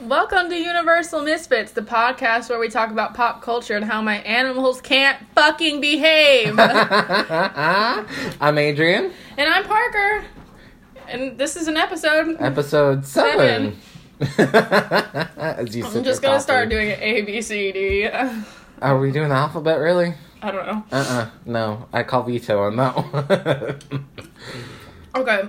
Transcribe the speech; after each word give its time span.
Welcome 0.00 0.50
to 0.50 0.56
Universal 0.56 1.22
Misfits, 1.22 1.72
the 1.72 1.80
podcast 1.80 2.50
where 2.50 2.58
we 2.58 2.68
talk 2.68 2.90
about 2.90 3.14
pop 3.14 3.42
culture 3.42 3.76
and 3.76 3.84
how 3.84 4.02
my 4.02 4.16
animals 4.18 4.80
can't 4.80 5.18
fucking 5.34 5.80
behave. 5.80 6.54
I'm 6.58 8.58
Adrian. 8.58 9.12
And 9.38 9.48
I'm 9.48 9.64
Parker. 9.64 10.24
And 11.08 11.38
this 11.38 11.56
is 11.56 11.68
an 11.68 11.76
episode. 11.76 12.36
Episode 12.40 13.06
seven. 13.06 13.78
As 14.38 15.74
you 15.76 15.86
I'm 15.86 16.04
just 16.04 16.22
gonna 16.22 16.40
start 16.40 16.68
doing 16.68 16.88
it 16.88 16.98
A, 17.00 17.22
B, 17.22 17.40
C, 17.40 17.72
D. 17.72 18.08
Are 18.82 18.98
we 18.98 19.12
doing 19.12 19.28
the 19.28 19.34
alphabet 19.36 19.78
really? 19.78 20.14
I 20.42 20.50
don't 20.50 20.66
know. 20.66 20.84
Uh 20.90 20.96
uh 20.96 21.30
No, 21.46 21.86
I 21.92 22.02
call 22.02 22.24
veto 22.24 22.62
on 22.64 22.76
that 22.76 22.96
one. 23.92 24.06
Okay. 25.14 25.42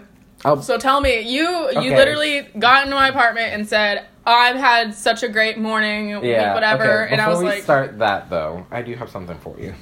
Oh, 0.46 0.62
So 0.62 0.77
tell 0.77 1.02
me, 1.02 1.20
you 1.21 1.43
you 1.71 1.77
Okay. 1.80 1.96
literally 1.96 2.48
got 2.57 2.84
into 2.86 2.95
my 2.95 3.09
apartment 3.09 3.54
and 3.54 3.68
said, 3.68 4.05
I've 4.25 4.55
had 4.55 4.94
such 4.95 5.21
a 5.23 5.27
great 5.27 5.58
morning, 5.58 6.09
yeah. 6.23 6.53
whatever. 6.53 7.03
okay, 7.05 7.12
And 7.13 7.22
I 7.22 7.26
before 7.26 7.44
was 7.44 7.49
we 7.49 7.55
like, 7.55 7.63
start 7.63 7.99
that 7.99 8.30
though, 8.30 8.66
I 8.72 8.81
do 8.81 8.95
have 8.95 9.09
something 9.09 9.38
for 9.39 9.59
you. 9.59 9.73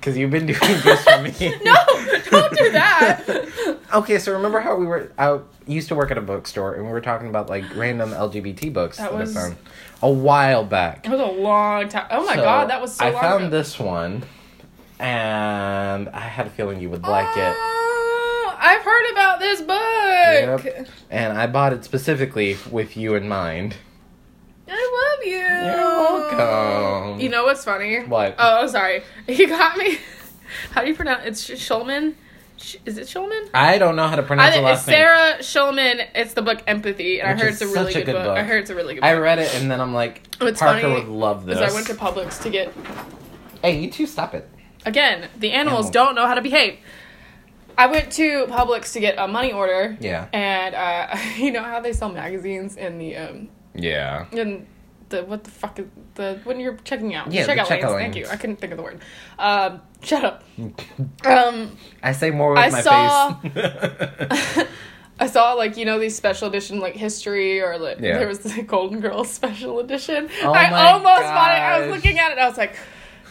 Because 0.00 0.16
you've 0.16 0.30
been 0.30 0.46
doing 0.52 0.58
this 0.60 1.02
for 1.04 1.20
me. 1.22 1.32
No, 1.64 1.74
don't 2.30 2.56
do 2.56 2.70
that. 2.72 3.78
okay, 3.94 4.18
so 4.18 4.32
remember 4.32 4.60
how 4.60 4.76
we 4.76 4.86
were 4.86 5.12
out 5.18 5.46
used 5.66 5.88
to 5.88 5.94
work 5.94 6.10
at 6.10 6.16
a 6.18 6.22
bookstore 6.22 6.74
and 6.74 6.84
we 6.86 6.90
were 6.90 7.00
talking 7.00 7.28
about 7.28 7.48
like 7.50 7.64
random 7.76 8.10
LGBT 8.12 8.72
books 8.72 8.96
That 8.96 9.10
that, 9.10 9.18
was- 9.18 9.36
I 9.36 9.40
found 9.40 9.56
a 10.02 10.10
while 10.10 10.64
back. 10.64 11.04
It 11.06 11.10
was 11.10 11.20
a 11.20 11.26
long 11.26 11.88
time. 11.88 12.06
Oh 12.10 12.24
my 12.24 12.36
So, 12.36 12.42
god, 12.42 12.70
that 12.70 12.80
was 12.80 12.94
so 12.94 13.04
I 13.04 13.10
long 13.10 13.20
found 13.20 13.44
ago. 13.46 13.50
this 13.58 13.78
one, 13.78 14.22
and 15.00 16.08
I 16.08 16.20
had 16.20 16.46
a 16.46 16.50
feeling 16.50 16.80
you 16.80 16.90
would 16.90 17.02
like 17.02 17.36
it. 17.36 17.54
Ah. 17.56 17.74
I've 18.60 18.82
heard 18.82 19.10
about 19.12 19.38
this 19.40 19.60
book. 19.60 20.64
Yep. 20.64 20.88
And 21.10 21.38
I 21.38 21.46
bought 21.46 21.72
it 21.72 21.84
specifically 21.84 22.56
with 22.70 22.96
you 22.96 23.14
in 23.14 23.28
mind. 23.28 23.76
I 24.70 25.16
love 25.16 25.26
you. 25.26 25.38
You're 25.38 26.38
welcome. 26.38 27.20
You 27.20 27.28
know 27.28 27.44
what's 27.44 27.64
funny? 27.64 28.00
What? 28.04 28.34
Oh, 28.38 28.66
sorry. 28.66 29.02
He 29.26 29.46
got 29.46 29.76
me. 29.78 29.98
How 30.72 30.82
do 30.82 30.88
you 30.88 30.94
pronounce? 30.94 31.24
it? 31.24 31.28
It's 31.28 31.42
Sh- 31.44 31.68
Schulman. 31.70 32.14
Is 32.84 32.98
it 32.98 33.06
Schulman? 33.06 33.48
I 33.54 33.78
don't 33.78 33.94
know 33.94 34.08
how 34.08 34.16
to 34.16 34.22
I 34.22 34.26
pronounce 34.26 34.54
the 34.54 34.60
it's 34.60 34.64
last 34.64 34.88
name. 34.88 34.94
Sarah 34.96 35.36
Schulman. 35.38 36.08
It's 36.14 36.34
the 36.34 36.42
book 36.42 36.60
Empathy, 36.66 37.20
and 37.20 37.30
Which 37.30 37.40
I 37.42 37.44
heard 37.44 37.52
it's 37.52 37.62
a 37.62 37.66
really 37.68 37.92
such 37.92 38.02
a 38.02 38.04
good, 38.04 38.12
good 38.12 38.24
book. 38.24 38.36
I 38.36 38.42
heard 38.42 38.62
it's 38.62 38.70
a 38.70 38.74
really 38.74 38.94
good. 38.94 39.04
I 39.04 39.12
read 39.14 39.38
it 39.38 39.54
and 39.54 39.70
then 39.70 39.80
I'm 39.80 39.94
like, 39.94 40.22
What's 40.40 40.58
Parker 40.58 40.80
funny 40.80 40.94
would 40.94 41.06
love 41.06 41.46
this. 41.46 41.58
Because 41.58 41.72
I 41.72 41.74
went 41.74 41.86
to 41.86 41.94
Publix 41.94 42.42
to 42.42 42.50
get 42.50 42.72
hey, 43.62 43.78
you 43.80 43.90
two, 43.92 44.06
stop 44.06 44.34
it. 44.34 44.48
again. 44.84 45.28
The 45.38 45.52
animals 45.52 45.86
Animals. 45.86 45.90
don't 45.92 46.14
know 46.16 46.26
how 46.26 46.34
to 46.34 46.42
behave. 46.42 46.78
I 47.78 47.86
went 47.86 48.10
to 48.14 48.44
Publix 48.46 48.92
to 48.94 49.00
get 49.00 49.14
a 49.18 49.26
money 49.28 49.52
order. 49.52 49.96
Yeah. 50.00 50.26
And 50.32 50.74
uh, 50.74 51.16
you 51.36 51.52
know 51.52 51.62
how 51.62 51.80
they 51.80 51.92
sell 51.92 52.10
magazines 52.12 52.76
in 52.76 52.98
the 52.98 53.16
um 53.16 53.48
Yeah. 53.74 54.26
in 54.32 54.66
the 55.08 55.24
what 55.24 55.44
the 55.44 55.50
fuck 55.50 55.78
is 55.78 55.86
the 56.16 56.38
when 56.44 56.60
you're 56.60 56.76
checking 56.84 57.14
out 57.14 57.32
Yeah, 57.32 57.46
checkout 57.46 57.66
checkout 57.66 57.94
lanes. 57.94 58.14
Thank 58.14 58.16
you. 58.16 58.26
I 58.28 58.36
couldn't 58.36 58.56
think 58.56 58.72
of 58.72 58.76
the 58.78 58.82
word. 58.82 59.00
Um, 59.38 59.80
shut 60.02 60.24
up. 60.24 60.44
um, 61.24 61.76
I 62.02 62.12
say 62.12 62.30
more 62.30 62.50
with 62.50 62.58
I 62.58 62.68
my 62.70 62.80
saw- 62.82 63.34
face. 63.34 64.66
I 65.20 65.26
saw 65.26 65.54
like 65.54 65.76
you 65.76 65.84
know 65.84 65.98
these 65.98 66.14
special 66.16 66.46
edition 66.48 66.78
like 66.80 66.94
history 66.94 67.60
or 67.60 67.78
like 67.78 67.98
Yeah. 68.00 68.18
there 68.18 68.28
was 68.28 68.40
the 68.40 68.62
Golden 68.62 69.00
Girls 69.00 69.30
special 69.30 69.80
edition. 69.80 70.28
Oh 70.42 70.52
I 70.52 70.92
almost 70.92 71.04
bought 71.22 71.52
it. 71.56 71.60
I 71.60 71.80
was 71.80 71.90
looking 71.96 72.18
at 72.18 72.32
it. 72.32 72.38
I 72.38 72.46
was 72.48 72.56
like, 72.58 72.76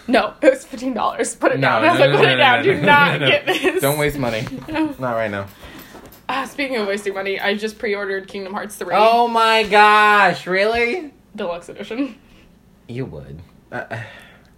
no, 0.08 0.34
it 0.42 0.50
was 0.52 0.66
fifteen 0.66 0.94
dollars. 0.94 1.36
Put 1.36 1.52
it 1.54 1.60
No, 1.60 1.68
down. 1.68 1.82
no, 1.84 1.88
I 1.88 1.92
was 1.92 2.00
no, 2.00 2.06
like, 2.06 2.12
no, 2.14 2.18
put 2.18 2.26
no, 2.26 2.30
it 2.32 2.36
no, 2.36 2.38
down. 2.38 2.58
no, 2.58 2.64
Do 2.64 2.74
no, 2.76 2.86
not 2.86 3.12
no, 3.14 3.18
no. 3.20 3.28
get 3.32 3.46
this. 3.46 3.82
Don't 3.82 3.98
waste 3.98 4.18
money. 4.18 4.48
Not 5.00 5.14
right 5.14 5.32
now. 5.32 5.48
Ah, 6.30 6.46
speaking 6.46 6.76
of 6.78 6.88
wasting 6.88 7.14
money, 7.14 7.40
I 7.40 7.56
just 7.56 7.78
pre-ordered 7.80 8.28
Kingdom 8.28 8.54
Hearts 8.54 8.76
three. 8.76 8.94
Oh 8.94 9.28
my 9.28 9.64
gosh, 9.64 10.46
really? 10.48 11.14
deluxe 11.36 11.70
edition. 11.70 12.18
You 12.88 13.06
would. 13.06 13.42
Uh, 13.72 13.86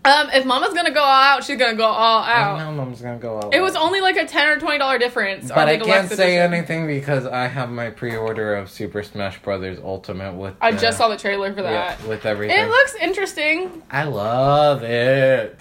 Um, 0.05 0.30
if 0.31 0.45
Mama's 0.45 0.73
gonna 0.73 0.94
go 0.94 1.02
all 1.02 1.05
out, 1.22 1.44
she's 1.44 1.58
gonna 1.58 1.75
go 1.75 1.83
all 1.86 2.23
out. 2.23 2.28
I 2.28 2.42
out. 2.42 2.58
know 2.59 2.72
mom's 2.72 3.01
gonna 3.01 3.19
go 3.19 3.35
all 3.38 3.50
It 3.50 3.59
was 3.59 3.75
only 3.75 4.00
like 4.00 4.16
a 4.16 4.25
ten 4.25 4.47
or 4.47 4.57
twenty 4.57 4.78
dollar 4.79 4.97
difference. 4.97 5.50
But 5.50 5.68
I 5.68 5.78
can't 5.78 6.07
say 6.09 6.38
edition. 6.38 6.53
anything 6.53 6.88
because 6.88 7.25
I 7.25 7.47
have 7.47 7.69
my 7.69 7.90
pre-order 7.90 8.56
of 8.56 8.72
Super 8.72 9.03
Smash 9.03 9.41
Brothers 9.41 9.78
Ultimate 9.84 10.35
with. 10.35 10.56
I 10.62 10.72
the- 10.72 10.79
just 10.79 10.97
saw 10.97 11.09
the 11.09 11.18
trailer 11.18 11.53
for 11.53 11.63
that. 11.63 12.01
with 12.07 12.25
everything. 12.25 12.57
It 12.57 12.69
looks 12.69 12.96
interesting. 12.96 13.84
I 13.91 14.06
love 14.06 14.84
it. 14.84 15.59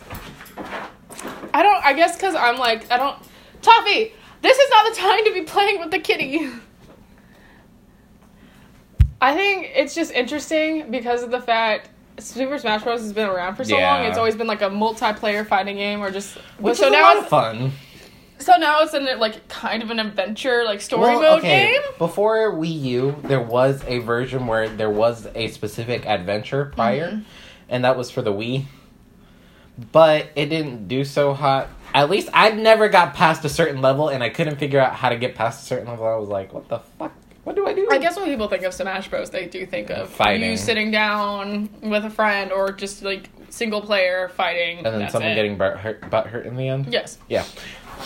I 1.53 1.63
don't. 1.65 1.85
I 1.85 1.93
guess 1.95 2.15
because 2.17 2.37
I'm 2.37 2.59
like 2.59 2.91
I 2.93 2.97
don't. 2.97 3.17
Toffee, 3.61 4.13
this 4.41 4.57
is 4.57 4.71
not 4.71 4.95
the 4.95 5.01
time 5.01 5.25
to 5.25 5.33
be 5.35 5.43
playing 5.43 5.81
with 5.81 5.91
the 5.91 5.99
kitty. 5.99 6.49
I 9.21 9.35
think 9.35 9.73
it's 9.75 9.97
just 9.97 10.13
interesting 10.13 10.93
because 10.93 11.25
of 11.25 11.33
the 11.33 11.41
fact 11.41 11.91
Super 12.19 12.59
Smash 12.59 12.83
Bros. 12.83 13.01
has 13.01 13.13
been 13.13 13.29
around 13.29 13.57
for 13.57 13.65
so 13.65 13.77
long. 13.79 14.05
It's 14.05 14.19
always 14.19 14.37
been 14.37 14.47
like 14.47 14.63
a 14.63 14.71
multiplayer 14.71 15.47
fighting 15.47 15.77
game 15.77 16.01
or 16.01 16.11
just. 16.11 16.37
Which 16.59 16.79
so 16.79 16.87
is 16.87 16.93
now 16.93 17.01
a 17.01 17.03
lot 17.03 17.17
it's 17.17 17.25
of 17.25 17.31
fun. 17.31 17.73
so 18.39 18.57
now 18.57 18.81
it's 18.83 18.95
in 18.95 19.07
like 19.19 19.47
kind 19.49 19.83
of 19.83 19.91
an 19.91 19.99
adventure 20.01 20.65
like 20.65 20.81
story 20.81 21.03
Well, 21.03 21.21
mode 21.21 21.39
okay, 21.41 21.73
game. 21.73 21.81
Before 21.99 22.53
Wii 22.53 22.81
U, 22.83 23.17
there 23.25 23.41
was 23.41 23.83
a 23.87 23.99
version 23.99 24.47
where 24.47 24.69
there 24.69 24.91
was 24.91 25.27
a 25.35 25.49
specific 25.49 26.07
adventure 26.07 26.67
prior, 26.67 27.09
Mm-hmm. 27.13 27.21
and 27.69 27.85
that 27.85 27.97
was 27.97 28.11
for 28.11 28.23
the 28.23 28.33
Wii. 28.33 28.65
But 29.93 30.27
it 30.35 30.47
didn't 30.47 30.89
do 30.89 31.05
so 31.05 31.35
hot. 31.35 31.69
At 31.95 32.11
least 32.11 32.29
I 32.35 32.51
never 32.51 32.89
got 32.89 33.15
past 33.15 33.45
a 33.45 33.49
certain 33.49 33.81
level, 33.81 34.09
and 34.09 34.23
I 34.25 34.29
couldn't 34.29 34.57
figure 34.57 34.81
out 34.81 34.95
how 34.95 35.09
to 35.09 35.17
get 35.17 35.35
past 35.37 35.63
a 35.63 35.67
certain 35.67 35.87
level. 35.89 36.05
I 36.07 36.17
was 36.17 36.29
like, 36.29 36.53
"What 36.53 36.69
the 36.69 36.81
fuck? 36.81 37.13
What 37.49 37.57
do 37.57 37.67
I 37.67 37.73
do?" 37.73 37.89
I 37.91 37.97
guess 37.97 38.15
when 38.15 38.27
people 38.27 38.47
think 38.47 38.63
of 38.65 38.75
Smash 38.75 39.09
Bros, 39.09 39.31
they 39.31 39.47
do 39.47 39.65
think 39.65 39.89
of 39.89 40.11
Fighting. 40.11 40.51
you 40.51 40.57
sitting 40.59 40.91
down 40.91 41.71
with 41.81 42.05
a 42.05 42.11
friend 42.11 42.53
or 42.53 42.73
just 42.73 43.03
like 43.03 43.31
single 43.49 43.81
player 43.81 44.29
fighting. 44.37 44.77
and 44.79 44.87
then 44.87 44.99
That's 44.99 45.13
someone 45.13 45.33
it. 45.33 45.35
getting 45.35 45.57
butt 45.57 45.79
hurt, 45.79 46.11
butt 46.11 46.27
hurt 46.27 46.45
in 46.45 46.57
the 46.57 46.69
end. 46.69 46.93
Yes. 46.93 47.17
Yeah. 47.27 47.47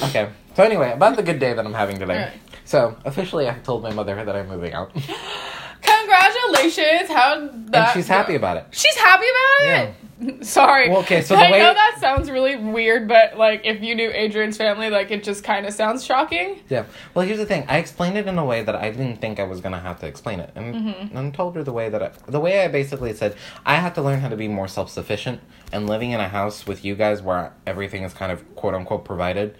Okay. 0.00 0.28
So 0.54 0.62
anyway, 0.62 0.92
about 0.92 1.16
the 1.16 1.24
good 1.24 1.40
day 1.40 1.54
that 1.54 1.66
I'm 1.66 1.74
having 1.74 1.98
today. 1.98 2.14
Alright. 2.14 2.32
So 2.64 2.96
officially, 3.04 3.48
I 3.48 3.54
told 3.54 3.82
my 3.82 3.92
mother 3.92 4.24
that 4.24 4.36
I'm 4.36 4.46
moving 4.46 4.72
out, 4.74 4.92
Congratulations! 5.82 7.08
How 7.10 7.48
that 7.72 7.92
she's 7.94 8.06
happy 8.06 8.36
about 8.36 8.58
it. 8.58 8.66
She's 8.70 8.94
happy 8.96 9.24
about 9.28 9.78
it. 9.88 9.94
Sorry. 10.42 10.88
Well, 10.88 11.00
okay, 11.00 11.22
so 11.22 11.34
the 11.36 11.42
I 11.42 11.50
way- 11.52 11.58
know 11.58 11.74
that 11.74 11.96
sounds 12.00 12.30
really 12.30 12.56
weird, 12.56 13.08
but 13.08 13.36
like 13.36 13.62
if 13.64 13.82
you 13.82 13.94
knew 13.94 14.10
Adrian's 14.12 14.56
family, 14.56 14.90
like 14.90 15.10
it 15.10 15.22
just 15.24 15.44
kind 15.44 15.66
of 15.66 15.72
sounds 15.74 16.04
shocking. 16.04 16.60
Yeah. 16.68 16.84
Well, 17.14 17.26
here's 17.26 17.38
the 17.38 17.46
thing. 17.46 17.64
I 17.68 17.78
explained 17.78 18.16
it 18.18 18.26
in 18.26 18.38
a 18.38 18.44
way 18.44 18.62
that 18.62 18.74
I 18.76 18.90
didn't 18.90 19.20
think 19.20 19.40
I 19.40 19.44
was 19.44 19.60
gonna 19.60 19.80
have 19.80 20.00
to 20.00 20.06
explain 20.06 20.40
it, 20.40 20.50
and, 20.54 20.74
Mm-hmm. 20.74 21.16
and 21.16 21.28
I 21.28 21.30
told 21.30 21.56
her 21.56 21.62
the 21.64 21.72
way 21.72 21.88
that 21.88 22.02
I, 22.02 22.10
the 22.26 22.40
way 22.40 22.64
I 22.64 22.68
basically 22.68 23.12
said 23.14 23.36
I 23.66 23.76
have 23.76 23.94
to 23.94 24.02
learn 24.02 24.20
how 24.20 24.28
to 24.28 24.36
be 24.36 24.48
more 24.48 24.68
self 24.68 24.90
sufficient, 24.90 25.40
and 25.72 25.86
living 25.88 26.10
in 26.12 26.20
a 26.20 26.28
house 26.28 26.66
with 26.66 26.84
you 26.84 26.94
guys 26.94 27.22
where 27.22 27.52
everything 27.66 28.02
is 28.02 28.12
kind 28.14 28.30
of 28.32 28.54
quote 28.54 28.74
unquote 28.74 29.04
provided. 29.04 29.56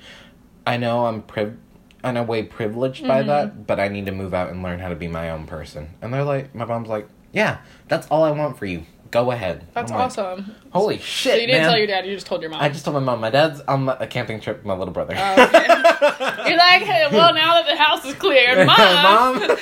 I 0.66 0.76
know 0.76 1.06
I'm 1.06 1.22
priv. 1.22 1.56
In 2.04 2.16
a 2.16 2.22
way, 2.24 2.42
privileged 2.42 2.98
Mm-hmm. 3.04 3.08
by 3.08 3.22
that, 3.22 3.64
but 3.68 3.78
I 3.78 3.86
need 3.86 4.06
to 4.06 4.12
move 4.12 4.34
out 4.34 4.50
and 4.50 4.60
learn 4.60 4.80
how 4.80 4.88
to 4.88 4.96
be 4.96 5.06
my 5.06 5.30
own 5.30 5.46
person. 5.46 5.90
And 6.02 6.12
they're 6.12 6.24
like, 6.24 6.52
my 6.52 6.64
mom's 6.64 6.88
like, 6.88 7.06
yeah, 7.32 7.58
that's 7.86 8.08
all 8.08 8.24
I 8.24 8.32
want 8.32 8.58
for 8.58 8.66
you. 8.66 8.82
Go 9.12 9.30
ahead. 9.30 9.66
That's 9.74 9.92
like, 9.92 10.00
awesome. 10.00 10.54
Holy 10.72 10.96
shit, 10.98 11.34
So 11.34 11.40
you 11.40 11.46
didn't 11.46 11.62
man. 11.62 11.68
tell 11.68 11.78
your 11.78 11.86
dad; 11.86 12.06
you 12.06 12.14
just 12.14 12.26
told 12.26 12.40
your 12.40 12.50
mom. 12.50 12.62
I 12.62 12.70
just 12.70 12.86
told 12.86 12.94
my 12.94 13.00
mom. 13.00 13.20
My 13.20 13.28
dad's 13.28 13.60
on 13.60 13.86
a 13.86 14.06
camping 14.06 14.40
trip 14.40 14.56
with 14.56 14.66
my 14.66 14.74
little 14.74 14.94
brother. 14.94 15.14
Oh, 15.14 15.32
okay. 15.44 15.66
You're 16.48 16.56
like, 16.58 16.82
hey, 16.82 17.06
well, 17.12 17.34
now 17.34 17.60
that 17.60 17.66
the 17.66 17.76
house 17.76 18.06
is 18.06 18.14
cleared, 18.14 18.66
mom. 18.66 18.78
Mom. 18.78 19.38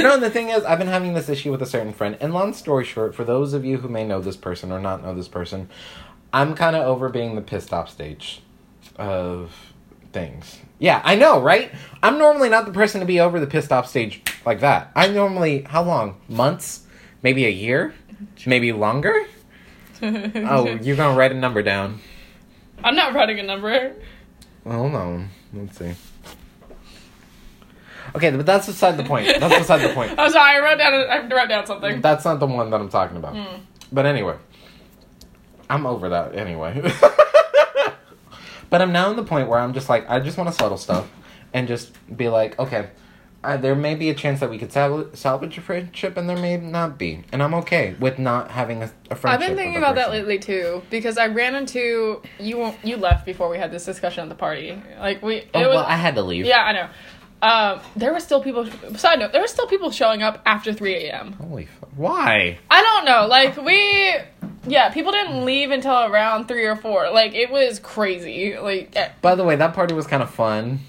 no, 0.00 0.18
the 0.18 0.28
thing 0.28 0.48
is, 0.48 0.64
I've 0.64 0.80
been 0.80 0.88
having 0.88 1.14
this 1.14 1.28
issue 1.28 1.52
with 1.52 1.62
a 1.62 1.66
certain 1.66 1.92
friend. 1.92 2.18
And 2.20 2.34
long 2.34 2.52
story 2.52 2.84
short, 2.84 3.14
for 3.14 3.22
those 3.22 3.52
of 3.54 3.64
you 3.64 3.78
who 3.78 3.88
may 3.88 4.04
know 4.04 4.20
this 4.20 4.36
person 4.36 4.72
or 4.72 4.80
not 4.80 5.04
know 5.04 5.14
this 5.14 5.28
person, 5.28 5.68
I'm 6.32 6.56
kind 6.56 6.74
of 6.74 6.84
over 6.84 7.08
being 7.08 7.36
the 7.36 7.42
pissed 7.42 7.72
off 7.72 7.90
stage 7.90 8.42
of 8.96 9.54
things. 10.12 10.58
Yeah, 10.80 11.00
I 11.04 11.14
know, 11.14 11.40
right? 11.40 11.70
I'm 12.02 12.18
normally 12.18 12.48
not 12.48 12.66
the 12.66 12.72
person 12.72 12.98
to 12.98 13.06
be 13.06 13.20
over 13.20 13.38
the 13.38 13.46
pissed 13.46 13.70
off 13.70 13.88
stage 13.88 14.22
like 14.44 14.58
that. 14.60 14.90
I 14.96 15.06
normally, 15.06 15.62
how 15.62 15.84
long? 15.84 16.20
Months? 16.28 16.86
Maybe 17.22 17.44
a 17.44 17.50
year? 17.50 17.94
Maybe 18.46 18.72
longer? 18.72 19.14
Oh, 20.02 20.66
you're 20.80 20.96
gonna 20.96 21.14
write 21.14 21.30
a 21.30 21.34
number 21.34 21.62
down. 21.62 22.00
I'm 22.82 22.96
not 22.96 23.12
writing 23.12 23.38
a 23.38 23.42
number. 23.42 23.94
Hold 24.66 24.94
on. 24.94 25.28
Let's 25.52 25.76
see. 25.78 25.92
Okay, 28.14 28.30
but 28.30 28.46
that's 28.46 28.66
beside 28.66 28.96
the 28.96 29.04
point. 29.04 29.26
That's 29.38 29.58
beside 29.58 29.82
the 29.82 29.92
point. 29.94 30.18
I'm 30.18 30.30
sorry. 30.30 30.56
I 30.56 30.60
wrote 30.60 30.78
down. 30.78 30.94
I 30.94 31.34
wrote 31.36 31.48
down 31.50 31.66
something. 31.66 32.00
That's 32.00 32.24
not 32.24 32.40
the 32.40 32.46
one 32.46 32.70
that 32.70 32.80
I'm 32.80 32.88
talking 32.88 33.18
about. 33.18 33.36
Hmm. 33.36 33.60
But 33.92 34.06
anyway, 34.06 34.36
I'm 35.68 35.86
over 35.86 36.08
that 36.08 36.34
anyway. 36.34 36.80
but 38.70 38.80
I'm 38.80 38.92
now 38.92 39.10
in 39.10 39.16
the 39.16 39.24
point 39.24 39.48
where 39.48 39.58
I'm 39.58 39.74
just 39.74 39.88
like, 39.88 40.08
I 40.08 40.20
just 40.20 40.38
want 40.38 40.48
to 40.48 40.54
settle 40.54 40.78
stuff 40.78 41.10
and 41.52 41.68
just 41.68 41.92
be 42.16 42.28
like, 42.28 42.58
okay, 42.58 42.88
uh, 43.42 43.56
there 43.56 43.74
may 43.74 43.94
be 43.94 44.10
a 44.10 44.14
chance 44.14 44.40
that 44.40 44.50
we 44.50 44.58
could 44.58 44.70
sal- 44.72 45.08
salvage 45.14 45.56
a 45.56 45.60
friendship, 45.60 46.16
and 46.16 46.28
there 46.28 46.36
may 46.36 46.56
not 46.58 46.98
be, 46.98 47.24
and 47.32 47.42
I'm 47.42 47.54
okay 47.54 47.94
with 47.98 48.18
not 48.18 48.50
having 48.50 48.82
a, 48.82 48.90
a 49.10 49.14
friendship. 49.14 49.26
I've 49.26 49.40
been 49.40 49.56
thinking 49.56 49.76
about 49.78 49.94
that 49.94 50.10
lately 50.10 50.38
too 50.38 50.82
because 50.90 51.16
I 51.18 51.26
ran 51.28 51.54
into 51.54 52.20
you. 52.38 52.74
You 52.84 52.96
left 52.96 53.24
before 53.24 53.48
we 53.48 53.56
had 53.58 53.72
this 53.72 53.84
discussion 53.86 54.22
at 54.24 54.28
the 54.28 54.34
party. 54.34 54.80
Like 54.98 55.22
we, 55.22 55.36
it 55.36 55.50
Oh, 55.54 55.60
was 55.60 55.68
well, 55.68 55.84
I 55.86 55.96
had 55.96 56.14
to 56.16 56.22
leave. 56.22 56.44
yeah, 56.44 56.62
I 56.62 56.72
know. 56.72 56.88
Um, 57.42 57.80
there 57.96 58.12
were 58.12 58.20
still 58.20 58.42
people. 58.42 58.66
Side 58.98 59.18
note: 59.18 59.32
there 59.32 59.40
were 59.40 59.46
still 59.46 59.66
people 59.66 59.90
showing 59.90 60.22
up 60.22 60.42
after 60.44 60.74
3 60.74 60.94
a.m. 61.06 61.32
Holy 61.32 61.64
fuck. 61.66 61.88
Why? 61.96 62.58
I 62.70 62.82
don't 62.82 63.06
know. 63.06 63.26
Like 63.26 63.56
we, 63.56 64.14
yeah, 64.66 64.90
people 64.90 65.12
didn't 65.12 65.46
leave 65.46 65.70
until 65.70 65.94
around 66.04 66.48
three 66.48 66.66
or 66.66 66.76
four. 66.76 67.10
Like 67.10 67.34
it 67.34 67.50
was 67.50 67.78
crazy. 67.78 68.58
Like, 68.58 68.94
eh, 68.94 69.08
By 69.22 69.34
the 69.34 69.44
way, 69.44 69.56
that 69.56 69.72
party 69.72 69.94
was 69.94 70.06
kind 70.06 70.22
of 70.22 70.28
fun. 70.28 70.80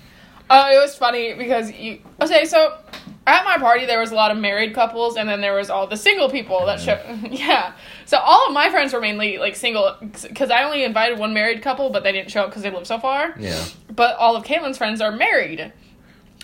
Uh, 0.51 0.69
it 0.73 0.77
was 0.77 0.95
funny 0.95 1.33
because 1.33 1.71
you. 1.71 1.99
Okay, 2.21 2.45
so 2.45 2.77
at 3.25 3.45
my 3.45 3.57
party 3.57 3.85
there 3.85 3.99
was 3.99 4.11
a 4.11 4.15
lot 4.15 4.31
of 4.31 4.37
married 4.37 4.73
couples, 4.73 5.15
and 5.15 5.29
then 5.29 5.39
there 5.41 5.53
was 5.53 5.69
all 5.69 5.87
the 5.87 5.97
single 5.97 6.29
people 6.29 6.65
that 6.65 6.79
showed. 6.79 6.99
Yeah, 7.31 7.73
so 8.05 8.17
all 8.17 8.47
of 8.47 8.53
my 8.53 8.69
friends 8.69 8.91
were 8.93 9.01
mainly 9.01 9.37
like 9.37 9.55
single 9.55 9.95
because 10.21 10.51
I 10.51 10.63
only 10.63 10.83
invited 10.83 11.17
one 11.17 11.33
married 11.33 11.61
couple, 11.61 11.89
but 11.89 12.03
they 12.03 12.11
didn't 12.11 12.31
show 12.31 12.41
up 12.41 12.49
because 12.49 12.63
they 12.63 12.69
live 12.69 12.85
so 12.85 12.99
far. 12.99 13.33
Yeah. 13.39 13.63
But 13.95 14.17
all 14.17 14.35
of 14.35 14.43
Caitlin's 14.43 14.77
friends 14.77 14.99
are 15.01 15.11
married, 15.11 15.71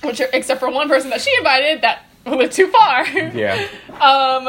which 0.03 0.21
are, 0.21 0.29
except 0.33 0.59
for 0.59 0.69
one 0.71 0.87
person 0.87 1.09
that 1.09 1.21
she 1.21 1.35
invited 1.37 1.81
that 1.81 2.03
lived 2.25 2.53
too 2.53 2.67
far. 2.67 3.05
Yeah. 3.07 3.67
Um, 3.97 4.47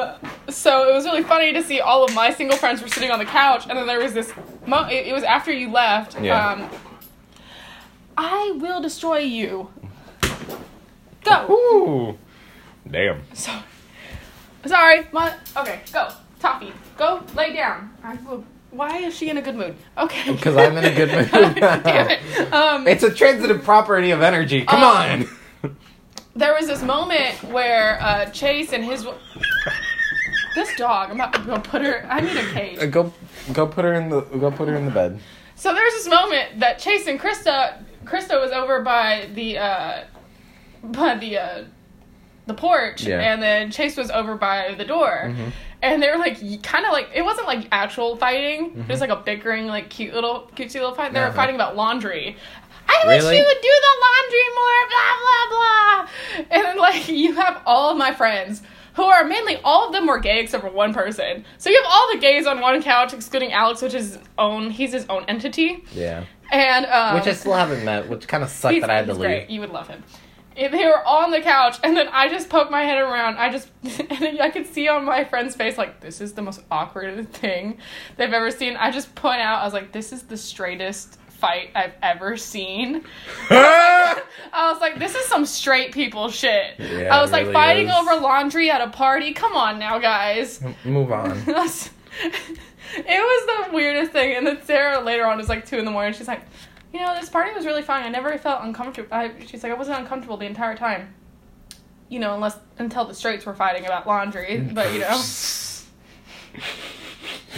so 0.51 0.91
it 0.91 0.93
was 0.93 1.07
really 1.07 1.23
funny 1.23 1.55
to 1.55 1.63
see 1.63 1.81
all 1.81 2.05
of 2.05 2.15
my 2.15 2.31
single 2.35 2.59
friends 2.59 2.83
were 2.83 2.89
sitting 2.89 3.11
on 3.11 3.19
the 3.19 3.25
couch, 3.25 3.65
and 3.67 3.79
then 3.79 3.87
there 3.87 3.99
was 3.99 4.13
this. 4.13 4.31
Mo- 4.67 4.87
it, 4.89 5.07
it 5.07 5.15
was 5.15 5.23
after 5.23 5.51
you 5.51 5.71
left. 5.71 6.21
Yeah. 6.21 6.51
Um, 6.51 6.71
I 8.20 8.50
will 8.61 8.81
destroy 8.81 9.19
you. 9.19 9.69
Go. 11.25 11.47
Ooh. 11.50 12.19
Damn. 12.91 13.23
So, 13.32 13.53
sorry. 14.67 15.06
My 15.12 15.35
okay. 15.56 15.81
Go. 15.93 16.09
Toffee. 16.41 16.73
Go. 16.97 17.23
Lay 17.37 17.53
down. 17.55 17.94
I 18.03 18.15
will. 18.17 18.44
Why 18.70 18.99
is 18.99 19.17
she 19.17 19.31
in 19.31 19.37
a 19.38 19.43
good 19.43 19.55
mood? 19.55 19.76
Okay. 19.97 20.32
Because 20.35 20.56
I'm 20.56 20.76
in 20.76 20.85
a 20.85 20.94
good 20.94 21.11
mood. 21.12 21.31
Damn 21.85 22.11
it. 22.11 22.53
Um, 22.53 22.88
It's 22.88 23.05
a 23.05 23.15
transitive 23.15 23.62
property 23.62 24.11
of 24.11 24.21
energy. 24.21 24.64
Come 24.64 24.82
Um, 24.82 25.29
on. 25.62 25.76
there 26.35 26.55
was 26.55 26.67
this 26.67 26.82
moment 26.82 27.41
where 27.44 28.03
uh, 28.03 28.26
Chase 28.31 28.73
and 28.73 28.85
his. 28.85 29.06
This 30.56 30.75
dog. 30.76 31.11
I'm 31.11 31.17
about 31.21 31.35
to 31.35 31.41
go 31.43 31.59
put 31.61 31.82
her. 31.82 32.05
I 32.11 32.21
need 32.21 32.37
a 32.37 32.50
cage. 32.53 32.79
Uh, 32.81 32.87
go, 32.87 33.12
go 33.53 33.64
put 33.67 33.85
her 33.85 33.93
in 33.94 34.09
the. 34.09 34.23
Go 34.23 34.50
put 34.50 34.67
her 34.69 34.75
in 34.75 34.87
the 34.87 34.91
bed. 34.91 35.21
So 35.55 35.73
there's 35.73 35.93
this 35.93 36.09
moment 36.09 36.59
that 36.61 36.79
Chase 36.79 37.06
and 37.06 37.19
Krista, 37.21 37.82
Krista 38.09 38.41
was 38.41 38.51
over 38.53 38.83
by 38.83 39.29
the, 39.35 39.59
uh, 39.59 40.05
by 40.83 41.15
the, 41.17 41.39
uh, 41.39 41.65
the 42.47 42.55
porch, 42.55 43.03
Yeah. 43.03 43.21
and 43.21 43.43
then 43.43 43.71
Chase 43.71 43.97
was 43.97 44.11
over 44.11 44.35
by 44.37 44.75
the 44.79 44.85
door, 44.85 45.25
Mhm. 45.27 45.53
and 45.83 46.03
they 46.03 46.11
were 46.11 46.17
like, 46.17 46.39
kind 46.63 46.87
of 46.87 46.93
like 46.93 47.11
it 47.15 47.23
wasn't 47.23 47.47
like 47.47 47.69
actual 47.73 48.17
fighting. 48.17 48.65
It 48.67 48.77
Mm-hmm. 48.79 48.91
was 48.91 49.01
like 49.03 49.11
a 49.11 49.17
bickering, 49.17 49.67
like 49.67 49.91
cute 49.91 50.15
little, 50.15 50.51
cutesy 50.57 50.75
little 50.75 50.95
fight. 50.95 51.13
They 51.13 51.21
were 51.21 51.27
Uh-huh. 51.27 51.37
fighting 51.37 51.57
about 51.57 51.77
laundry. 51.77 52.37
I 52.89 53.07
wish 53.07 53.23
you 53.23 53.29
would 53.29 53.61
do 53.63 53.75
the 53.87 53.95
laundry 54.07 54.49
more, 54.57 54.89
blah 54.89 55.15
blah 55.23 55.47
blah. 55.51 56.09
And 56.57 56.65
then 56.65 56.79
like 56.79 57.07
you 57.23 57.35
have 57.35 57.61
all 57.67 57.91
of 57.91 57.99
my 57.99 58.13
friends. 58.15 58.63
Who 58.99 59.05
are 59.05 59.23
mainly 59.25 59.59
all 59.62 59.87
of 59.87 59.93
them 59.93 60.06
were 60.09 60.19
gay 60.19 60.41
except 60.41 60.65
for 60.65 60.71
one 60.71 60.93
person. 60.93 61.45
So 61.56 61.71
you 61.71 61.81
have 61.81 61.93
all 61.93 62.12
the 62.12 62.19
gays 62.19 62.49
on 62.49 62.61
one 62.61 62.83
couch, 62.83 63.15
excluding 63.15 63.53
Alex, 63.53 63.81
which 63.81 63.95
is 63.95 64.15
his 64.15 64.19
own. 64.37 64.71
He's 64.71 64.93
his 64.93 65.06
own 65.09 65.25
entity. 65.29 65.85
Yeah. 65.93 66.25
And 66.50 66.85
um, 66.87 67.15
Which 67.15 67.29
I 67.29 67.33
still 67.35 67.55
haven't 67.55 67.85
met, 67.85 68.09
which 68.09 68.27
kind 68.27 68.43
of 68.43 68.49
sucked 68.50 68.81
that 68.81 68.91
I 68.91 68.97
had 68.97 69.06
to 69.06 69.12
he's 69.12 69.21
leave. 69.21 69.29
great. 69.29 69.50
You 69.50 69.61
would 69.61 69.71
love 69.71 69.87
him. 69.87 70.03
And 70.56 70.75
They 70.75 70.85
were 70.85 71.00
all 71.05 71.23
on 71.23 71.31
the 71.31 71.41
couch, 71.41 71.77
and 71.85 71.97
then 71.97 72.09
I 72.09 72.29
just 72.29 72.49
poked 72.49 72.73
my 72.73 72.83
head 72.83 72.99
around. 72.99 73.37
I 73.37 73.50
just, 73.53 73.69
and 74.11 74.41
I 74.41 74.50
could 74.50 74.67
see 74.67 74.89
on 74.89 75.05
my 75.05 75.23
friend's 75.23 75.55
face, 75.55 75.79
like, 75.79 76.00
this 76.00 76.21
is 76.21 76.33
the 76.33 76.43
most 76.43 76.62
awkward 76.73 77.33
thing 77.33 77.79
they've 78.17 78.33
ever 78.33 78.50
seen. 78.50 78.77
I 78.77 78.91
just 78.91 79.15
point 79.15 79.41
out, 79.41 79.61
I 79.61 79.65
was 79.65 79.75
like, 79.75 79.93
this 79.93 80.11
is 80.12 80.23
the 80.25 80.37
straightest 80.37 81.18
fight 81.38 81.70
I've 81.75 81.94
ever 82.02 82.37
seen. 82.37 83.05
I 83.50 84.23
was 84.73 84.81
like, 84.81 84.99
this 84.99 85.14
is 85.14 85.25
some 85.26 85.46
straight 85.46 85.93
people 85.93 86.31
shit. 86.31 86.75
Yeah, 86.79 87.17
I 87.17 87.23
was 87.23 87.31
like, 87.32 87.43
really 87.43 87.55
fighting 87.55 87.88
is. 87.88 87.94
over 87.94 88.17
laundry 88.17 88.70
at 88.70 88.81
a 88.81 88.90
party? 88.90 89.32
Come 89.32 89.55
on 89.55 89.79
now, 89.79 89.99
guys. 89.99 90.61
Move 90.85 91.12
on. 91.12 91.43
It 92.94 93.05
was 93.06 93.69
the 93.69 93.75
weirdest 93.75 94.12
thing. 94.12 94.37
And 94.37 94.46
then 94.46 94.62
Sarah 94.62 95.00
later 95.00 95.26
on 95.26 95.37
was 95.37 95.49
like 95.49 95.67
two 95.67 95.76
in 95.79 95.85
the 95.85 95.90
morning. 95.90 96.14
She's 96.14 96.29
like, 96.29 96.43
you 96.93 97.00
know, 97.00 97.14
this 97.20 97.29
party 97.29 97.52
was 97.52 97.67
really 97.67 97.82
fun. 97.82 98.02
I 98.02 98.08
never 98.08 98.37
felt 98.38 98.62
uncomfortable. 98.62 99.08
I, 99.12 99.32
she's 99.46 99.62
like, 99.62 99.73
I 99.73 99.75
wasn't 99.75 99.99
uncomfortable 99.99 100.37
the 100.37 100.46
entire 100.46 100.75
time. 100.75 101.14
You 102.08 102.19
know, 102.19 102.35
unless 102.35 102.56
until 102.79 103.05
the 103.05 103.14
straights 103.14 103.44
were 103.44 103.55
fighting 103.55 103.85
about 103.85 104.06
laundry. 104.06 104.58
But 104.58 104.93
you 104.94 105.00
know, 105.00 105.23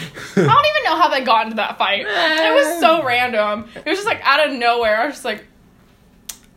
I 0.00 0.34
don't 0.34 0.66
even 0.66 0.84
know 0.84 0.96
how 1.00 1.08
they 1.08 1.22
got 1.22 1.44
into 1.44 1.56
that 1.56 1.78
fight. 1.78 2.00
It 2.06 2.54
was 2.54 2.80
so 2.80 3.02
random. 3.04 3.68
It 3.74 3.86
was 3.86 3.98
just 3.98 4.06
like 4.06 4.20
out 4.22 4.48
of 4.48 4.54
nowhere. 4.56 5.00
I 5.00 5.06
was 5.06 5.14
just 5.14 5.24
like, 5.24 5.44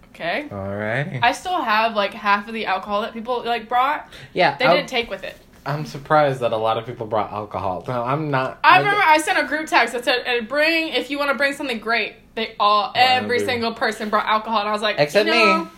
okay. 0.10 0.48
Alright. 0.52 1.20
I 1.24 1.32
still 1.32 1.62
have 1.62 1.96
like 1.96 2.14
half 2.14 2.48
of 2.48 2.54
the 2.54 2.66
alcohol 2.66 3.02
that 3.02 3.14
people 3.14 3.44
like 3.44 3.68
brought. 3.70 4.08
yeah, 4.34 4.58
They 4.58 4.66
I- 4.66 4.76
didn't 4.76 4.90
take 4.90 5.10
with 5.10 5.24
it. 5.24 5.36
I'm 5.66 5.86
surprised 5.86 6.42
that 6.42 6.52
a 6.52 6.58
lot 6.58 6.78
of 6.78 6.86
people 6.86 7.08
brought 7.08 7.32
alcohol. 7.32 7.86
No, 7.88 8.04
I'm 8.04 8.30
not. 8.30 8.60
I 8.66 8.80
remember 8.80 9.02
I 9.02 9.18
sent 9.20 9.40
a 9.40 9.48
group 9.48 9.68
text 9.68 9.94
that 9.94 10.04
said, 10.04 10.24
"And 10.26 10.46
bring 10.46 10.90
if 10.90 11.10
you 11.10 11.18
want 11.18 11.32
to 11.32 11.36
bring 11.38 11.54
something 11.54 11.80
great." 11.80 12.16
They 12.36 12.54
all, 12.60 12.92
every 12.94 13.38
dude. 13.38 13.48
single 13.48 13.74
person 13.74 14.10
brought 14.10 14.26
alcohol, 14.26 14.60
and 14.60 14.68
I 14.68 14.74
was 14.74 14.82
like, 14.82 14.98
Except 15.00 15.26
you 15.26 15.34
know, 15.34 15.64
me. 15.64 15.70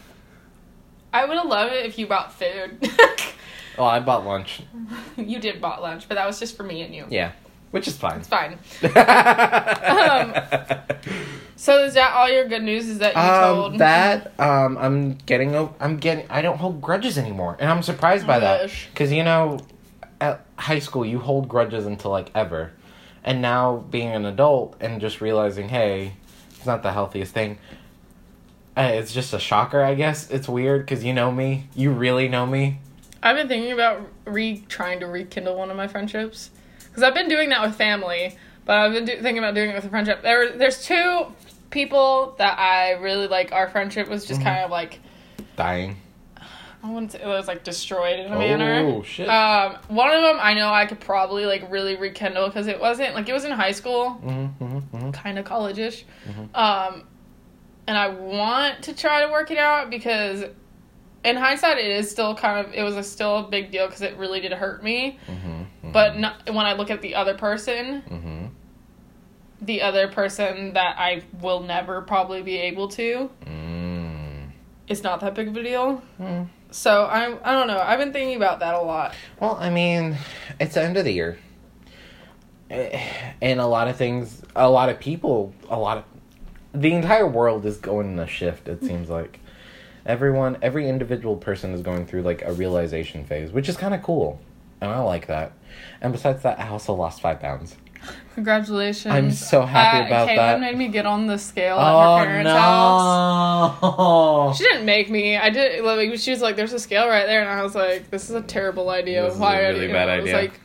I 1.14 1.26
would 1.26 1.38
have 1.38 1.46
loved 1.46 1.74
it 1.74 1.86
if 1.86 2.00
you 2.00 2.08
brought 2.08 2.34
food. 2.34 2.80
Oh, 3.78 3.84
I 3.84 4.00
bought 4.00 4.26
lunch. 4.26 4.62
you 5.18 5.38
did 5.38 5.60
bought 5.62 5.82
lunch, 5.82 6.08
but 6.08 6.16
that 6.16 6.26
was 6.26 6.40
just 6.40 6.56
for 6.58 6.64
me 6.64 6.82
and 6.82 6.96
you. 6.96 7.06
Yeah, 7.10 7.34
which 7.76 7.88
is 7.90 7.98
fine. 7.98 8.20
It's 8.20 8.28
fine. 8.30 8.58
So 11.58 11.84
is 11.86 11.94
that 11.96 12.14
all 12.14 12.30
your 12.30 12.48
good 12.48 12.64
news? 12.64 12.88
Is 12.88 13.00
that 13.00 13.16
you 13.16 13.22
um, 13.22 13.56
told 13.56 13.78
that 13.80 14.38
um, 14.40 14.78
I'm 14.78 15.14
getting. 15.26 15.56
o- 15.56 15.74
I'm 15.80 15.98
getting. 15.98 16.26
I 16.30 16.42
don't 16.42 16.58
hold 16.58 16.82
grudges 16.82 17.18
anymore, 17.18 17.56
and 17.60 17.70
I'm 17.70 17.82
surprised 17.82 18.28
by 18.28 18.38
Oh, 18.38 18.40
that. 18.42 18.62
gosh. 18.64 18.88
Because 18.92 19.12
you 19.12 19.24
know, 19.24 19.60
at 20.20 20.46
high 20.58 20.80
school 20.80 21.06
you 21.06 21.20
hold 21.20 21.48
grudges 21.48 21.86
until 21.86 22.12
like 22.12 22.30
ever, 22.36 22.72
and 23.24 23.42
now 23.42 23.78
being 23.90 24.10
an 24.10 24.26
adult 24.26 24.76
and 24.82 25.00
just 25.00 25.22
realizing, 25.22 25.70
hey, 25.70 26.14
it's 26.56 26.66
not 26.66 26.84
the 26.84 26.92
healthiest 26.92 27.34
thing. 27.34 27.58
Uh, 28.78 28.92
it's 28.94 29.14
just 29.14 29.34
a 29.34 29.40
shocker, 29.40 29.82
I 29.82 29.96
guess. 29.96 30.30
It's 30.30 30.50
weird 30.50 30.82
because 30.86 31.04
you 31.06 31.14
know 31.14 31.32
me. 31.32 31.68
You 31.74 31.92
really 31.92 32.28
know 32.28 32.46
me. 32.46 32.80
I've 33.24 33.38
been 33.38 33.48
thinking 33.48 33.72
about 33.72 34.02
re 34.26 34.64
trying 34.68 35.00
to 35.00 35.08
rekindle 35.08 35.56
one 35.58 35.72
of 35.72 35.78
my 35.78 35.88
friendships 35.88 36.50
because 36.96 37.04
I've 37.04 37.14
been 37.14 37.28
doing 37.28 37.50
that 37.50 37.62
with 37.62 37.76
family, 37.76 38.38
but 38.64 38.78
I've 38.78 38.94
been 38.94 39.04
do- 39.06 39.22
thinking 39.22 39.40
about 39.40 39.54
doing 39.54 39.70
it 39.72 39.76
with 39.76 39.84
a 39.86 39.90
friendship. 39.90 40.22
There, 40.22 40.58
there's 40.58 40.86
two 40.86 41.26
people 41.72 42.36
that 42.38 42.58
I 42.58 42.92
really 42.94 43.28
like. 43.28 43.52
Our 43.52 43.68
friendship 43.70 44.08
was 44.08 44.24
Mm-hmm. 44.24 44.34
just 44.34 44.42
kind 44.42 44.64
of 44.64 44.72
like 44.72 45.00
Dying. 45.58 45.98
I 46.84 46.90
wouldn't 46.92 47.14
say 47.14 47.22
it 47.22 47.26
was 47.28 47.48
like 47.48 47.64
destroyed 47.64 48.20
in 48.20 48.32
a 48.32 48.38
manner. 48.38 48.80
Oh 48.86 49.04
shit. 49.04 49.28
Um, 49.28 49.78
one 49.88 50.14
of 50.14 50.22
them 50.22 50.38
I 50.40 50.54
know 50.54 50.70
I 50.72 50.86
could 50.86 51.00
probably 51.00 51.46
like 51.46 51.70
really 51.72 51.96
rekindle 51.96 52.48
because 52.48 52.68
it 52.68 52.80
wasn't 52.80 53.14
like 53.16 53.28
it 53.28 53.34
was 53.34 53.44
in 53.44 53.52
high 53.52 53.72
school, 53.72 54.22
mm-hmm, 54.24 54.64
mm-hmm. 54.64 55.12
kind 55.12 55.40
of 55.40 55.46
college-ish. 55.46 56.06
Mhm. 56.30 56.56
Um, 56.56 57.04
and 57.88 57.98
I 57.98 58.10
want 58.10 58.84
to 58.84 58.96
try 58.96 59.26
to 59.26 59.32
work 59.32 59.50
it 59.52 59.58
out 59.58 59.90
because, 59.90 60.44
in 61.24 61.36
hindsight, 61.36 61.78
it 61.80 61.86
is 61.88 62.10
still 62.12 62.36
kind 62.36 62.66
of 62.68 62.74
it 62.74 62.84
was 62.84 62.96
a 62.98 63.04
still 63.04 63.38
a 63.40 63.44
big 63.48 63.72
deal 63.72 63.88
because 63.88 64.02
it 64.04 64.16
really 64.18 64.40
did 64.42 64.52
hurt 64.54 64.84
me. 64.84 65.18
Mm-hmm. 65.28 65.55
But 65.96 66.18
not, 66.20 66.46
when 66.48 66.66
I 66.66 66.74
look 66.74 66.92
at 66.92 67.02
the 67.02 67.16
other 67.16 67.34
person, 67.36 68.04
Mm-hmm. 68.10 68.46
the 69.62 69.82
other 69.82 70.08
person 70.10 70.74
that 70.74 70.96
I 71.00 71.24
will 71.42 71.62
never 71.62 72.02
probably 72.02 72.42
be 72.42 72.58
able 72.58 72.90
to, 72.90 73.30
Mm. 73.46 74.50
it's 74.88 75.02
not 75.04 75.22
that 75.22 75.34
big 75.36 75.48
of 75.48 75.56
a 75.58 75.64
deal. 75.64 76.02
Mm. 76.20 76.48
So 76.72 77.04
I 77.06 77.22
I 77.44 77.54
don't 77.54 77.68
know. 77.68 77.80
I've 77.80 78.00
been 78.00 78.12
thinking 78.12 78.36
about 78.36 78.60
that 78.60 78.76
a 78.76 78.82
lot. 78.82 79.14
Well, 79.40 79.56
I 79.60 79.70
mean, 79.70 80.18
it's 80.60 80.74
the 80.74 80.84
end 80.84 80.98
of 80.98 81.06
the 81.06 81.12
year. 81.14 81.38
Eh, 82.70 83.00
And 83.42 83.60
a 83.62 83.66
lot 83.68 83.88
of 83.88 83.96
things, 83.96 84.42
a 84.56 84.70
lot 84.70 84.90
of 84.90 85.00
people, 85.00 85.54
a 85.70 85.80
lot 85.80 85.98
of. 86.00 86.04
The 86.74 86.92
entire 86.92 87.28
world 87.28 87.66
is 87.66 87.78
going 87.78 88.08
in 88.12 88.20
a 88.20 88.28
shift, 88.28 88.68
it 88.68 88.84
seems 88.84 89.10
like. 89.10 89.40
Everyone, 90.06 90.58
every 90.62 90.90
individual 90.90 91.38
person 91.38 91.74
is 91.74 91.82
going 91.82 92.06
through 92.06 92.24
like 92.24 92.42
a 92.42 92.52
realization 92.52 93.24
phase, 93.26 93.52
which 93.52 93.70
is 93.70 93.78
kind 93.78 93.94
of 93.94 94.04
cool. 94.04 94.40
And 94.82 94.92
I 94.92 95.00
like 95.00 95.28
that. 95.28 95.54
And 96.02 96.12
besides 96.14 96.44
that, 96.44 96.60
I 96.60 96.68
also 96.70 96.94
lost 96.94 97.22
five 97.22 97.40
pounds. 97.40 97.76
Congratulations! 98.36 99.12
I'm 99.14 99.32
so 99.32 99.66
happy 99.66 100.04
Uh, 100.04 100.08
about 100.08 100.28
Caitlin 100.30 100.36
that. 100.36 100.60
made 100.60 100.78
me 100.78 100.90
get 100.90 101.06
on 101.08 101.26
the 101.26 101.38
scale 101.40 101.78
Oh, 101.80 102.18
at 102.18 102.20
her 102.20 102.26
parents' 102.26 102.52
house. 102.52 103.82
no! 103.82 104.54
She 104.56 104.64
didn't 104.66 104.86
make 104.86 105.10
me. 105.10 105.38
I 105.38 105.50
did. 105.50 105.84
Like, 105.84 106.16
she 106.20 106.30
was 106.32 106.42
like, 106.42 106.56
"There's 106.56 106.74
a 106.74 106.78
scale 106.80 107.08
right 107.08 107.26
there," 107.26 107.42
and 107.42 107.50
I 107.50 107.64
was 107.64 107.74
like, 107.74 108.12
"This 108.12 108.30
is 108.30 108.36
a 108.36 108.42
terrible 108.42 108.90
idea. 108.92 109.24
This 109.24 109.34
is 109.36 109.40
Why 109.40 109.62
a 109.62 109.70
are 109.70 109.74
really 109.74 109.88
you?" 109.88 109.94
bad 109.94 110.10
I 110.10 110.16
was 110.18 110.24
idea. 110.26 110.36
like, 110.36 110.60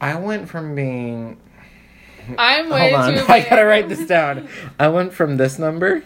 I 0.00 0.16
went 0.16 0.48
from 0.48 0.74
being 0.74 1.38
"I'm 2.36 2.68
way 2.68 2.90
Hold 2.92 3.02
on, 3.02 3.14
too." 3.14 3.24
I 3.32 3.40
gotta 3.48 3.64
write 3.64 3.88
this 3.88 4.06
down. 4.06 4.48
I 4.78 4.88
went 4.88 5.12
from 5.14 5.36
this 5.36 5.58
number, 5.58 6.02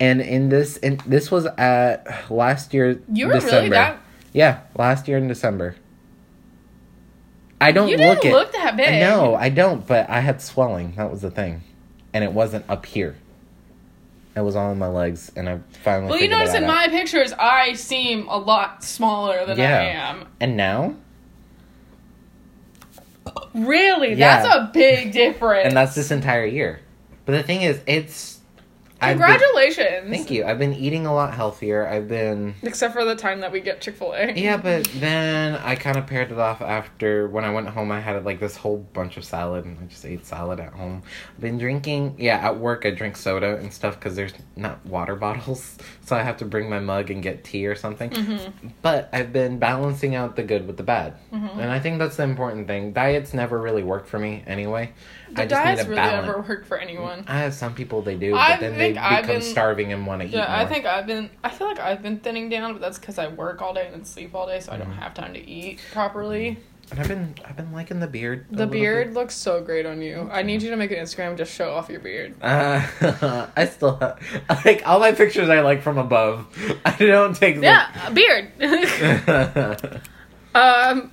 and 0.00 0.20
in 0.20 0.48
this, 0.48 0.76
in 0.78 1.00
this 1.06 1.30
was 1.30 1.46
at 1.46 2.30
last 2.30 2.74
year. 2.74 3.00
You 3.12 3.28
were 3.28 3.34
December. 3.34 3.56
really 3.56 3.68
that. 3.70 3.98
Yeah, 4.32 4.60
last 4.76 5.06
year 5.08 5.18
in 5.18 5.28
December. 5.28 5.76
I 7.60 7.72
don't 7.72 7.88
You 7.88 7.96
look 7.96 8.20
didn't 8.22 8.32
it. 8.32 8.36
look 8.36 8.52
that 8.52 8.76
big. 8.76 9.00
No, 9.00 9.34
I 9.34 9.48
don't. 9.48 9.86
But 9.86 10.10
I 10.10 10.20
had 10.20 10.42
swelling. 10.42 10.94
That 10.96 11.10
was 11.10 11.22
the 11.22 11.30
thing, 11.30 11.62
and 12.12 12.22
it 12.24 12.32
wasn't 12.32 12.64
up 12.68 12.84
here. 12.84 13.16
It 14.36 14.40
was 14.40 14.56
all 14.56 14.72
in 14.72 14.78
my 14.78 14.88
legs, 14.88 15.30
and 15.36 15.48
I 15.48 15.60
finally. 15.84 16.10
Well, 16.10 16.20
you 16.20 16.28
notice 16.28 16.54
in 16.54 16.64
out. 16.64 16.66
my 16.66 16.88
pictures, 16.88 17.32
I 17.38 17.74
seem 17.74 18.26
a 18.26 18.36
lot 18.36 18.82
smaller 18.82 19.46
than 19.46 19.56
Yeah. 19.56 19.78
I 19.78 19.84
am. 19.84 20.26
And 20.40 20.56
now, 20.56 20.96
Really, 23.54 24.14
Yeah. 24.14 24.42
that's 24.42 24.54
a 24.54 24.70
big 24.72 25.12
difference. 25.12 25.66
and 25.68 25.76
that's 25.76 25.94
this 25.94 26.10
entire 26.10 26.44
year. 26.44 26.80
But 27.24 27.32
the 27.32 27.42
thing 27.42 27.62
is, 27.62 27.80
it's. 27.86 28.33
I've 29.04 29.18
been- 29.18 29.26
Congratulations. 29.28 30.10
Thank 30.10 30.30
you. 30.30 30.44
I've 30.44 30.58
been 30.58 30.74
eating 30.74 31.06
a 31.06 31.14
lot 31.14 31.34
healthier. 31.34 31.86
I've 31.86 32.08
been. 32.08 32.54
Except 32.62 32.92
for 32.92 33.04
the 33.04 33.14
time 33.14 33.40
that 33.40 33.52
we 33.52 33.60
get 33.60 33.80
Chick 33.80 33.96
Fil 33.96 34.12
A. 34.14 34.32
Yeah, 34.32 34.56
but 34.56 34.84
then 34.96 35.54
I 35.56 35.74
kind 35.76 35.96
of 35.96 36.06
paired 36.06 36.30
it 36.32 36.38
off 36.38 36.60
after 36.60 37.28
when 37.28 37.44
I 37.44 37.50
went 37.52 37.68
home. 37.68 37.90
I 37.92 38.00
had 38.00 38.24
like 38.24 38.40
this 38.40 38.56
whole 38.56 38.78
bunch 38.78 39.16
of 39.16 39.24
salad, 39.24 39.64
and 39.64 39.78
I 39.80 39.84
just 39.86 40.04
ate 40.04 40.24
salad 40.26 40.60
at 40.60 40.72
home. 40.72 41.02
I've 41.34 41.40
been 41.40 41.58
drinking, 41.58 42.16
yeah, 42.18 42.36
at 42.36 42.58
work 42.58 42.84
I 42.86 42.90
drink 42.90 43.16
soda 43.16 43.56
and 43.56 43.72
stuff 43.72 43.94
because 43.98 44.16
there's 44.16 44.32
not 44.56 44.84
water 44.86 45.14
bottles, 45.24 45.76
so 46.04 46.16
I 46.16 46.22
have 46.22 46.36
to 46.38 46.44
bring 46.44 46.68
my 46.68 46.80
mug 46.80 47.10
and 47.10 47.22
get 47.22 47.44
tea 47.44 47.66
or 47.66 47.74
something. 47.74 48.10
Mm-hmm. 48.10 48.68
But 48.82 49.08
I've 49.12 49.32
been 49.32 49.58
balancing 49.58 50.14
out 50.14 50.36
the 50.36 50.42
good 50.42 50.66
with 50.66 50.76
the 50.76 50.82
bad, 50.82 51.14
and 51.32 51.70
I 51.70 51.78
think 51.80 51.98
that's 51.98 52.16
the 52.16 52.22
important 52.24 52.66
thing. 52.66 52.92
Diets 52.92 53.34
never 53.34 53.60
really 53.60 53.82
worked 53.82 54.08
for 54.08 54.18
me 54.18 54.42
anyway. 54.46 54.92
The 55.34 55.42
I 55.42 55.46
just 55.46 55.64
diets 55.64 55.80
need 55.80 55.86
a 55.86 55.90
really 55.90 55.96
balance. 56.02 56.26
never 56.26 56.40
work 56.42 56.64
for 56.66 56.76
anyone. 56.78 57.24
I 57.26 57.38
have 57.40 57.54
some 57.54 57.74
people 57.74 58.02
they 58.02 58.14
do, 58.16 58.34
I 58.34 58.50
but 58.52 58.60
then 58.60 58.78
they 58.78 58.96
I've 58.96 59.22
become 59.22 59.40
been- 59.40 59.50
starving 59.50 59.92
and 59.92 60.06
want 60.06 60.22
to 60.22 60.28
eat 60.28 60.34
Yeah. 60.34 60.46
I 60.48 60.64
think 60.66 60.86
I've 60.86 61.06
been. 61.06 61.30
I 61.42 61.48
feel 61.50 61.66
like 61.66 61.80
I've 61.80 62.02
been 62.02 62.18
thinning 62.20 62.48
down, 62.48 62.72
but 62.72 62.80
that's 62.80 62.98
because 62.98 63.18
I 63.18 63.28
work 63.28 63.60
all 63.62 63.74
day 63.74 63.86
and 63.86 63.94
then 63.94 64.04
sleep 64.04 64.34
all 64.34 64.46
day, 64.46 64.60
so 64.60 64.72
I 64.72 64.76
Mm-hmm. 64.76 64.84
don't 64.90 64.98
have 64.98 65.14
time 65.14 65.34
to 65.34 65.40
eat 65.48 65.80
properly. 65.92 66.58
and 66.90 67.00
I've 67.00 67.08
been 67.08 67.34
I've 67.46 67.56
been 67.56 67.72
liking 67.72 67.98
the 68.00 68.06
beard. 68.06 68.44
The 68.50 68.58
little 68.58 68.72
bit. 68.72 68.80
beard 68.80 69.14
looks 69.14 69.34
so 69.34 69.62
great 69.62 69.86
on 69.86 70.02
you. 70.02 70.28
I 70.30 70.42
need 70.42 70.62
you 70.62 70.68
to 70.70 70.76
make 70.76 70.90
an 70.90 70.98
Instagram 70.98 71.36
just 71.38 71.52
show 71.54 71.72
off 71.72 71.88
your 71.88 72.00
beard. 72.00 72.34
Uh, 72.42 72.86
I 73.56 73.64
still 73.66 73.96
have, 73.96 74.20
like 74.66 74.82
all 74.86 75.00
my 75.00 75.12
pictures 75.12 75.48
I 75.48 75.60
like 75.60 75.80
from 75.82 75.96
above. 75.98 76.46
I 76.84 76.94
don't 76.96 77.34
take 77.34 77.56
Yeah, 77.56 78.10
beard. 78.10 78.50
um, 80.54 81.10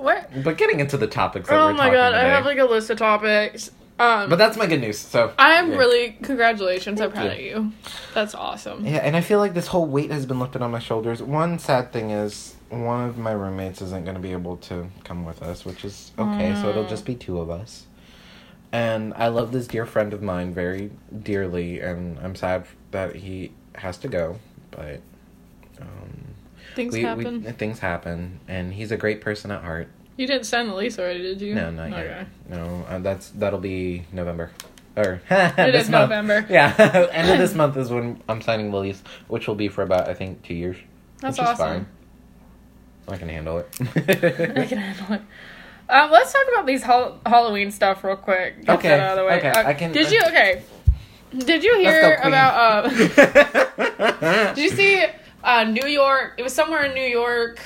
what? 0.00 0.44
but 0.44 0.56
getting 0.56 0.80
into 0.80 0.96
the 0.96 1.06
topics 1.06 1.48
that 1.48 1.58
Oh 1.58 1.72
my 1.72 1.90
god, 1.90 2.14
I 2.14 2.22
have 2.22 2.44
like 2.44 2.58
a 2.58 2.64
list 2.64 2.90
of 2.90 2.98
topics. 2.98 3.70
Um, 3.98 4.30
but 4.30 4.36
that's 4.36 4.56
my 4.56 4.66
good 4.66 4.80
news. 4.80 4.98
So 4.98 5.32
I'm 5.36 5.72
yeah. 5.72 5.76
really 5.76 6.10
congratulations. 6.22 7.02
I'm 7.02 7.12
proud 7.12 7.32
of 7.32 7.38
you. 7.38 7.72
That's 8.14 8.34
awesome. 8.34 8.86
yeah, 8.86 8.96
and 8.96 9.14
I 9.14 9.20
feel 9.20 9.38
like 9.38 9.52
this 9.52 9.66
whole 9.66 9.84
weight 9.86 10.10
has 10.10 10.24
been 10.24 10.40
lifted 10.40 10.62
on 10.62 10.70
my 10.70 10.78
shoulders. 10.78 11.22
One 11.22 11.58
sad 11.58 11.92
thing 11.92 12.10
is 12.10 12.54
one 12.70 13.06
of 13.06 13.18
my 13.18 13.32
roommates 13.32 13.82
isn't 13.82 14.04
going 14.04 14.14
to 14.14 14.20
be 14.20 14.32
able 14.32 14.56
to 14.56 14.88
come 15.04 15.26
with 15.26 15.42
us, 15.42 15.66
which 15.66 15.84
is 15.84 16.12
okay. 16.18 16.54
So 16.54 16.70
it'll 16.70 16.88
just 16.88 17.04
be 17.04 17.14
two 17.14 17.40
of 17.40 17.50
us. 17.50 17.86
And 18.72 19.12
I 19.14 19.28
love 19.28 19.52
this 19.52 19.66
dear 19.66 19.84
friend 19.84 20.14
of 20.14 20.22
mine 20.22 20.54
very 20.54 20.92
dearly, 21.22 21.80
and 21.80 22.18
I'm 22.20 22.36
sad 22.36 22.66
that 22.92 23.16
he 23.16 23.52
has 23.74 23.98
to 23.98 24.08
go, 24.08 24.38
but. 24.70 25.00
Um, 25.80 26.29
Things 26.74 26.92
we, 26.94 27.02
happen. 27.02 27.44
We, 27.44 27.52
things 27.52 27.78
happen, 27.80 28.40
and 28.48 28.72
he's 28.72 28.92
a 28.92 28.96
great 28.96 29.20
person 29.20 29.50
at 29.50 29.62
heart. 29.62 29.88
you 30.16 30.26
didn't 30.26 30.44
sign 30.44 30.68
the 30.68 30.74
lease 30.74 30.98
already, 30.98 31.22
did 31.22 31.40
you? 31.40 31.54
No, 31.54 31.70
not 31.70 31.92
okay. 31.92 32.04
yet. 32.04 32.26
No, 32.48 32.84
uh, 32.88 32.98
that's 33.00 33.30
that'll 33.30 33.58
be 33.58 34.04
November, 34.12 34.50
or 34.96 35.20
It 35.30 35.74
is 35.74 35.88
month. 35.88 36.10
November. 36.10 36.46
Yeah, 36.50 36.74
end 37.12 37.30
of 37.30 37.38
this 37.38 37.54
month 37.54 37.76
is 37.76 37.90
when 37.90 38.22
I'm 38.28 38.40
signing 38.42 38.70
the 38.70 38.78
lease, 38.78 39.02
which 39.28 39.48
will 39.48 39.54
be 39.56 39.68
for 39.68 39.82
about 39.82 40.08
I 40.08 40.14
think 40.14 40.42
two 40.42 40.54
years. 40.54 40.76
That's 41.20 41.38
which 41.38 41.44
is 41.44 41.50
awesome. 41.50 41.66
fine. 41.66 41.86
I 43.08 43.16
can 43.16 43.28
handle 43.28 43.58
it. 43.58 43.68
I 43.80 44.64
can 44.66 44.78
handle 44.78 45.14
it. 45.16 45.22
Um, 45.88 46.10
let's 46.12 46.32
talk 46.32 46.46
about 46.52 46.66
these 46.66 46.84
Halloween 46.84 47.72
stuff 47.72 48.04
real 48.04 48.14
quick. 48.16 48.64
Get 48.64 48.78
Okay, 48.78 48.88
that 48.90 49.00
out 49.00 49.18
of 49.18 49.24
the 49.24 49.28
way. 49.28 49.38
okay, 49.38 49.48
Uh, 49.48 49.68
I 49.68 49.74
can- 49.74 49.90
Did 49.90 50.12
you 50.12 50.20
okay? 50.28 50.62
Did 51.36 51.64
you 51.64 51.72
go, 51.74 51.80
hear 51.80 52.14
about? 52.22 52.86
Uh, 52.86 54.54
did 54.54 54.58
you 54.62 54.68
see 54.70 55.04
uh, 55.44 55.64
New 55.64 55.86
York? 55.88 56.34
It 56.38 56.42
was 56.42 56.54
somewhere 56.54 56.84
in 56.84 56.94
New 56.94 57.04
York. 57.04 57.60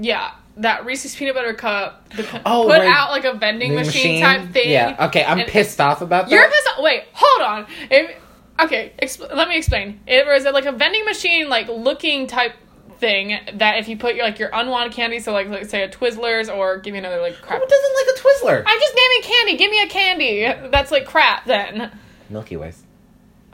Yeah, 0.00 0.32
that 0.58 0.84
Reese's 0.86 1.14
peanut 1.14 1.34
butter 1.34 1.54
cup 1.54 2.08
the, 2.10 2.22
Oh, 2.46 2.62
put 2.68 2.78
where- 2.78 2.90
out 2.92 3.10
like 3.10 3.24
a 3.24 3.32
vending 3.34 3.70
The 3.74 3.84
machine, 3.84 4.22
type 4.22 4.50
thing. 4.52 4.70
Yeah. 4.70 5.06
Okay, 5.08 5.24
I'm 5.24 5.40
And- 5.40 5.48
pissed 5.48 5.80
off 5.80 6.02
about 6.02 6.28
that. 6.28 6.34
You're 6.34 6.48
pissed 6.48 6.68
off. 6.76 6.82
Wait, 6.82 7.04
hold 7.12 7.42
on. 7.42 7.66
If, 7.90 8.16
okay, 8.60 8.92
exp- 9.02 9.34
let 9.34 9.48
me 9.48 9.56
explain. 9.56 10.00
It 10.06 10.26
was 10.26 10.44
like 10.44 10.66
a 10.66 10.72
vending 10.72 11.04
machine, 11.04 11.48
like 11.48 11.68
looking 11.68 12.26
type 12.26 12.52
thing 13.00 13.38
that 13.54 13.78
if 13.78 13.86
you 13.88 13.96
put 13.96 14.16
your 14.16 14.24
like 14.24 14.38
your 14.40 14.50
unwanted 14.52 14.92
candy, 14.92 15.20
so 15.20 15.32
like 15.32 15.48
let's 15.48 15.70
say 15.70 15.82
a 15.84 15.88
Twizzlers 15.88 16.52
or 16.54 16.78
give 16.78 16.92
me 16.92 16.98
another 16.98 17.20
like 17.20 17.40
crap. 17.40 17.60
Who 17.60 17.66
doesn't 17.66 17.94
like 17.94 18.16
a 18.16 18.20
Twizzler? 18.20 18.62
I'm 18.66 18.80
just 18.80 18.94
naming 18.96 19.22
candy. 19.22 19.56
Give 19.56 19.70
me 19.70 19.82
a 19.82 19.88
candy 19.88 20.68
that's 20.70 20.90
like 20.90 21.06
crap. 21.06 21.44
Then 21.46 21.92
Milky 22.28 22.56
Ways. 22.56 22.82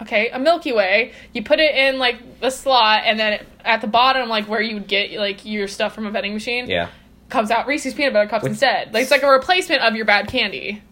Okay, 0.03 0.29
a 0.31 0.39
Milky 0.39 0.73
Way. 0.73 1.13
You 1.33 1.43
put 1.43 1.61
it 1.61 1.75
in 1.75 1.99
like 1.99 2.41
the 2.41 2.51
slot, 2.51 3.03
and 3.05 3.19
then 3.19 3.45
at 3.65 3.81
the 3.81 3.87
bottom, 3.87 4.29
like 4.29 4.49
where 4.49 4.61
you 4.61 4.75
would 4.75 4.89
get 4.89 5.13
like 5.13 5.45
your 5.45 5.69
stuff 5.69 5.95
from 5.95 6.07
a 6.07 6.11
vending 6.11 6.35
machine, 6.35 6.69
Yeah. 6.69 6.89
comes 7.29 7.51
out 7.51 7.67
Reese's 7.67 7.95
peanut 7.95 8.13
butter 8.13 8.29
cups 8.29 8.43
Which- 8.43 8.51
instead. 8.51 8.93
Like 8.93 9.03
it's 9.03 9.11
like 9.11 9.23
a 9.23 9.31
replacement 9.31 9.83
of 9.83 9.95
your 9.97 10.05
bad 10.05 10.29
candy, 10.29 10.83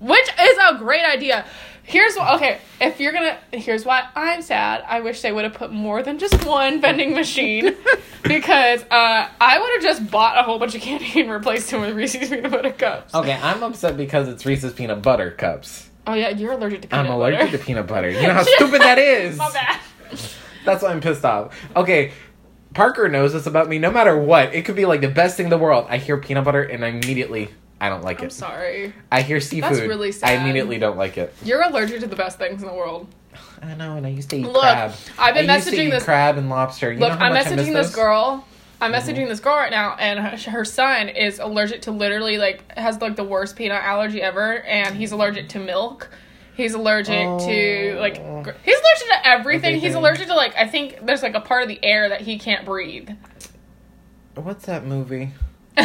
which 0.00 0.28
is 0.40 0.58
a 0.70 0.78
great 0.78 1.04
idea. 1.04 1.44
Here's 1.84 2.14
what. 2.14 2.34
Okay, 2.36 2.58
if 2.80 3.00
you're 3.00 3.12
gonna, 3.12 3.36
here's 3.52 3.84
why 3.84 4.04
I'm 4.14 4.40
sad. 4.42 4.84
I 4.86 5.00
wish 5.00 5.20
they 5.20 5.32
would 5.32 5.42
have 5.42 5.54
put 5.54 5.72
more 5.72 6.00
than 6.04 6.18
just 6.20 6.44
one 6.46 6.80
vending 6.80 7.12
machine, 7.12 7.74
because 8.22 8.82
uh, 8.84 9.28
I 9.40 9.58
would 9.58 9.70
have 9.74 9.82
just 9.82 10.08
bought 10.08 10.38
a 10.38 10.44
whole 10.44 10.60
bunch 10.60 10.76
of 10.76 10.80
candy 10.80 11.20
and 11.20 11.28
replaced 11.28 11.72
them 11.72 11.80
with 11.80 11.96
Reese's 11.96 12.28
peanut 12.28 12.52
butter 12.52 12.70
cups. 12.70 13.12
Okay, 13.12 13.32
I'm 13.32 13.64
upset 13.64 13.96
because 13.96 14.28
it's 14.28 14.46
Reese's 14.46 14.72
peanut 14.74 15.02
butter 15.02 15.32
cups. 15.32 15.90
Oh 16.06 16.14
yeah, 16.14 16.30
you're 16.30 16.52
allergic 16.52 16.82
to 16.82 16.88
peanut 16.88 17.06
I'm 17.06 17.18
butter. 17.18 17.34
allergic 17.36 17.58
to 17.60 17.64
peanut 17.64 17.86
butter. 17.86 18.10
You 18.10 18.22
know 18.22 18.32
how 18.34 18.42
stupid 18.42 18.80
that 18.82 18.98
is. 18.98 19.36
My 19.36 19.50
bad. 19.52 19.80
That's 20.64 20.82
why 20.82 20.90
I'm 20.90 21.00
pissed 21.00 21.24
off. 21.24 21.56
Okay, 21.76 22.12
Parker 22.74 23.08
knows 23.08 23.32
this 23.32 23.46
about 23.46 23.68
me. 23.68 23.78
No 23.78 23.90
matter 23.90 24.16
what, 24.18 24.54
it 24.54 24.64
could 24.64 24.76
be 24.76 24.84
like 24.84 25.00
the 25.00 25.08
best 25.08 25.36
thing 25.36 25.46
in 25.46 25.50
the 25.50 25.58
world. 25.58 25.86
I 25.88 25.98
hear 25.98 26.16
peanut 26.18 26.44
butter 26.44 26.62
and 26.62 26.84
I 26.84 26.88
immediately 26.88 27.50
I 27.80 27.88
don't 27.88 28.02
like 28.02 28.20
it. 28.20 28.24
I'm 28.24 28.30
sorry. 28.30 28.94
I 29.10 29.22
hear 29.22 29.40
seafood. 29.40 29.72
That's 29.72 29.80
really 29.86 30.12
sad. 30.12 30.30
I 30.30 30.42
immediately 30.42 30.78
don't 30.78 30.96
like 30.96 31.18
it. 31.18 31.34
You're 31.44 31.62
allergic 31.62 32.00
to 32.00 32.06
the 32.06 32.16
best 32.16 32.38
things 32.38 32.62
in 32.62 32.68
the 32.68 32.74
world. 32.74 33.08
I 33.60 33.74
know, 33.74 33.96
and 33.96 34.04
I 34.06 34.10
used 34.10 34.30
to 34.30 34.36
eat 34.36 34.44
Look, 34.46 34.60
crab. 34.62 34.92
I've 35.18 35.34
been 35.34 35.48
I 35.48 35.56
used 35.56 35.68
to 35.68 35.74
messaging 35.74 35.86
eat 35.86 35.90
this- 35.90 36.04
crab 36.04 36.36
and 36.36 36.48
lobster. 36.50 36.92
You 36.92 36.98
Look, 37.00 37.12
I'm 37.12 37.32
much 37.32 37.46
I 37.46 37.50
miss 37.54 37.64
messaging 37.68 37.72
this 37.74 37.86
those? 37.88 37.94
girl. 37.94 38.46
I'm 38.82 38.92
Mm-hmm. 38.92 39.08
messaging 39.10 39.28
this 39.28 39.40
girl 39.40 39.56
right 39.56 39.70
now, 39.70 39.94
and 39.98 40.18
her, 40.18 40.50
her 40.50 40.64
son 40.64 41.08
is 41.08 41.38
allergic 41.38 41.82
to 41.82 41.92
literally 41.92 42.36
like 42.38 42.76
has 42.76 43.00
like 43.00 43.16
the 43.16 43.24
worst 43.24 43.56
peanut 43.56 43.82
allergy 43.82 44.20
ever, 44.20 44.60
and 44.62 44.94
he's 44.96 45.12
allergic 45.12 45.48
to 45.50 45.58
milk. 45.58 46.10
He's 46.54 46.74
allergic 46.74 47.16
to 47.46 47.96
like 47.98 48.18
Oh. 48.18 48.42
gr- 48.42 48.50
he's 48.64 48.76
allergic 48.76 49.08
to 49.08 49.26
everything. 49.28 49.74
He's 49.74 49.94
Everything. 49.94 49.96
allergic 49.96 50.26
to 50.28 50.34
like 50.34 50.54
I 50.56 50.66
think 50.66 51.06
there's 51.06 51.22
like 51.22 51.34
a 51.34 51.40
part 51.40 51.62
of 51.62 51.68
the 51.68 51.82
air 51.82 52.08
that 52.10 52.20
he 52.22 52.38
can't 52.38 52.64
breathe. 52.66 53.08
What's 54.34 54.66
that 54.66 54.84
movie? 54.84 55.30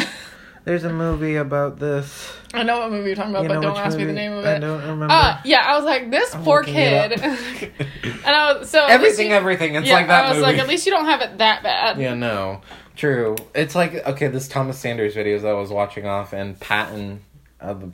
There's 0.66 0.84
a 0.84 0.89
movie 0.92 1.38
about 1.38 1.80
this. 1.80 2.30
I 2.54 2.63
know 2.63 2.80
what 2.80 2.92
movie 2.92 3.08
you're 3.08 3.16
talking 3.16 3.32
about, 3.32 3.44
You 3.44 3.48
but 3.48 3.62
don't 3.62 3.72
which 3.74 3.80
ask 3.82 3.98
me 3.98 4.04
the 4.04 4.12
name 4.12 4.34
of 4.34 4.46
I 4.46 4.56
it. 4.56 4.60
don't 4.60 4.82
remember. 4.82 5.08
Uh, 5.10 5.39
yeah, 5.46 5.63
I 5.66 5.77
was 5.77 5.86
like, 5.86 6.12
this 6.12 6.36
I'm 6.36 6.44
poor 6.44 6.62
kid. 6.63 7.13
and 7.22 8.25
I 8.25 8.51
was 8.58 8.70
so 8.70 8.84
everything, 8.86 9.27
you- 9.30 9.34
everything. 9.34 9.75
It's 9.75 9.88
yeah, 9.88 9.94
like 9.94 10.08
that 10.08 10.25
I 10.25 10.30
was 10.30 10.39
movie. 10.39 10.51
like, 10.51 10.58
at 10.62 10.68
least 10.68 10.86
you 10.86 10.92
don't 10.92 11.06
have 11.06 11.22
it 11.22 11.38
that 11.38 11.63
bad. 11.63 11.98
Yeah, 12.00 12.16
no. 12.16 12.60
True. 12.98 13.36
It's 13.56 13.75
like 13.75 13.94
okay, 14.06 14.27
this 14.27 14.48
Thomas 14.48 14.77
Sanders 14.80 15.16
videos 15.16 15.46
I 15.48 15.54
was 15.54 15.70
watching 15.70 16.06
off 16.06 16.34
and 16.34 16.60
Patton 16.60 17.22
of 17.62 17.80
the 17.82 17.92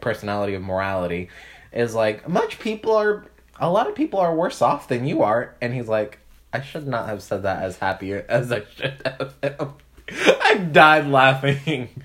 personality 0.00 0.54
of 0.54 0.62
morality 0.62 1.28
is 1.72 1.94
like 1.94 2.28
much 2.28 2.58
people 2.58 2.96
are 2.96 3.26
a 3.60 3.70
lot 3.70 3.86
of 3.88 3.94
people 3.94 4.18
are 4.18 4.34
worse 4.34 4.60
off 4.62 4.88
than 4.88 5.06
you 5.06 5.22
are 5.22 5.54
and 5.60 5.72
he's 5.74 5.88
like 5.88 6.18
I 6.52 6.62
should 6.62 6.86
not 6.86 7.08
have 7.08 7.22
said 7.22 7.42
that 7.42 7.62
as 7.62 7.76
happy 7.76 8.12
as 8.14 8.50
I 8.50 8.62
should 8.74 9.00
have. 9.04 9.34
I 10.10 10.54
died 10.56 11.06
laughing. 11.06 11.88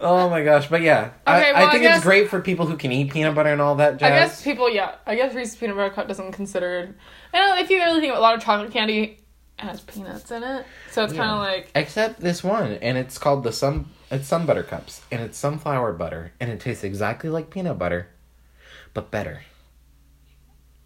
Oh 0.00 0.30
my 0.30 0.44
gosh, 0.44 0.68
but 0.68 0.80
yeah. 0.80 1.10
Okay, 1.26 1.50
I, 1.50 1.52
well, 1.52 1.64
I 1.64 1.68
I 1.68 1.70
think 1.72 1.82
guess- 1.82 1.96
it's 1.96 2.04
great 2.04 2.30
for 2.30 2.40
people 2.40 2.66
who 2.66 2.76
can 2.76 2.92
eat 2.92 3.10
peanut 3.12 3.34
butter 3.34 3.50
and 3.50 3.60
all 3.60 3.74
that 3.76 3.96
jazz. 3.98 4.12
I 4.12 4.14
guess 4.14 4.44
people, 4.44 4.70
yeah. 4.70 4.94
I 5.06 5.16
guess 5.16 5.34
Reese's 5.34 5.56
peanut 5.56 5.74
butter 5.74 5.92
cup 5.92 6.06
doesn't 6.06 6.30
consider. 6.30 6.94
I 7.34 7.38
know 7.40 7.60
if 7.60 7.68
you 7.68 7.78
really 7.78 8.00
think 8.00 8.12
about 8.12 8.20
a 8.20 8.22
lot 8.22 8.36
of 8.36 8.40
chocolate 8.40 8.70
candy, 8.70 9.18
has 9.58 9.80
peanuts 9.80 10.30
in 10.30 10.42
it, 10.42 10.64
so 10.90 11.04
it's 11.04 11.12
kind 11.12 11.30
of 11.30 11.38
like 11.38 11.70
Except 11.74 12.20
this 12.20 12.42
one, 12.44 12.72
and 12.72 12.96
it's 12.98 13.18
called 13.18 13.44
the 13.44 13.52
sun. 13.52 13.86
It's 14.10 14.26
sun 14.28 14.46
buttercups, 14.46 15.02
and 15.12 15.20
it's 15.20 15.36
sunflower 15.36 15.92
butter, 15.94 16.32
and 16.40 16.50
it 16.50 16.60
tastes 16.60 16.84
exactly 16.84 17.28
like 17.30 17.50
peanut 17.50 17.78
butter, 17.78 18.08
but 18.94 19.10
better. 19.10 19.42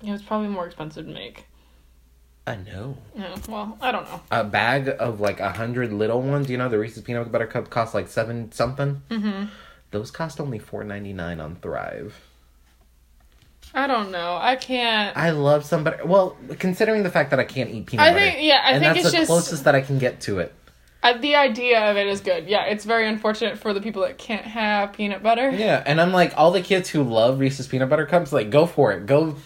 It 0.03 0.11
was 0.11 0.23
probably 0.23 0.49
more 0.49 0.67
expensive 0.67 1.07
to 1.07 1.13
make. 1.13 1.45
I 2.45 2.57
know. 2.57 2.97
Yeah, 3.17 3.37
well, 3.49 3.79
I 3.81 3.93
don't 3.93 4.05
know. 4.05 4.21
A 4.33 4.43
bag 4.43 4.89
of 4.99 5.21
like 5.21 5.39
a 5.39 5.53
hundred 5.53 5.93
little 5.93 6.21
ones, 6.21 6.51
you 6.51 6.57
know, 6.59 6.69
the 6.69 6.79
Reese's 6.79 7.03
peanut 7.03 7.31
butter 7.31 7.47
cup 7.47 7.71
costs 7.71 7.95
like 7.95 8.09
seven 8.09 8.51
something. 8.51 9.03
hmm 9.11 9.45
Those 9.93 10.11
cost 10.11 10.41
only 10.41 10.59
four 10.59 10.83
ninety 10.83 11.13
nine 11.13 11.39
on 11.39 11.55
Thrive. 11.57 12.17
I 13.75 13.87
don't 13.87 14.11
know. 14.11 14.39
I 14.41 14.57
can't. 14.57 15.17
I 15.17 15.31
love 15.31 15.65
some 15.65 15.83
butter. 15.85 16.01
Well, 16.05 16.37
considering 16.59 17.03
the 17.05 17.11
fact 17.11 17.31
that 17.31 17.41
I 17.41 17.45
can't 17.45 17.71
eat 17.71 17.87
peanut 17.87 18.07
I 18.07 18.13
butter, 18.13 18.25
think 18.27 18.43
yeah. 18.43 18.61
I 18.65 18.71
and 18.73 18.83
think 18.83 18.95
that's 18.95 18.99
it's 19.07 19.11
the 19.13 19.17
just 19.19 19.29
closest 19.29 19.65
that 19.65 19.75
I 19.75 19.81
can 19.81 19.99
get 19.99 20.21
to 20.23 20.41
it. 20.41 20.55
uh, 21.03 21.17
the 21.19 21.37
idea 21.37 21.91
of 21.91 21.97
it 21.97 22.07
is 22.07 22.21
good. 22.21 22.49
Yeah, 22.49 22.65
it's 22.67 22.85
very 22.85 23.09
unfortunate 23.09 23.59
for 23.59 23.73
the 23.73 23.81
people 23.81 24.03
that 24.03 24.19
can't 24.19 24.45
have 24.45 24.93
peanut 24.93 25.23
butter. 25.23 25.51
Yeah, 25.51 25.83
and 25.87 26.01
I'm 26.01 26.13
like 26.13 26.35
all 26.37 26.51
the 26.51 26.61
kids 26.63 26.91
who 26.91 27.03
love 27.03 27.39
Reese's 27.41 27.67
peanut 27.67 27.89
butter 27.89 28.05
cups, 28.07 28.33
like 28.33 28.51
go 28.51 28.67
for 28.67 28.93
it, 28.93 29.07
go 29.07 29.37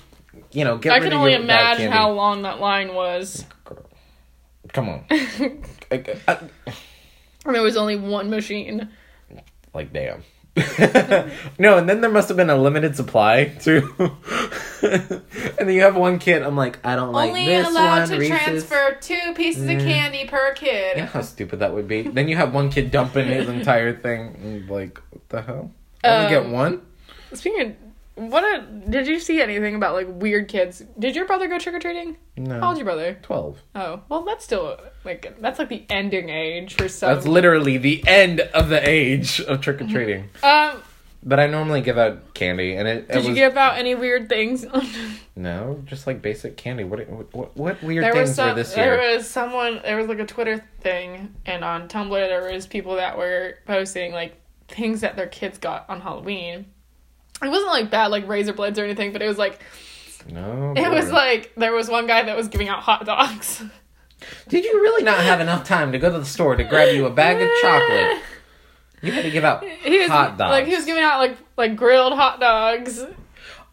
you 0.53 0.65
know, 0.65 0.77
get 0.79 0.93
I 0.93 0.97
rid 0.97 1.05
can 1.05 1.13
of 1.13 1.19
only 1.21 1.33
your 1.33 1.41
bad 1.43 1.45
imagine 1.79 1.83
candy. 1.91 1.97
how 1.97 2.11
long 2.13 2.43
that 2.43 2.61
line 2.61 2.95
was. 2.95 3.45
Come 4.73 4.89
on. 4.89 5.05
I- 5.11 5.55
I- 6.27 6.39
And 7.45 7.55
there 7.55 7.63
was 7.63 7.77
only 7.77 7.95
one 7.97 8.29
machine. 8.29 8.89
like 9.73 9.93
damn. 9.93 10.25
no, 11.59 11.77
and 11.79 11.89
then 11.89 12.01
there 12.01 12.11
must 12.11 12.29
have 12.29 12.37
been 12.37 12.51
a 12.51 12.57
limited 12.57 12.97
supply 12.97 13.45
too. 13.45 13.95
and 14.83 15.23
then 15.59 15.71
you 15.71 15.83
have 15.83 15.97
one 15.97 16.19
kid. 16.19 16.43
I'm 16.43 16.57
like, 16.57 16.79
I 16.85 16.97
don't 16.97 17.13
like 17.13 17.33
this. 17.33 17.39
only 17.39 17.47
this 17.47 17.69
allowed 17.69 17.99
one. 18.01 18.09
to 18.09 18.19
Reese's. 18.19 18.39
transfer 18.39 18.97
two 19.01 19.35
pieces 19.35 19.65
of 19.69 19.79
candy 19.79 20.27
per 20.27 20.55
kid. 20.55 20.97
Yeah, 20.97 21.07
how 21.07 21.21
stupid 21.23 21.59
that 21.61 21.75
would 21.75 21.89
be. 21.89 22.03
Then 22.03 22.29
you 22.29 22.37
have 22.37 22.55
one 22.55 22.71
kid 22.71 22.91
dumping 22.91 23.27
his 23.29 23.49
entire 23.49 23.95
thing. 23.97 24.67
Like, 24.69 24.99
what 25.11 25.29
the 25.29 25.43
hell? 25.43 25.71
Only 26.05 26.31
get 26.31 26.47
Um, 26.47 26.53
one? 26.53 26.83
Speaking 27.35 27.77
of, 28.17 28.31
what 28.31 28.43
a, 28.45 28.63
did 28.89 29.07
you 29.07 29.21
see 29.21 29.43
anything 29.43 29.75
about 29.75 29.95
like 29.95 30.07
weird 30.09 30.49
kids? 30.49 30.83
Did 30.99 31.15
your 31.17 31.27
brother 31.27 31.49
go 31.49 31.59
trick 31.59 31.75
or 31.75 31.79
treating? 31.81 32.17
No. 32.39 32.61
How 32.61 32.69
old's 32.69 32.79
your 32.79 32.87
brother? 32.87 33.19
Twelve. 33.23 33.59
Oh, 33.75 34.01
well, 34.09 34.23
that's 34.25 34.45
still 34.45 34.79
like 35.07 35.41
that's 35.41 35.59
like 35.59 35.69
the 35.69 35.85
ending 35.89 36.29
age 36.29 36.75
for 36.75 36.89
some. 36.89 37.15
That's 37.15 37.27
literally 37.27 37.79
the 37.79 38.07
end 38.07 38.41
of 38.41 38.69
the 38.69 38.87
age 38.87 39.41
of 39.41 39.61
trick 39.61 39.81
or 39.81 39.87
treating. 39.89 40.29
um, 40.43 40.83
But 41.23 41.41
I 41.41 41.47
normally 41.47 41.81
give 41.81 41.97
out 41.99 42.35
candy, 42.35 42.75
and 42.77 42.87
it, 42.87 43.07
it 43.09 43.13
did 43.13 43.25
you 43.25 43.35
give 43.35 43.57
out 43.57 43.79
any 43.79 43.95
weird 43.95 44.29
things? 44.29 44.67
no, 45.37 45.83
just 45.87 46.07
like 46.07 46.21
basic 46.23 46.57
candy. 46.57 46.85
What 46.85 47.09
what, 47.33 47.57
what 47.57 47.83
weird 47.83 48.05
there 48.05 48.13
things 48.13 48.29
was 48.29 48.37
some. 48.37 48.49
were 48.51 48.55
this 48.55 48.77
year? 48.77 48.97
There 48.97 49.17
was 49.17 49.29
someone. 49.29 49.81
There 49.83 49.97
was 49.97 50.09
like 50.09 50.19
a 50.19 50.27
Twitter 50.27 50.65
thing, 50.81 51.35
and 51.47 51.65
on 51.65 51.89
Tumblr 51.89 52.11
there 52.11 52.53
was 52.53 52.67
people 52.67 52.97
that 52.97 53.17
were 53.17 53.59
posting 53.67 54.13
like 54.13 54.37
things 54.69 55.01
that 55.01 55.17
their 55.17 55.27
kids 55.27 55.59
got 55.59 55.89
on 55.89 56.01
Halloween. 56.01 56.67
It 57.43 57.49
wasn't 57.49 57.69
like 57.69 57.91
bad, 57.91 58.09
like 58.09 58.27
razor 58.29 58.53
blades 58.53 58.79
or 58.79 58.85
anything, 58.85 59.13
but 59.13 59.21
it 59.23 59.27
was 59.27 59.39
like 59.39 59.61
no, 60.29 60.75
it 60.77 60.91
was 60.91 61.11
like 61.11 61.53
there 61.57 61.73
was 61.73 61.89
one 61.89 62.07
guy 62.07 62.23
that 62.25 62.37
was 62.37 62.49
giving 62.49 62.69
out 62.69 62.83
hot 62.83 63.05
dogs. 63.05 63.63
Did 64.49 64.65
you 64.65 64.75
really 64.81 65.03
not 65.05 65.19
have 65.21 65.41
enough 65.41 65.65
time 65.65 65.93
to 65.93 65.99
go 65.99 66.11
to 66.13 66.19
the 66.19 66.25
store 66.25 66.57
to 66.57 66.65
grab 66.65 66.95
you 66.95 67.07
a 67.07 67.11
bag 67.11 67.41
of 67.41 67.49
chocolate? 67.61 68.23
You 69.03 69.13
had 69.13 69.23
to 69.25 69.31
give 69.31 69.45
out 69.45 69.65
He 69.85 69.99
was 69.99 70.09
hot 70.09 70.39
dogs. 70.39 70.51
like 70.51 70.67
he 70.67 70.75
was 70.75 70.85
giving 70.85 71.03
out 71.03 71.19
like 71.19 71.37
like 71.57 71.77
grilled 71.77 72.13
hot 72.15 72.41
dogs. 72.41 73.05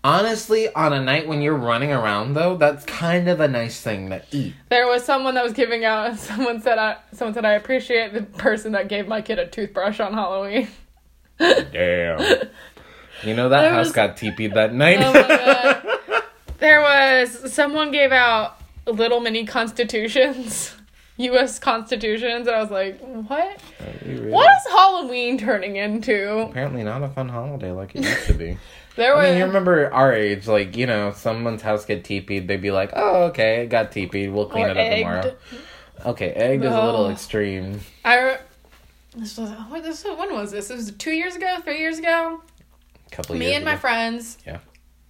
Honestly, 0.06 0.68
on 0.74 0.92
a 0.92 1.02
night 1.02 1.30
when 1.30 1.42
you're 1.42 1.56
running 1.56 1.90
around, 1.94 2.34
though, 2.34 2.58
that's 2.58 2.84
kind 2.84 3.30
of 3.30 3.40
a 3.40 3.48
nice 3.48 3.80
thing 3.80 4.10
to 4.10 4.22
eat. 4.32 4.54
There 4.68 4.86
was 4.86 5.06
someone 5.06 5.36
that 5.36 5.44
was 5.46 5.54
giving 5.54 5.86
out. 5.86 6.18
Someone 6.20 6.62
said, 6.62 6.78
"I." 6.78 6.98
Someone 7.14 7.34
said, 7.34 7.46
"I 7.46 7.54
appreciate 7.54 8.14
the 8.14 8.24
person 8.24 8.74
that 8.74 8.90
gave 8.90 9.08
my 9.08 9.22
kid 9.22 9.40
a 9.40 9.48
toothbrush 9.48 10.02
on 10.02 10.14
Halloween." 10.14 10.68
Damn. 11.40 12.20
You 13.24 13.34
know 13.34 13.48
that 13.48 13.62
There 13.62 13.72
house 13.72 13.86
was- 13.88 13.92
got 13.94 14.18
teepeed 14.18 14.56
that 14.56 14.74
night. 14.74 14.98
Oh 15.00 15.14
my 15.14 15.22
god! 15.22 16.24
There 16.60 16.82
was 16.82 17.54
someone 17.54 17.92
gave 17.92 18.12
out 18.12 18.58
little 18.86 19.20
mini 19.20 19.46
constitutions, 19.46 20.76
U.S. 21.18 21.60
constitutions, 21.60 22.48
and 22.48 22.56
I 22.56 22.62
was 22.62 22.72
like, 22.72 23.00
"What? 23.02 23.62
What 24.06 24.52
is 24.58 24.72
Halloween 24.72 25.38
turning 25.38 25.76
into?" 25.78 26.40
Apparently 26.40 26.84
not 26.84 27.04
a 27.04 27.10
fun 27.10 27.30
holiday 27.30 27.72
like 27.72 27.96
it 27.96 28.04
used 28.04 28.28
to 28.28 28.34
be. 28.34 28.58
There 28.96 29.16
was. 29.16 29.26
I 29.26 29.30
mean, 29.30 29.40
you 29.40 29.46
remember 29.46 29.92
our 29.92 30.14
age, 30.14 30.46
like, 30.48 30.78
you 30.78 30.86
know, 30.86 31.14
someone's 31.14 31.64
house 31.64 31.84
get 31.84 32.04
teepeed, 32.04 32.48
they'd 32.48 32.62
be 32.62 32.70
like, 32.70 32.92
oh, 32.96 33.24
okay, 33.24 33.64
it 33.64 33.70
got 33.70 33.92
teepeed, 33.92 34.32
we'll 34.32 34.46
clean 34.46 34.68
it 34.68 34.78
up 34.78 34.78
egged. 34.78 35.00
tomorrow. 35.00 35.36
Okay, 36.06 36.30
egged 36.30 36.64
is 36.64 36.72
a 36.72 36.80
little 36.86 37.10
extreme. 37.10 37.80
I. 38.06 38.20
re- 38.22 38.38
This 39.16 39.36
was 39.40 39.50
what 39.50 39.82
this 39.82 40.04
when 40.04 40.32
was 40.36 40.52
this? 40.52 40.70
It 40.70 40.76
was 40.76 40.92
two 40.92 41.10
years 41.10 41.36
ago, 41.36 41.58
three 41.64 41.80
years 41.80 41.98
ago. 41.98 42.44
couple 43.10 43.36
Me 43.36 43.56
and 43.56 43.66
my 43.66 43.78
friends. 43.78 44.38
Yeah. 44.46 44.60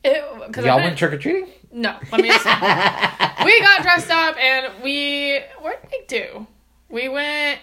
It, 0.05 0.23
Y'all 0.63 0.77
went 0.77 0.97
trick 0.97 1.11
or 1.11 1.17
treating? 1.17 1.49
No, 1.73 1.97
let 2.11 2.21
me 2.21 2.29
just. 2.29 2.45
we 3.45 3.59
got 3.61 3.81
dressed 3.81 4.11
up 4.11 4.37
and 4.37 4.83
we. 4.83 5.39
What 5.59 5.81
did 5.81 5.91
we 5.91 6.05
do? 6.07 6.47
We 6.89 7.09
went. 7.09 7.59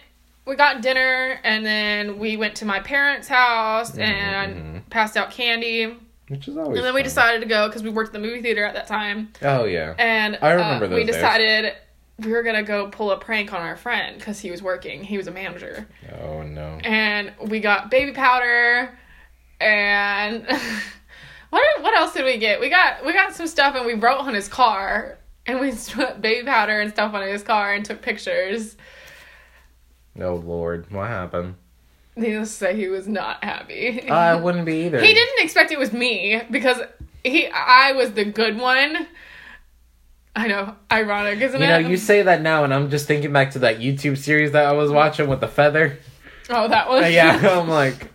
We 0.47 0.57
got 0.57 0.83
dinner 0.83 1.38
and 1.45 1.65
then 1.65 2.19
we 2.19 2.37
went 2.37 2.56
to 2.56 2.65
my 2.65 2.80
parents' 2.80 3.28
house 3.28 3.97
and 3.97 4.56
Mhm. 4.56 4.91
passed 4.91 5.17
out 5.17 5.30
candy. 5.30 5.97
Which 6.28 6.49
is 6.49 6.56
always 6.56 6.78
And 6.78 6.87
then 6.87 6.95
we 6.95 7.00
fun. 7.00 7.04
decided 7.04 7.41
to 7.43 7.47
go 7.47 7.69
because 7.69 7.82
we 7.82 7.91
worked 7.91 8.08
at 8.08 8.13
the 8.15 8.19
movie 8.21 8.41
theater 8.43 8.65
at 8.65 8.75
that 8.75 8.87
time. 8.89 9.32
Oh, 9.43 9.65
yeah. 9.65 9.95
And 9.99 10.39
I 10.43 10.52
remember 10.52 10.87
uh, 10.87 10.89
those 10.89 10.97
we 10.97 11.04
days. 11.04 11.15
decided 11.17 11.75
we 12.19 12.32
were 12.32 12.43
gonna 12.43 12.63
go 12.63 12.89
pull 12.89 13.11
a 13.13 13.19
prank 13.19 13.52
on 13.52 13.61
our 13.63 13.76
friend 13.76 14.17
because 14.19 14.41
he 14.41 14.50
was 14.50 14.63
working. 14.63 15.04
He 15.04 15.17
was 15.17 15.26
a 15.26 15.30
manager, 15.30 15.87
Oh, 16.21 16.43
no. 16.43 16.78
and 16.84 17.32
we 17.47 17.61
got 17.61 17.91
baby 17.91 18.13
powder 18.13 18.97
and 19.61 20.47
what 21.50 21.82
what 21.82 21.95
else 21.95 22.13
did 22.15 22.25
we 22.25 22.39
get? 22.39 22.60
We 22.60 22.69
got 22.71 23.04
we 23.04 23.13
got 23.13 23.34
some 23.34 23.47
stuff 23.47 23.75
and 23.76 23.84
we 23.86 23.95
wrote 23.95 24.19
on 24.21 24.34
his 24.34 24.49
car 24.49 25.19
and 25.47 25.60
we 25.60 25.73
put 25.93 26.21
baby 26.21 26.45
powder 26.47 26.80
and 26.80 26.91
stuff 26.93 27.13
on 27.15 27.26
his 27.26 27.43
car 27.43 27.73
and 27.75 27.84
took 27.84 28.02
pictures. 28.02 28.76
Oh, 30.21 30.34
Lord. 30.34 30.91
What 30.91 31.08
happened? 31.08 31.54
Needless 32.17 32.50
to 32.50 32.54
say, 32.56 32.76
he 32.76 32.89
was 32.89 33.06
not 33.06 33.43
happy. 33.45 34.08
I 34.10 34.34
wouldn't 34.34 34.67
be 34.67 34.84
either. 34.86 35.00
he 35.00 35.15
didn't 35.15 35.43
expect 35.45 35.71
it 35.71 35.78
was 35.78 35.93
me 35.93 36.43
because 36.50 36.78
he 37.25 37.47
I 37.49 37.93
was 37.93 38.13
the 38.13 38.25
good 38.25 38.58
one. 38.58 39.06
I 40.36 40.47
know, 40.47 40.76
ironic, 40.93 41.41
isn't 41.41 41.60
You 41.60 41.67
it? 41.67 41.82
know, 41.82 41.89
you 41.89 41.97
say 41.97 42.23
that 42.23 42.41
now, 42.43 42.63
and 42.65 42.73
I'm 42.73 42.89
just 42.91 43.06
thinking 43.06 43.32
back 43.32 43.50
to 43.52 43.60
that 43.60 43.78
YouTube 43.78 44.17
series 44.19 44.52
that 44.52 44.65
I 44.67 44.73
was 44.73 44.91
watching 44.91 45.28
with 45.28 45.41
the 45.41 45.49
feather. 45.49 45.99
oh, 46.50 46.69
that 46.69 46.89
one. 46.89 47.04
Uh, 47.04 47.06
yeah, 47.08 47.36
I'm 47.60 47.69
like, 47.69 48.10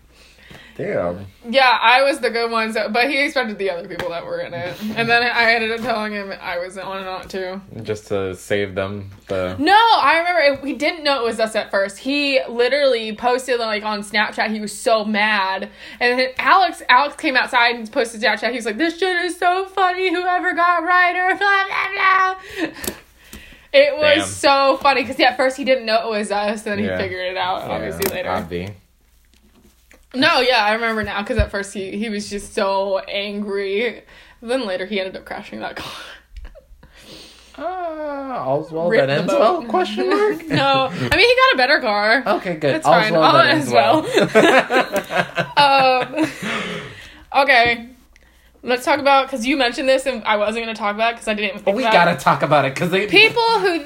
damn. 0.76 1.26
Yeah, 1.50 1.78
I 1.82 2.04
was 2.04 2.20
the 2.20 2.30
good 2.30 2.52
one, 2.52 2.74
so, 2.74 2.90
but 2.90 3.10
he 3.10 3.24
expected 3.24 3.58
the 3.58 3.70
other 3.70 3.88
people 3.88 4.10
that 4.10 4.26
were 4.26 4.40
in 4.40 4.54
it. 4.54 4.76
And 4.96 5.10
then 5.10 5.24
I 5.24 5.54
ended 5.54 5.72
up 5.72 5.82
telling 5.82 6.14
him 6.14 6.34
I 6.40 6.58
was 6.58 6.78
on 6.78 6.98
and 6.98 7.08
on 7.08 7.28
too. 7.28 7.62
Just 7.84 8.08
to 8.08 8.36
save 8.36 8.76
them 8.76 9.12
the. 9.28 9.56
No, 9.58 9.74
I 9.74 10.18
remember 10.18 10.62
we 10.64 10.74
didn't 10.74 11.04
know 11.04 11.22
it 11.22 11.24
was 11.24 11.40
us 11.40 11.56
at 11.56 11.72
first. 11.72 11.98
He 11.98 12.40
literally 12.48 13.16
posted 13.16 13.60
like 13.60 13.84
on 13.84 14.02
Snapchat. 14.02 14.52
He 14.52 14.60
was 14.60 14.78
so 14.78 15.06
mad, 15.06 15.70
and 16.00 16.20
then 16.20 16.30
Alex 16.38 16.82
Alex 16.90 17.16
came 17.16 17.36
outside 17.36 17.76
and 17.76 17.92
posted 17.92 18.22
Snapchat. 18.22 18.50
He 18.50 18.56
was 18.56 18.66
like, 18.66 18.78
"This 18.78 18.98
shit 18.98 19.26
is 19.26 19.38
so 19.38 19.66
funny. 19.66 20.14
Whoever 20.14 20.54
got 20.54 20.84
Ryder, 20.84 21.38
blah 21.38 21.66
blah 21.68 21.88
blah." 21.94 22.74
It 23.74 23.98
was 23.98 24.20
Damn. 24.20 24.28
so 24.28 24.78
funny 24.78 25.02
because 25.02 25.20
at 25.20 25.36
first 25.36 25.58
he 25.58 25.66
didn't 25.66 25.86
know 25.86 26.08
it 26.08 26.18
was 26.18 26.32
us, 26.32 26.62
then 26.62 26.80
he 26.80 26.88
figured 26.88 27.32
it 27.32 27.36
out 27.36 27.64
obviously 27.64 28.10
later. 28.10 28.30
Obvi. 28.30 28.74
No, 30.15 30.39
yeah, 30.39 30.63
I 30.63 30.73
remember 30.73 31.04
now 31.04 31.21
because 31.21 31.38
at 31.38 31.51
first 31.51 31.73
he 31.73 31.97
he 31.97 32.10
was 32.10 32.30
just 32.30 32.54
so 32.54 32.99
angry. 32.99 34.04
Then 34.41 34.65
later 34.65 34.86
he 34.86 34.99
ended 34.99 35.15
up 35.17 35.25
crashing 35.25 35.60
that 35.60 35.75
car. 35.75 35.91
Uh, 37.58 37.63
all's 37.63 38.69
well 38.69 38.89
Rip 38.89 39.08
that 39.08 39.10
ends 39.10 39.32
well? 39.32 39.63
Question 39.63 40.10
mark. 40.10 40.45
no, 40.47 40.88
I 40.91 41.15
mean 41.15 41.19
he 41.19 41.36
got 41.36 41.54
a 41.54 41.58
better 41.58 41.80
car. 41.80 42.23
Okay, 42.38 42.56
good. 42.56 42.75
It's 42.75 42.86
all's 42.86 43.04
fine. 43.04 43.13
well 43.13 43.23
All 43.23 43.34
that 43.34 43.47
ends 43.47 43.71
well. 43.71 44.06
Um, 45.58 47.43
okay, 47.43 47.89
let's 48.62 48.84
talk 48.84 48.99
about 48.99 49.28
because 49.28 49.45
you 49.45 49.56
mentioned 49.56 49.88
this 49.88 50.06
and 50.06 50.23
I 50.25 50.36
wasn't 50.36 50.65
going 50.65 50.75
to 50.75 50.80
talk 50.80 50.95
about 50.95 51.12
it 51.12 51.15
because 51.15 51.28
I 51.30 51.34
didn't 51.34 51.60
think 51.62 51.78
we 51.78 51.84
gotta 51.84 52.17
talk 52.17 52.41
about 52.41 52.65
it 52.65 52.73
because 52.73 52.91
people 53.10 53.60
who. 53.60 53.86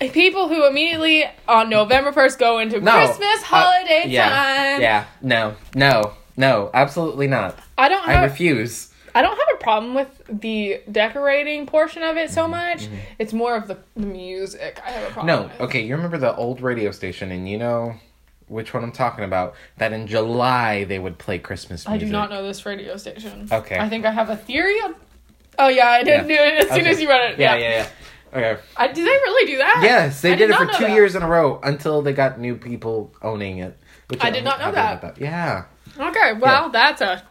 People 0.00 0.48
who 0.48 0.66
immediately 0.66 1.24
on 1.48 1.70
November 1.70 2.12
1st 2.12 2.38
go 2.38 2.58
into 2.58 2.80
No, 2.80 2.92
Christmas 2.92 3.42
uh, 3.42 3.44
holiday 3.44 4.04
yeah, 4.06 4.28
time. 4.28 4.80
Yeah, 4.82 5.04
no, 5.22 5.56
no, 5.74 6.12
no, 6.36 6.70
absolutely 6.74 7.26
not. 7.26 7.58
I 7.78 7.88
don't 7.88 8.06
I 8.06 8.12
have 8.12 8.30
refuse. 8.30 8.92
I 9.14 9.22
don't 9.22 9.36
have 9.36 9.48
a 9.54 9.56
problem 9.56 9.94
with 9.94 10.08
the 10.28 10.82
decorating 10.92 11.64
portion 11.66 12.02
of 12.02 12.16
it 12.18 12.26
Mm-hmm, 12.26 12.34
so 12.34 12.46
much. 12.48 12.88
It's 13.18 13.32
more 13.32 13.56
of 13.56 13.66
the, 13.68 13.78
the 13.96 14.04
music 14.06 14.78
I 14.84 14.90
have 14.90 15.08
a 15.10 15.12
problem 15.12 15.26
No, 15.26 15.42
with. 15.44 15.60
okay, 15.62 15.80
you 15.80 15.96
remember 15.96 16.18
the 16.18 16.36
old 16.36 16.60
radio 16.60 16.90
station, 16.90 17.32
and 17.32 17.48
you 17.48 17.56
know 17.56 17.94
which 18.48 18.74
one 18.74 18.84
I'm 18.84 18.92
talking 18.92 19.24
about? 19.24 19.54
That 19.78 19.94
in 19.94 20.06
July 20.06 20.84
they 20.84 20.98
would 20.98 21.16
play 21.16 21.38
Christmas 21.38 21.88
music. 21.88 22.02
I 22.02 22.04
do 22.04 22.12
not 22.12 22.28
know 22.28 22.42
this 22.46 22.66
radio 22.66 22.98
station. 22.98 23.48
Okay. 23.50 23.78
I 23.78 23.88
think 23.88 24.04
I 24.04 24.10
have 24.10 24.28
a 24.28 24.36
theory 24.36 24.78
of. 24.84 24.94
Oh 25.58 25.68
yeah, 25.68 25.88
I 25.88 26.02
didn't 26.02 26.28
Yeah. 26.28 26.36
do 26.36 26.42
it 26.44 26.64
as 26.66 26.76
soon 26.76 26.86
as 26.86 27.00
you 27.00 27.08
read 27.08 27.30
it. 27.32 27.38
Yeah, 27.38 27.56
yeah, 27.56 27.70
yeah. 27.70 27.88
Okay. 28.32 28.60
I, 28.76 28.86
did 28.88 28.96
they 28.96 29.02
really 29.10 29.52
do 29.52 29.58
that? 29.58 29.80
Yes, 29.82 30.20
they 30.20 30.32
I 30.32 30.36
did, 30.36 30.50
it 30.50 30.56
for 30.56 30.66
two 30.66 30.84
that. 30.84 30.90
years 30.92 31.14
in 31.14 31.22
a 31.22 31.28
row 31.28 31.60
until 31.62 32.02
they 32.02 32.12
got 32.12 32.38
new 32.38 32.56
people 32.56 33.14
owning 33.22 33.58
it. 33.58 33.78
Which 34.08 34.22
I 34.22 34.30
did 34.30 34.44
not 34.44 34.58
know 34.60 34.72
that. 34.72 34.98
about 34.98 35.18
Yeah, 35.20 35.64
Okay, 35.98 36.34
well 36.34 36.68
that's 36.70 37.00
a 37.00 37.22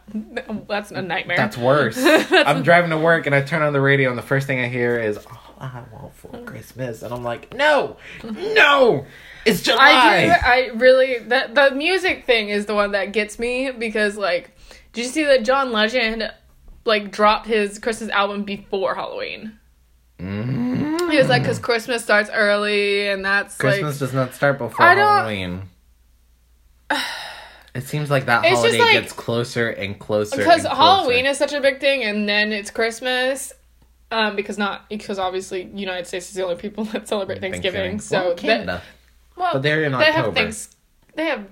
that's 0.68 0.90
a 0.90 1.00
nightmare. 1.02 1.36
that's 1.36 1.56
worse. 1.56 1.96
I'm 2.00 2.62
driving 2.62 2.90
to 2.90 2.98
work 2.98 3.26
and 3.26 3.34
I 3.34 3.42
turn 3.42 3.62
on 3.62 3.72
the 3.72 3.80
radio 3.80 4.08
and 4.10 4.18
the 4.18 4.22
first 4.22 4.46
thing 4.46 4.60
I 4.60 4.68
hear 4.68 4.98
is 4.98 5.18
"All 5.18 5.54
I 5.60 5.82
want 5.92 6.14
for 6.16 6.36
Christmas," 6.44 7.02
and 7.02 7.14
I'm 7.14 7.22
like, 7.22 7.54
"No, 7.54 7.96
no, 8.24 9.06
it's 9.44 9.62
July." 9.62 9.78
I 9.92 10.24
do. 10.26 10.32
I 10.32 10.70
really 10.78 11.18
the 11.18 11.50
the 11.52 11.74
music 11.76 12.26
thing 12.26 12.48
is 12.48 12.66
the 12.66 12.74
one 12.74 12.92
that 12.92 13.12
gets 13.12 13.38
me 13.38 13.70
because 13.70 14.16
like, 14.16 14.50
did 14.92 15.04
you 15.04 15.10
see 15.10 15.24
that 15.24 15.44
John 15.44 15.70
Legend 15.72 16.32
like 16.84 17.12
dropped 17.12 17.46
his 17.46 17.78
Christmas 17.78 18.10
album 18.10 18.42
before 18.42 18.96
Halloween? 18.96 19.58
Mhm. 20.18 21.10
He 21.10 21.18
was 21.18 21.28
like, 21.28 21.42
because 21.42 21.58
Christmas 21.58 22.02
starts 22.02 22.30
early 22.32 23.08
and 23.08 23.24
that's 23.24 23.56
Christmas 23.56 23.98
does 23.98 24.12
not 24.14 24.34
start 24.34 24.58
before 24.58 24.84
I 24.86 24.94
don't- 24.94 25.04
Halloween. 25.04 25.62
It 27.74 27.82
seems 27.82 28.10
like 28.10 28.24
that 28.26 28.44
It's 28.44 28.54
holiday 28.56 28.78
like- 28.78 28.92
gets 28.92 29.12
closer 29.12 29.68
and 29.68 29.98
closer. 29.98 30.36
because 30.38 30.64
and 30.64 30.74
closer. 30.74 30.76
Halloween 30.76 31.26
is 31.26 31.36
such 31.36 31.52
a 31.52 31.60
big 31.60 31.78
thing 31.80 32.02
and 32.04 32.26
then 32.28 32.52
it's 32.52 32.70
Christmas. 32.70 33.52
Um, 34.10 34.36
because 34.36 34.56
not 34.56 34.88
because 34.88 35.18
obviously 35.18 35.64
United 35.74 36.06
States 36.06 36.28
is 36.28 36.34
the 36.34 36.44
only 36.44 36.56
people 36.56 36.84
that 36.92 37.06
celebrate 37.08 37.40
Thanksgiving. 37.40 37.98
Thanksgiving. 37.98 38.00
So 38.00 38.16
Well, 38.18 38.28
that- 38.34 38.38
Canada. 38.38 38.82
well, 39.36 39.50
But 39.54 39.62
they're 39.62 39.82
in 39.84 39.92
they 39.92 40.04
have 40.06 40.16
October. 40.26 40.34
thanks. 40.34 40.70
They 41.14 41.26
have 41.26 41.44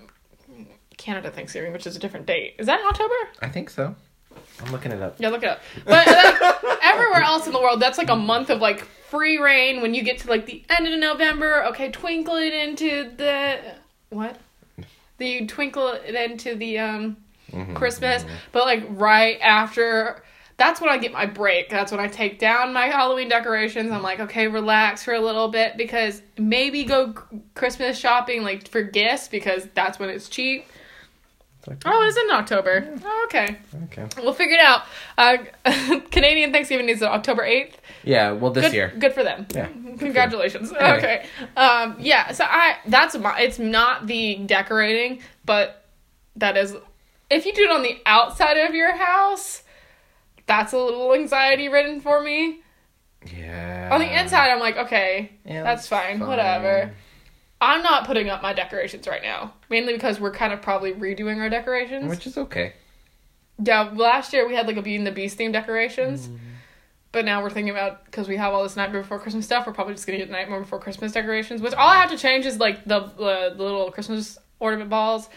Canada 0.96 1.30
Thanksgiving, 1.30 1.72
which 1.72 1.86
is 1.86 1.96
a 1.96 1.98
different 1.98 2.26
date. 2.26 2.54
Is 2.58 2.66
that 2.66 2.80
in 2.80 2.86
October? 2.86 3.14
I 3.42 3.48
think 3.48 3.68
so. 3.70 3.94
I'm 4.64 4.72
looking 4.72 4.92
it 4.92 5.02
up. 5.02 5.16
Yeah, 5.18 5.28
look 5.28 5.42
it 5.42 5.48
up. 5.48 5.60
But 5.84 6.06
like, 6.06 6.78
everywhere 6.82 7.22
else 7.22 7.46
in 7.46 7.52
the 7.52 7.60
world, 7.60 7.80
that's 7.80 7.98
like 7.98 8.10
a 8.10 8.16
month 8.16 8.50
of 8.50 8.60
like 8.60 8.80
free 9.10 9.38
reign. 9.38 9.82
When 9.82 9.94
you 9.94 10.02
get 10.02 10.18
to 10.20 10.28
like 10.28 10.46
the 10.46 10.64
end 10.76 10.86
of 10.86 10.98
November, 10.98 11.64
okay, 11.66 11.90
twinkle 11.90 12.36
it 12.36 12.52
into 12.52 13.10
the 13.16 13.58
what? 14.10 14.38
The 15.18 15.26
you 15.28 15.46
twinkle 15.46 15.88
it 15.88 16.14
into 16.14 16.54
the 16.54 16.78
um 16.78 17.16
Mhm. 17.52 17.74
Christmas, 17.76 18.24
but 18.52 18.64
like 18.64 18.84
right 18.88 19.38
after. 19.40 20.22
That's 20.56 20.80
when 20.80 20.88
I 20.88 20.98
get 20.98 21.10
my 21.12 21.26
break. 21.26 21.68
That's 21.68 21.90
when 21.90 22.00
I 22.00 22.06
take 22.06 22.38
down 22.38 22.72
my 22.72 22.86
Halloween 22.86 23.28
decorations. 23.28 23.90
I'm 23.90 24.02
like, 24.04 24.20
okay, 24.20 24.46
relax 24.46 25.02
for 25.02 25.12
a 25.12 25.20
little 25.20 25.48
bit 25.48 25.76
because 25.76 26.22
maybe 26.38 26.84
go 26.84 27.12
Christmas 27.56 27.98
shopping 27.98 28.44
like 28.44 28.68
for 28.68 28.80
gifts 28.82 29.26
because 29.26 29.66
that's 29.74 29.98
when 29.98 30.10
it's 30.10 30.28
cheap. 30.28 30.66
Like- 31.66 31.82
Oh, 31.86 32.06
it's 32.06 32.16
in 32.16 32.30
October. 32.30 32.86
Oh, 33.04 33.22
okay. 33.26 33.56
okay. 33.84 34.06
We'll 34.22 34.34
figure 34.34 34.54
it 34.56 34.60
out. 34.60 34.82
Uh, 35.16 35.38
Canadian 36.10 36.52
Thanksgiving 36.52 36.88
is 36.88 37.02
October 37.02 37.42
8th. 37.42 37.74
Yeah, 38.02 38.32
well, 38.32 38.50
this 38.52 38.66
Good, 38.66 38.74
year. 38.74 38.92
good 38.98 39.12
for 39.14 39.22
them. 39.22 39.46
Yeah. 39.54 39.66
Congratulations. 39.98 40.72
Anyway. 40.72 40.98
Okay. 40.98 41.26
Um, 41.56 41.96
yeah, 41.98 42.32
so 42.32 42.44
I 42.44 42.76
that's 42.86 43.16
my 43.16 43.38
it's 43.40 43.58
not 43.58 44.06
the 44.06 44.36
decorating, 44.44 45.22
but 45.46 45.86
that 46.36 46.56
is 46.58 46.76
if 47.30 47.46
you 47.46 47.54
do 47.54 47.62
it 47.62 47.70
on 47.70 47.82
the 47.82 47.98
outside 48.04 48.58
of 48.58 48.74
your 48.74 48.94
house, 48.94 49.62
that's 50.46 50.74
a 50.74 50.78
little 50.78 51.14
anxiety 51.14 51.68
ridden 51.68 52.00
for 52.02 52.20
me. 52.22 52.60
Yeah. 53.34 53.88
On 53.90 54.00
the 54.00 54.20
inside 54.20 54.50
I'm 54.50 54.60
like, 54.60 54.76
okay, 54.76 55.32
Yeah, 55.46 55.62
that's 55.62 55.88
fine, 55.88 56.20
whatever. 56.20 56.92
I'm 57.60 57.82
not 57.82 58.06
putting 58.06 58.28
up 58.28 58.42
my 58.42 58.52
decorations 58.52 59.06
right 59.06 59.22
now. 59.22 59.54
Mainly 59.70 59.94
because 59.94 60.20
we're 60.20 60.32
kind 60.32 60.52
of 60.52 60.60
probably 60.60 60.92
redoing 60.92 61.38
our 61.38 61.48
decorations. 61.48 62.08
Which 62.08 62.26
is 62.26 62.36
okay. 62.36 62.74
Yeah, 63.62 63.90
last 63.94 64.32
year 64.32 64.46
we 64.46 64.54
had 64.54 64.66
like 64.66 64.76
a 64.76 64.82
Beauty 64.82 64.96
and 64.96 65.06
the 65.06 65.12
Beast 65.12 65.36
theme 65.36 65.52
decorations. 65.52 66.26
Mm-hmm. 66.26 66.36
But 67.12 67.24
now 67.24 67.42
we're 67.42 67.50
thinking 67.50 67.70
about 67.70 68.04
because 68.06 68.26
we 68.26 68.36
have 68.36 68.52
all 68.52 68.64
this 68.64 68.74
Nightmare 68.74 69.02
Before 69.02 69.20
Christmas 69.20 69.44
stuff, 69.44 69.66
we're 69.66 69.72
probably 69.72 69.94
just 69.94 70.06
gonna 70.06 70.18
get 70.18 70.30
Nightmare 70.30 70.60
Before 70.60 70.80
Christmas 70.80 71.12
decorations. 71.12 71.60
Which 71.62 71.72
all 71.72 71.88
I 71.88 71.96
have 71.96 72.10
to 72.10 72.18
change 72.18 72.44
is 72.44 72.58
like 72.58 72.84
the 72.84 73.00
the, 73.16 73.54
the 73.56 73.62
little 73.62 73.90
Christmas 73.92 74.36
ornament 74.58 74.90
balls 74.90 75.28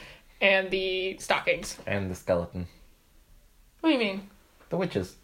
and 0.42 0.72
the 0.72 1.18
stockings. 1.20 1.78
And 1.86 2.10
the 2.10 2.16
skeleton. 2.16 2.68
What 3.82 3.90
do 3.90 3.94
you 3.94 4.00
mean? 4.00 4.30
The 4.70 4.78
witches. 4.78 5.16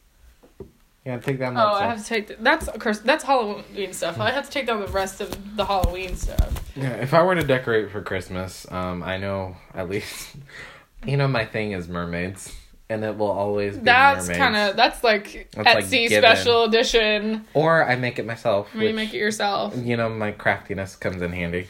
You 1.05 1.11
gotta 1.11 1.21
take 1.23 1.39
down 1.39 1.57
Oh, 1.57 1.59
that 1.59 1.83
I 1.83 1.87
have 1.87 1.99
to 2.01 2.05
take 2.05 2.27
the, 2.27 2.35
that's 2.39 2.69
Chris- 2.79 2.99
that's 2.99 3.23
Halloween 3.25 3.91
stuff. 3.91 4.19
I 4.19 4.31
have 4.31 4.45
to 4.45 4.51
take 4.51 4.67
down 4.67 4.79
the 4.79 4.87
rest 4.87 5.19
of 5.19 5.57
the 5.57 5.65
Halloween 5.65 6.15
stuff. 6.15 6.53
Yeah, 6.77 6.91
if 6.93 7.13
I 7.13 7.21
were 7.23 7.35
to 7.35 7.43
decorate 7.43 7.91
for 7.91 8.01
Christmas, 8.01 8.65
um, 8.71 9.03
I 9.03 9.17
know 9.17 9.57
at 9.73 9.89
least, 9.89 10.35
you 11.05 11.17
know, 11.17 11.27
my 11.27 11.43
thing 11.45 11.73
is 11.73 11.89
mermaids, 11.89 12.55
and 12.89 13.03
it 13.03 13.17
will 13.17 13.31
always 13.31 13.75
be 13.75 13.83
That's 13.83 14.29
kind 14.29 14.55
of 14.55 14.77
that's 14.77 15.03
like 15.03 15.49
That's, 15.53 15.87
Etsy 15.87 16.07
given. 16.07 16.21
special 16.21 16.63
edition 16.63 17.45
Or 17.53 17.83
I 17.85 17.95
make 17.97 18.17
it 18.17 18.25
myself. 18.25 18.73
where 18.73 18.83
you 18.83 18.89
which, 18.89 18.95
make 18.95 19.13
it 19.13 19.17
yourself. 19.17 19.75
You 19.75 19.97
know, 19.97 20.07
my 20.09 20.31
craftiness 20.31 20.95
comes 20.95 21.21
in 21.21 21.33
handy. 21.33 21.67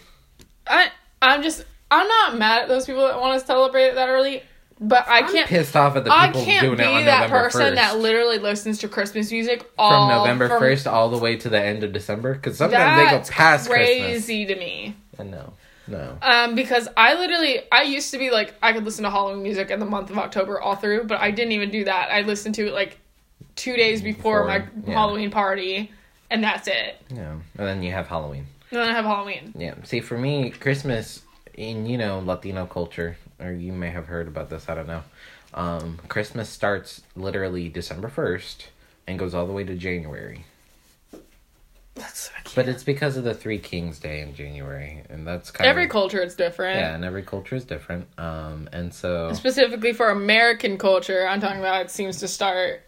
I 0.68 0.90
I'm 1.24 1.42
just 1.42 1.66
I'm 1.90 2.08
not 2.08 2.38
mad 2.38 2.62
at 2.64 2.68
those 2.68 2.86
people 2.86 3.02
that 3.08 3.20
want 3.20 3.40
to 3.40 3.46
celebrate 3.46 3.86
it 3.88 3.96
that 3.96 4.10
early, 4.10 4.44
but 4.80 5.08
I 5.08 5.20
I'm 5.20 5.32
can't. 5.32 5.48
pissed 5.50 5.76
off 5.76 5.96
at 5.96 6.04
the 6.04 6.12
I 6.12 6.30
can't 6.32 6.62
doing 6.66 6.78
be 6.78 6.84
it 6.84 6.88
on 6.88 7.06
that 7.06 7.22
November 7.30 7.44
person 7.46 7.62
1st. 7.62 7.76
that 7.76 7.98
literally 8.00 8.40
listens 8.40 8.80
to 8.80 8.88
Christmas 8.88 9.32
music 9.32 9.70
all 9.78 10.08
from 10.08 10.18
November 10.18 10.48
from- 10.50 10.62
1st 10.62 10.92
all 10.92 11.10
the 11.10 11.18
way 11.18 11.36
to 11.38 11.50
the 11.50 11.62
end 11.62 11.84
of 11.84 11.94
December 11.94 12.34
because 12.34 12.58
sometimes 12.58 12.98
they 13.00 13.06
go 13.06 13.12
That's 13.12 13.30
past 13.30 13.70
crazy 13.70 14.46
to 14.46 14.56
me. 14.56 14.96
Christmas. 15.16 15.20
And 15.20 15.32
no, 15.32 15.54
no. 15.88 16.18
Um, 16.22 16.56
because 16.56 16.88
I 16.98 17.14
literally 17.16 17.60
I 17.72 17.84
used 17.84 18.12
to 18.12 18.18
be 18.18 18.32
like 18.32 18.56
I 18.62 18.74
could 18.74 18.84
listen 18.86 19.04
to 19.04 19.10
Halloween 19.10 19.44
music 19.44 19.70
in 19.70 19.80
the 19.80 19.86
month 19.86 20.10
of 20.10 20.18
October 20.18 20.60
all 20.60 20.76
through, 20.76 21.04
but 21.06 21.20
I 21.20 21.32
didn't 21.32 21.52
even 21.52 21.70
do 21.70 21.84
that. 21.86 22.10
I 22.12 22.22
listened 22.22 22.56
to 22.56 22.68
it 22.68 22.74
like 22.74 22.98
two 23.56 23.76
days 23.76 24.02
before, 24.02 24.46
Before, 24.46 24.48
my 24.48 24.68
yeah. 24.88 24.94
Halloween 24.94 25.30
party, 25.30 25.92
and 26.32 26.44
that's 26.44 26.68
it. 26.68 27.00
Yeah, 27.14 27.34
and 27.34 27.42
then 27.68 27.84
you 27.84 27.92
have 27.92 28.08
Halloween. 28.08 28.48
And 28.72 28.80
then 28.82 28.90
I 28.90 28.94
have 28.94 29.06
Halloween. 29.06 29.54
Yeah. 29.56 29.76
See, 29.84 30.00
for 30.00 30.18
me, 30.18 30.50
Christmas 30.50 31.22
in 31.54 31.86
you 31.86 32.00
know 32.00 32.20
Latino 32.26 32.66
culture, 32.66 33.18
or 33.44 33.52
you 33.54 33.74
may 33.74 33.90
have 33.90 34.08
heard 34.08 34.28
about 34.28 34.50
this. 34.50 34.70
I 34.70 34.76
don't 34.76 34.88
know. 34.88 35.04
Um, 35.54 36.00
Christmas 36.08 36.50
starts 36.50 37.02
literally 37.16 37.70
December 37.70 38.08
first 38.08 38.70
and 39.06 39.20
goes 39.20 39.34
all 39.34 39.46
the 39.46 39.54
way 39.54 39.64
to 39.64 39.76
January. 39.76 40.46
That's 41.96 42.32
But 42.56 42.68
it's 42.68 42.84
because 42.84 43.18
of 43.18 43.24
the 43.24 43.36
Three 43.36 43.60
Kings 43.60 44.00
Day 44.00 44.22
in 44.22 44.34
January, 44.34 45.04
and 45.10 45.28
that's 45.28 45.52
kind 45.52 45.68
every 45.68 45.84
of 45.84 45.86
every 45.86 45.92
culture 45.92 46.24
is 46.24 46.36
different. 46.36 46.80
yeah, 46.80 46.96
and 46.96 47.06
every 47.06 47.22
culture 47.22 47.56
is 47.56 47.66
different. 47.66 48.08
Um, 48.18 48.68
and 48.74 48.92
so 48.92 49.32
Specifically 49.34 49.94
for 49.94 50.10
American 50.10 50.80
culture, 50.80 51.28
I'm 51.28 51.40
talking 51.40 51.60
about 51.60 51.82
it 51.82 51.92
seems 51.92 52.18
to 52.22 52.28
start 52.28 52.82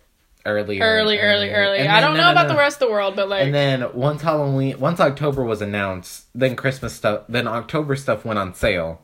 early, 0.44 0.82
early, 0.82 1.20
early, 1.20 1.52
early. 1.52 1.80
And 1.80 1.92
I 1.92 2.02
don't 2.02 2.16
no, 2.16 2.22
know 2.22 2.26
no, 2.28 2.32
about 2.32 2.48
no. 2.48 2.54
the 2.54 2.60
rest 2.60 2.82
of 2.82 2.88
the 2.88 2.92
world, 2.94 3.16
but 3.16 3.30
like 3.30 3.44
And 3.44 3.54
then 3.54 3.94
once 3.94 4.24
Halloween, 4.24 4.80
once 4.80 5.00
October 5.00 5.44
was 5.44 5.62
announced, 5.62 6.26
then 6.34 6.56
Christmas 6.56 6.94
stuff, 6.94 7.26
then 7.30 7.48
October 7.48 7.96
stuff 7.96 8.26
went 8.26 8.40
on 8.40 8.56
sale, 8.56 9.04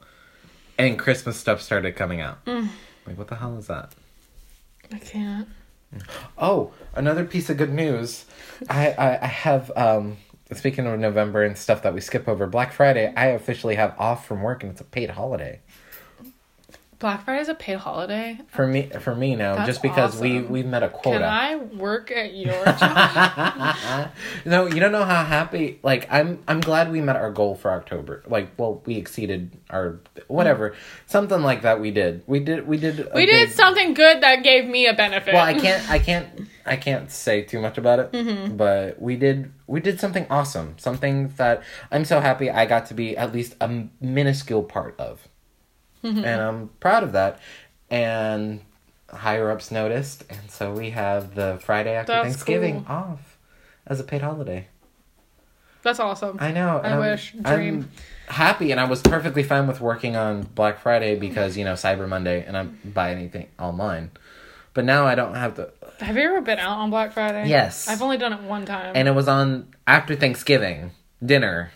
and 0.81 0.97
Christmas 0.97 1.37
stuff 1.37 1.61
started 1.61 1.95
coming 1.95 2.21
out. 2.21 2.43
Mm. 2.45 2.69
Like, 3.05 3.17
what 3.17 3.27
the 3.27 3.35
hell 3.35 3.57
is 3.57 3.67
that? 3.67 3.93
I 4.91 4.97
can't. 4.97 5.47
Oh, 6.37 6.73
another 6.95 7.25
piece 7.25 7.49
of 7.49 7.57
good 7.57 7.73
news. 7.73 8.25
I, 8.69 8.91
I, 8.91 9.23
I 9.23 9.27
have, 9.27 9.71
um, 9.75 10.17
speaking 10.53 10.87
of 10.87 10.99
November 10.99 11.43
and 11.43 11.57
stuff 11.57 11.83
that 11.83 11.93
we 11.93 12.01
skip 12.01 12.27
over, 12.27 12.47
Black 12.47 12.71
Friday, 12.73 13.13
I 13.15 13.27
officially 13.27 13.75
have 13.75 13.93
off 13.99 14.25
from 14.25 14.41
work 14.41 14.63
and 14.63 14.71
it's 14.71 14.81
a 14.81 14.85
paid 14.85 15.11
holiday. 15.11 15.59
Black 17.01 17.25
Friday 17.25 17.41
is 17.41 17.49
a 17.49 17.55
paid 17.55 17.77
holiday. 17.79 18.39
For 18.47 18.67
me, 18.67 18.83
for 18.99 19.15
me 19.15 19.35
now, 19.35 19.55
That's 19.55 19.67
just 19.67 19.81
because 19.81 20.19
we, 20.19 20.37
awesome. 20.37 20.51
we've 20.51 20.65
met 20.67 20.83
a 20.83 20.89
quota. 20.89 21.17
Can 21.17 21.23
I 21.27 21.55
work 21.55 22.11
at 22.11 22.33
your 22.35 22.63
job? 22.63 24.11
no, 24.45 24.67
you 24.67 24.79
don't 24.79 24.91
know 24.91 25.03
how 25.03 25.23
happy. 25.25 25.79
Like 25.81 26.07
I'm, 26.11 26.43
I'm 26.47 26.61
glad 26.61 26.91
we 26.91 27.01
met 27.01 27.15
our 27.15 27.31
goal 27.31 27.55
for 27.55 27.71
October. 27.71 28.23
Like, 28.27 28.51
well, 28.57 28.83
we 28.85 28.95
exceeded 28.97 29.57
our 29.71 29.99
whatever, 30.27 30.75
something 31.07 31.41
like 31.41 31.63
that. 31.63 31.81
We 31.81 31.89
did. 31.89 32.23
We 32.27 32.39
did. 32.39 32.67
We 32.67 32.77
did. 32.77 33.09
we 33.15 33.25
did 33.25 33.47
big- 33.49 33.55
something 33.55 33.95
good 33.95 34.21
that 34.21 34.43
gave 34.43 34.65
me 34.67 34.85
a 34.85 34.93
benefit. 34.93 35.33
Well, 35.33 35.43
I 35.43 35.55
can't. 35.55 35.89
I 35.89 35.97
can't. 35.97 36.47
I 36.67 36.75
can't 36.75 37.09
say 37.09 37.41
too 37.41 37.59
much 37.59 37.79
about 37.79 37.97
it. 37.97 38.11
Mm-hmm. 38.11 38.55
But 38.57 39.01
we 39.01 39.15
did. 39.15 39.51
We 39.65 39.79
did 39.79 39.99
something 39.99 40.27
awesome. 40.29 40.75
Something 40.77 41.29
that 41.37 41.63
I'm 41.91 42.05
so 42.05 42.19
happy 42.19 42.51
I 42.51 42.67
got 42.67 42.85
to 42.87 42.93
be 42.93 43.17
at 43.17 43.33
least 43.33 43.55
a 43.59 43.85
minuscule 43.99 44.61
part 44.63 44.99
of. 44.99 45.27
Mm-hmm. 46.03 46.23
and 46.25 46.41
I'm 46.41 46.67
proud 46.79 47.03
of 47.03 47.11
that. 47.13 47.39
And 47.89 48.61
higher 49.09 49.51
ups 49.51 49.71
noticed, 49.71 50.23
and 50.29 50.49
so 50.49 50.71
we 50.71 50.91
have 50.91 51.35
the 51.35 51.59
Friday 51.61 51.93
after 51.93 52.13
That's 52.13 52.27
Thanksgiving 52.29 52.85
cool. 52.85 52.95
off 52.95 53.37
as 53.85 53.99
a 53.99 54.03
paid 54.03 54.21
holiday. 54.21 54.67
That's 55.83 55.99
awesome. 55.99 56.37
I 56.39 56.51
know. 56.51 56.79
I 56.83 56.89
I'm- 56.91 56.99
wish. 56.99 57.33
Dream. 57.33 57.89
I'm 58.27 58.33
happy, 58.33 58.71
and 58.71 58.79
I 58.79 58.85
was 58.85 59.01
perfectly 59.01 59.43
fine 59.43 59.67
with 59.67 59.81
working 59.81 60.15
on 60.15 60.43
Black 60.43 60.79
Friday 60.79 61.15
because 61.17 61.57
you 61.57 61.65
know 61.65 61.73
Cyber 61.73 62.07
Monday, 62.07 62.45
and 62.45 62.55
I 62.55 62.63
buy 62.63 63.11
anything 63.11 63.47
online. 63.59 64.11
But 64.73 64.85
now 64.85 65.05
I 65.05 65.15
don't 65.15 65.35
have 65.35 65.55
to. 65.55 65.71
Have 65.99 66.15
you 66.15 66.23
ever 66.23 66.39
been 66.41 66.59
out 66.59 66.77
on 66.77 66.89
Black 66.91 67.11
Friday? 67.11 67.47
Yes. 67.49 67.87
I've 67.89 68.01
only 68.01 68.17
done 68.17 68.31
it 68.31 68.41
one 68.41 68.65
time. 68.65 68.93
And 68.95 69.07
it 69.07 69.11
was 69.11 69.27
on 69.27 69.67
after 69.85 70.15
Thanksgiving 70.15 70.91
dinner, 71.23 71.71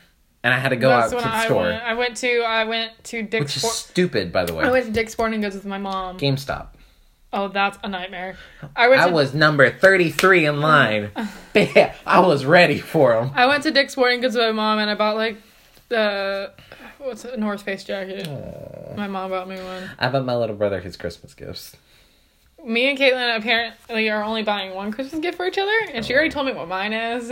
and 0.45 0.53
I 0.53 0.59
had 0.59 0.69
to 0.69 0.75
go 0.75 0.89
That's 0.89 1.05
out 1.05 1.09
to 1.09 1.15
when 1.15 1.23
the 1.25 1.33
I 1.35 1.45
store, 1.45 1.61
went. 1.63 1.83
I 1.83 1.93
went 1.95 2.17
to 2.17 2.39
I 2.43 2.63
went 2.65 3.03
to 3.05 3.23
Dick's. 3.23 3.41
which 3.45 3.55
is 3.55 3.61
Sport- 3.63 3.73
stupid, 3.73 4.31
by 4.31 4.45
the 4.45 4.53
way. 4.53 4.63
I 4.63 4.69
went 4.69 4.85
to 4.85 4.91
Dick's 4.91 5.11
Sporting 5.13 5.41
Goods 5.41 5.55
with 5.55 5.65
my 5.65 5.79
mom. 5.79 6.19
GameStop. 6.19 6.67
Oh, 7.33 7.47
that's 7.47 7.79
a 7.83 7.89
nightmare. 7.89 8.37
I 8.75 8.87
went. 8.87 9.01
I 9.01 9.07
to, 9.07 9.11
was 9.13 9.33
number 9.33 9.69
thirty-three 9.71 10.45
in 10.45 10.61
line. 10.61 11.11
Uh-huh. 11.55 11.89
I 12.05 12.19
was 12.19 12.45
ready 12.45 12.77
for 12.79 13.13
them. 13.13 13.31
I 13.33 13.47
went 13.47 13.63
to 13.63 13.71
Dick's 13.71 13.93
Sporting 13.93 14.21
Goods 14.21 14.35
with 14.35 14.45
my 14.45 14.51
mom, 14.51 14.77
and 14.79 14.89
I 14.89 14.95
bought 14.95 15.15
like 15.15 15.37
the 15.89 16.51
what's 16.99 17.25
a 17.25 17.37
North 17.37 17.63
Face 17.63 17.83
jacket. 17.83 18.27
My 18.95 19.07
mom 19.07 19.31
bought 19.31 19.47
me 19.49 19.55
one. 19.55 19.89
I 19.97 20.09
bought 20.09 20.25
my 20.25 20.35
little 20.35 20.55
brother 20.55 20.79
his 20.79 20.95
Christmas 20.95 21.33
gifts. 21.33 21.75
Me 22.63 22.89
and 22.89 22.97
Caitlin 22.99 23.37
apparently 23.37 24.09
are 24.09 24.23
only 24.23 24.43
buying 24.43 24.73
one 24.75 24.91
Christmas 24.91 25.21
gift 25.21 25.37
for 25.37 25.45
each 25.47 25.57
other, 25.57 25.71
and 25.93 26.05
she 26.05 26.13
already 26.13 26.29
told 26.29 26.45
me 26.45 26.53
what 26.53 26.67
mine 26.67 26.93
is. 26.93 27.31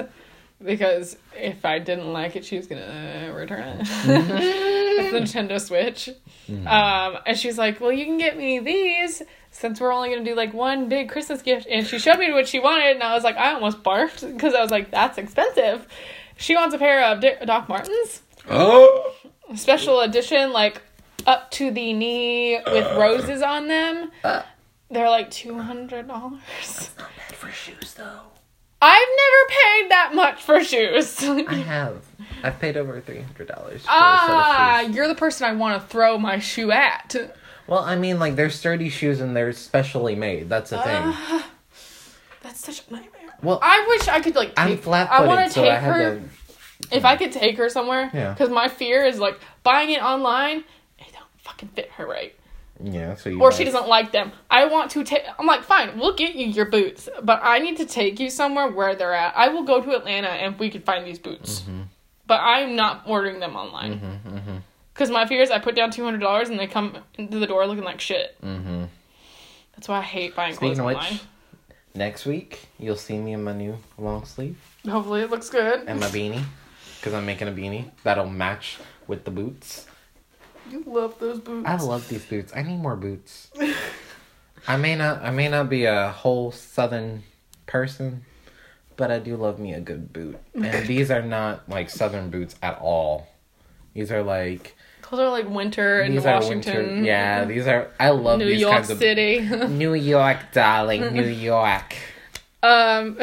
Because 0.63 1.17
if 1.35 1.65
I 1.65 1.79
didn't 1.79 2.11
like 2.13 2.35
it, 2.35 2.45
she 2.45 2.57
was 2.57 2.67
gonna 2.67 3.31
return 3.35 3.61
it. 3.79 3.87
it's 3.89 5.11
the 5.11 5.19
Nintendo 5.19 5.59
Switch. 5.59 6.09
Um, 6.49 7.17
and 7.25 7.37
she's 7.37 7.57
like, 7.57 7.79
"Well, 7.81 7.91
you 7.91 8.05
can 8.05 8.17
get 8.17 8.37
me 8.37 8.59
these 8.59 9.21
since 9.51 9.79
we're 9.81 9.91
only 9.93 10.09
gonna 10.09 10.23
do 10.25 10.35
like 10.35 10.53
one 10.53 10.87
big 10.89 11.09
Christmas 11.09 11.41
gift." 11.41 11.67
And 11.69 11.85
she 11.85 11.99
showed 11.99 12.17
me 12.19 12.31
what 12.31 12.47
she 12.47 12.59
wanted, 12.59 12.91
and 12.95 13.03
I 13.03 13.13
was 13.13 13.23
like, 13.23 13.35
I 13.37 13.53
almost 13.53 13.83
barfed 13.83 14.31
because 14.33 14.53
I 14.53 14.61
was 14.61 14.71
like, 14.71 14.91
"That's 14.91 15.17
expensive." 15.17 15.87
She 16.37 16.55
wants 16.55 16.73
a 16.75 16.77
pair 16.77 17.03
of 17.05 17.19
Di- 17.21 17.43
Doc 17.45 17.67
Martens, 17.69 18.21
Oh, 18.49 19.13
special 19.55 19.99
edition, 20.01 20.51
like 20.51 20.81
up 21.27 21.51
to 21.51 21.71
the 21.71 21.93
knee 21.93 22.59
with 22.65 22.97
roses 22.97 23.41
on 23.41 23.67
them. 23.67 24.11
Uh. 24.23 24.43
They're 24.89 25.09
like 25.09 25.31
two 25.31 25.57
hundred 25.59 26.07
dollars. 26.07 26.91
not 26.97 27.09
bad 27.17 27.35
for 27.35 27.49
shoes 27.51 27.93
though. 27.95 28.19
I've 28.85 29.07
never 29.17 29.47
paid 29.49 29.91
that 29.91 30.11
much 30.13 30.41
for 30.43 30.63
shoes. 30.63 31.23
I 31.47 31.53
have. 31.55 32.05
I've 32.43 32.59
paid 32.59 32.75
over 32.75 32.99
three 32.99 33.21
hundred 33.21 33.47
dollars 33.47 33.85
ah, 33.87 34.25
a 34.25 34.27
set 34.27 34.81
of 34.81 34.87
shoes. 34.87 34.95
you're 34.95 35.07
the 35.07 35.15
person 35.15 35.47
I 35.47 35.53
want 35.53 35.81
to 35.81 35.87
throw 35.87 36.17
my 36.17 36.39
shoe 36.39 36.71
at. 36.71 37.15
Well, 37.67 37.79
I 37.79 37.95
mean, 37.95 38.19
like 38.19 38.35
they're 38.35 38.49
sturdy 38.49 38.89
shoes 38.89 39.21
and 39.21 39.35
they're 39.35 39.53
specially 39.53 40.15
made. 40.15 40.49
That's 40.49 40.71
the 40.71 40.79
thing. 40.81 41.01
Ah, 41.01 41.49
that's 42.41 42.59
such 42.65 42.83
a 42.89 42.93
nightmare. 42.93 43.09
Well, 43.41 43.59
I 43.61 43.85
wish 43.87 44.07
I 44.09 44.19
could 44.19 44.35
like. 44.35 44.51
I'm 44.57 44.69
take- 44.69 44.83
flat 44.83 45.09
I 45.09 45.25
want 45.25 45.39
footed, 45.39 45.47
to 45.47 45.53
so 45.53 45.63
take 45.63 45.79
her. 45.79 46.19
to. 46.19 46.95
If 46.97 47.05
I 47.05 47.15
could 47.15 47.31
take 47.31 47.57
her 47.57 47.69
somewhere, 47.69 48.11
Yeah. 48.13 48.33
Because 48.33 48.49
my 48.49 48.67
fear 48.67 49.05
is 49.05 49.17
like 49.19 49.39
buying 49.63 49.91
it 49.91 50.01
online, 50.03 50.59
it 50.99 51.05
don't 51.13 51.25
fucking 51.39 51.69
fit 51.69 51.89
her 51.91 52.05
right, 52.05 52.35
Yeah, 52.81 53.15
so 53.15 53.29
you. 53.29 53.41
or 53.41 53.51
she 53.51 53.63
doesn't 53.63 53.87
like 53.87 54.11
them. 54.11 54.31
I 54.49 54.65
want 54.65 54.91
to 54.91 55.03
take. 55.03 55.23
I'm 55.37 55.45
like, 55.45 55.63
fine, 55.63 55.97
we'll 55.99 56.15
get 56.15 56.35
you 56.35 56.47
your 56.47 56.65
boots, 56.65 57.07
but 57.21 57.39
I 57.43 57.59
need 57.59 57.77
to 57.77 57.85
take 57.85 58.19
you 58.19 58.29
somewhere 58.29 58.67
where 58.69 58.95
they're 58.95 59.13
at. 59.13 59.35
I 59.37 59.49
will 59.49 59.63
go 59.63 59.81
to 59.81 59.95
Atlanta 59.95 60.27
and 60.29 60.57
we 60.59 60.69
can 60.69 60.81
find 60.81 61.05
these 61.05 61.19
boots, 61.19 61.61
Mm-hmm. 61.61 61.81
but 62.27 62.39
I'm 62.41 62.75
not 62.75 63.03
ordering 63.05 63.39
them 63.39 63.55
online. 63.55 64.61
Because 64.93 65.09
my 65.11 65.25
fear 65.25 65.41
is 65.41 65.49
I 65.51 65.59
put 65.59 65.75
down 65.75 65.91
two 65.91 66.03
hundred 66.03 66.19
dollars 66.21 66.49
and 66.49 66.59
they 66.59 66.67
come 66.67 66.97
into 67.15 67.39
the 67.39 67.47
door 67.47 67.65
looking 67.67 67.83
like 67.83 67.99
shit. 68.01 68.35
Mm-hmm. 68.43 68.85
That's 69.75 69.87
why 69.87 69.99
I 69.99 70.01
hate 70.01 70.35
buying 70.35 70.53
Speaking 70.53 70.75
clothes 70.77 70.95
online. 70.95 71.13
which, 71.13 71.21
next 71.95 72.25
week 72.25 72.67
you'll 72.79 72.95
see 72.95 73.17
me 73.17 73.33
in 73.33 73.43
my 73.43 73.53
new 73.53 73.77
long 73.97 74.25
sleeve 74.25 74.57
Hopefully 74.87 75.21
it 75.21 75.29
looks 75.29 75.49
good. 75.49 75.83
and 75.87 75.99
my 75.99 76.07
beanie, 76.07 76.43
because 76.99 77.13
I'm 77.13 77.25
making 77.25 77.47
a 77.47 77.51
beanie 77.51 77.91
that'll 78.03 78.29
match 78.29 78.77
with 79.07 79.25
the 79.25 79.31
boots. 79.31 79.87
You 80.71 80.83
love 80.87 81.19
those 81.19 81.39
boots. 81.39 81.67
I 81.67 81.75
love 81.77 82.07
these 82.09 82.25
boots. 82.25 82.53
I 82.55 82.63
need 82.63 82.77
more 82.79 82.95
boots. 82.95 83.51
I 84.67 84.77
may 84.77 84.95
not. 84.95 85.21
I 85.21 85.31
may 85.31 85.49
not 85.49 85.69
be 85.69 85.85
a 85.85 86.09
whole 86.09 86.51
Southern 86.51 87.23
person, 87.65 88.23
but 88.95 89.11
I 89.11 89.19
do 89.19 89.35
love 89.35 89.59
me 89.59 89.73
a 89.73 89.81
good 89.81 90.13
boot. 90.13 90.37
And 90.55 90.87
these 90.87 91.11
are 91.11 91.21
not 91.21 91.67
like 91.69 91.89
Southern 91.89 92.29
boots 92.29 92.55
at 92.63 92.79
all. 92.79 93.27
These 93.93 94.11
are 94.11 94.23
like 94.23 94.75
Those 95.11 95.19
are 95.19 95.29
like 95.29 95.49
winter 95.49 96.01
in 96.01 96.13
these 96.13 96.25
are 96.25 96.35
Washington. 96.39 96.75
winter. 96.77 97.03
Yeah, 97.03 97.45
these 97.45 97.67
are. 97.67 97.89
I 97.99 98.09
love 98.11 98.39
New 98.39 98.45
these 98.45 98.61
York 98.61 98.73
kinds 98.75 98.89
of. 98.89 98.97
City. 98.99 99.39
New 99.67 99.93
York, 99.93 100.37
darling, 100.53 101.13
New 101.13 101.23
York. 101.27 101.95
um. 102.63 103.17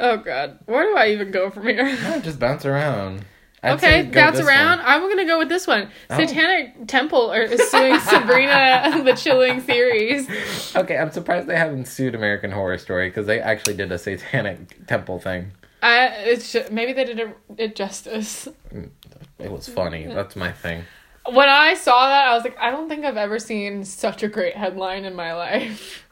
Oh 0.00 0.16
God, 0.18 0.58
where 0.66 0.84
do 0.84 0.96
I 0.96 1.08
even 1.08 1.30
go 1.32 1.50
from 1.50 1.64
here? 1.66 1.84
No, 2.02 2.20
just 2.20 2.38
bounce 2.38 2.64
around. 2.64 3.24
I'd 3.62 3.74
okay, 3.74 4.02
bounce 4.02 4.38
around. 4.38 4.78
one. 4.78 4.86
I'm 4.86 5.08
gonna 5.08 5.24
go 5.24 5.38
with 5.38 5.48
this 5.48 5.66
one. 5.66 5.90
Oh. 6.10 6.16
Satanic 6.16 6.86
Temple 6.86 7.32
or 7.32 7.48
suing 7.56 7.98
Sabrina 8.00 9.02
the 9.04 9.14
Chilling 9.14 9.60
series. 9.60 10.28
Okay, 10.76 10.96
I'm 10.96 11.10
surprised 11.10 11.48
they 11.48 11.56
haven't 11.56 11.86
sued 11.86 12.14
American 12.14 12.52
Horror 12.52 12.78
Story 12.78 13.08
because 13.08 13.26
they 13.26 13.40
actually 13.40 13.74
did 13.74 13.90
a 13.90 13.98
satanic 13.98 14.86
temple 14.86 15.18
thing. 15.18 15.52
I 15.82 16.06
it's 16.06 16.52
ju- 16.52 16.66
maybe 16.70 16.92
they 16.92 17.04
did 17.04 17.34
it, 17.56 17.76
justice. 17.76 18.48
Mm, 18.72 18.90
it 19.38 19.50
was 19.50 19.68
funny. 19.68 20.06
That's 20.06 20.36
my 20.36 20.52
thing. 20.52 20.84
When 21.30 21.48
I 21.48 21.74
saw 21.74 22.08
that, 22.08 22.28
I 22.28 22.34
was 22.34 22.44
like, 22.44 22.56
I 22.58 22.70
don't 22.70 22.88
think 22.88 23.04
I've 23.04 23.16
ever 23.16 23.38
seen 23.38 23.84
such 23.84 24.22
a 24.22 24.28
great 24.28 24.56
headline 24.56 25.04
in 25.04 25.14
my 25.14 25.34
life. 25.34 26.04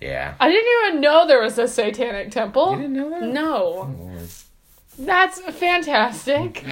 Yeah. 0.00 0.34
I 0.40 0.50
didn't 0.50 0.88
even 0.88 1.00
know 1.00 1.26
there 1.26 1.42
was 1.42 1.58
a 1.58 1.68
Satanic 1.68 2.30
Temple. 2.30 2.72
You 2.72 2.82
didn't 2.82 2.92
know 2.94 3.10
that? 3.10 3.22
No. 3.22 3.94
Lord. 3.98 4.28
That's 5.00 5.40
fantastic. 5.40 6.64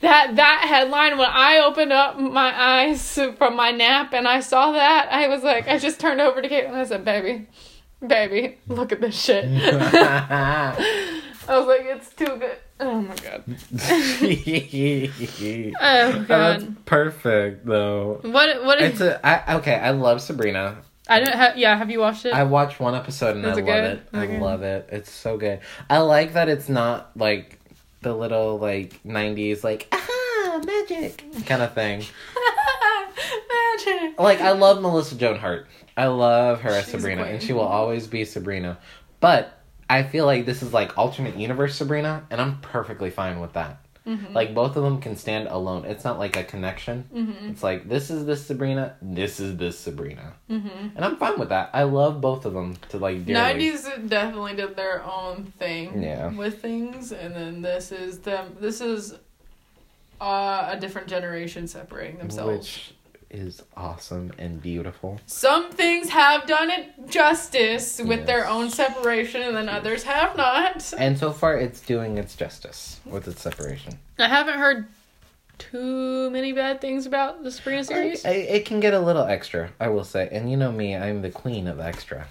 That 0.00 0.34
that 0.36 0.64
headline 0.68 1.16
when 1.16 1.28
I 1.30 1.58
opened 1.64 1.92
up 1.92 2.18
my 2.18 2.52
eyes 2.60 3.18
from 3.38 3.54
my 3.56 3.70
nap 3.70 4.12
and 4.12 4.26
I 4.26 4.40
saw 4.40 4.72
that, 4.72 5.08
I 5.12 5.28
was 5.28 5.42
like, 5.44 5.68
I 5.68 5.78
just 5.78 6.00
turned 6.00 6.20
over 6.20 6.42
to 6.42 6.48
Kate 6.48 6.64
and 6.64 6.74
I 6.76 6.84
said, 6.84 7.04
"Baby, 7.04 7.46
baby, 8.04 8.58
look 8.66 8.90
at 8.92 9.00
this 9.00 9.20
shit." 9.20 9.44
I 9.48 11.22
was 11.48 11.66
like, 11.66 11.82
"It's 11.82 12.12
too 12.14 12.36
good." 12.36 12.56
Oh 12.80 13.00
my 13.00 13.14
god. 13.14 13.44
Oh, 15.80 15.80
oh 15.80 16.24
That's 16.28 16.64
god. 16.64 16.84
perfect 16.84 17.66
though. 17.66 18.20
What 18.22 18.64
what 18.64 18.80
It's 18.82 19.00
a 19.00 19.24
I, 19.24 19.56
okay. 19.56 19.76
I 19.76 19.90
love 19.90 20.20
Sabrina. 20.20 20.78
I 21.08 21.20
don't 21.20 21.34
have 21.34 21.56
yeah, 21.56 21.76
have 21.76 21.90
you 21.90 22.00
watched 22.00 22.26
it? 22.26 22.34
I 22.34 22.44
watched 22.44 22.80
one 22.80 22.94
episode 22.94 23.36
and 23.36 23.44
Is 23.46 23.56
I 23.56 23.60
it 23.60 23.64
love 23.64 23.66
good? 23.66 23.84
it. 23.84 23.98
Is 23.98 24.04
I 24.14 24.26
good? 24.26 24.40
love 24.40 24.62
it. 24.62 24.88
It's 24.90 25.10
so 25.10 25.36
good. 25.36 25.60
I 25.88 25.98
like 25.98 26.32
that 26.34 26.48
it's 26.48 26.68
not 26.68 27.10
like 27.16 27.58
the 28.02 28.14
little 28.14 28.58
like 28.58 29.02
'90s 29.04 29.64
like 29.64 29.88
ah 29.92 30.60
magic 30.64 31.24
kind 31.46 31.62
of 31.62 31.72
thing. 31.74 32.04
Magic. 33.76 34.18
Like 34.18 34.40
I 34.40 34.52
love 34.52 34.80
Melissa 34.82 35.14
Joan 35.16 35.38
Hart. 35.38 35.66
I 35.96 36.06
love 36.06 36.60
her 36.62 36.70
as 36.70 36.86
Sabrina, 36.86 37.22
and 37.24 37.42
she 37.42 37.52
will 37.52 37.60
always 37.60 38.06
be 38.06 38.24
Sabrina. 38.24 38.78
But 39.20 39.58
I 39.88 40.02
feel 40.02 40.26
like 40.26 40.46
this 40.46 40.62
is 40.62 40.72
like 40.72 40.96
alternate 40.98 41.36
universe 41.36 41.76
Sabrina, 41.76 42.24
and 42.30 42.40
I'm 42.40 42.60
perfectly 42.60 43.10
fine 43.10 43.40
with 43.40 43.52
that. 43.54 43.84
Mm-hmm. 44.06 44.34
Like 44.34 44.52
both 44.54 44.74
of 44.76 44.82
them 44.82 45.00
can 45.00 45.14
stand 45.16 45.46
alone. 45.48 45.84
It's 45.84 46.02
not 46.04 46.18
like 46.18 46.36
a 46.36 46.42
connection. 46.42 47.04
Mm-hmm. 47.14 47.50
It's 47.50 47.62
like 47.62 47.88
this 47.88 48.10
is 48.10 48.26
this 48.26 48.44
Sabrina, 48.44 48.96
this 49.00 49.38
is 49.38 49.56
this 49.56 49.78
Sabrina, 49.78 50.32
Mm-hmm. 50.50 50.96
and 50.96 51.04
I'm 51.04 51.16
fine 51.16 51.38
with 51.38 51.50
that. 51.50 51.70
I 51.72 51.84
love 51.84 52.20
both 52.20 52.44
of 52.44 52.52
them 52.52 52.76
to 52.88 52.98
like. 52.98 53.26
Nineties 53.28 53.88
definitely 54.08 54.56
did 54.56 54.74
their 54.76 55.04
own 55.04 55.52
thing 55.58 56.02
Yeah. 56.02 56.32
with 56.32 56.60
things, 56.60 57.12
and 57.12 57.34
then 57.34 57.62
this 57.62 57.92
is 57.92 58.18
them. 58.18 58.56
This 58.60 58.80
is 58.80 59.14
uh, 60.20 60.68
a 60.72 60.78
different 60.80 61.08
generation 61.08 61.66
separating 61.66 62.18
themselves. 62.18 62.58
which 62.58 62.94
is 63.32 63.62
awesome 63.76 64.32
and 64.38 64.60
beautiful. 64.60 65.20
Some 65.26 65.70
things 65.70 66.10
have 66.10 66.46
done 66.46 66.70
it 66.70 67.08
justice 67.08 68.00
with 68.00 68.26
their 68.26 68.46
own 68.46 68.70
separation, 68.70 69.42
and 69.42 69.56
then 69.56 69.68
others 69.68 70.02
have 70.04 70.36
not. 70.36 70.92
And 70.96 71.18
so 71.18 71.32
far, 71.32 71.56
it's 71.56 71.80
doing 71.80 72.18
its 72.18 72.36
justice 72.36 73.00
with 73.06 73.26
its 73.26 73.40
separation. 73.42 73.98
I 74.18 74.28
haven't 74.28 74.58
heard 74.58 74.86
too 75.58 76.30
many 76.30 76.52
bad 76.52 76.80
things 76.80 77.06
about 77.06 77.42
the 77.42 77.50
Sabrina 77.50 77.84
series. 77.84 78.24
It, 78.24 78.30
it 78.30 78.66
can 78.66 78.80
get 78.80 78.94
a 78.94 79.00
little 79.00 79.24
extra, 79.24 79.70
I 79.80 79.88
will 79.88 80.04
say. 80.04 80.28
And 80.30 80.50
you 80.50 80.56
know 80.56 80.72
me, 80.72 80.96
I'm 80.96 81.22
the 81.22 81.30
queen 81.30 81.68
of 81.68 81.80
extra. 81.80 82.26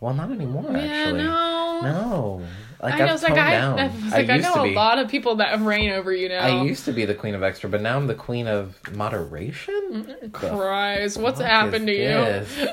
Well, 0.00 0.14
not 0.14 0.30
anymore, 0.30 0.66
yeah, 0.72 0.78
actually. 0.78 1.22
no. 1.22 1.51
No. 1.82 2.42
Like, 2.82 2.94
I 2.94 3.06
know, 3.06 3.14
it's 3.14 3.22
like 3.22 3.34
I. 3.34 3.54
I, 3.54 3.86
like, 4.08 4.28
I, 4.28 4.36
used 4.36 4.48
know 4.48 4.64
a 4.64 4.74
lot 4.74 4.98
of 4.98 5.08
people 5.08 5.36
that 5.36 5.60
reign 5.60 5.92
over 5.92 6.12
you 6.12 6.28
now. 6.28 6.40
I 6.40 6.64
used 6.64 6.84
to 6.86 6.92
be 6.92 7.04
the 7.04 7.14
queen 7.14 7.36
of 7.36 7.42
extra, 7.44 7.70
but 7.70 7.80
now 7.80 7.96
I'm 7.96 8.08
the 8.08 8.14
queen 8.16 8.48
of 8.48 8.76
moderation? 8.92 10.16
Christ, 10.32 11.16
what's 11.16 11.40
happened 11.40 11.86
to 11.86 11.92
is 11.92 12.58
you? 12.58 12.68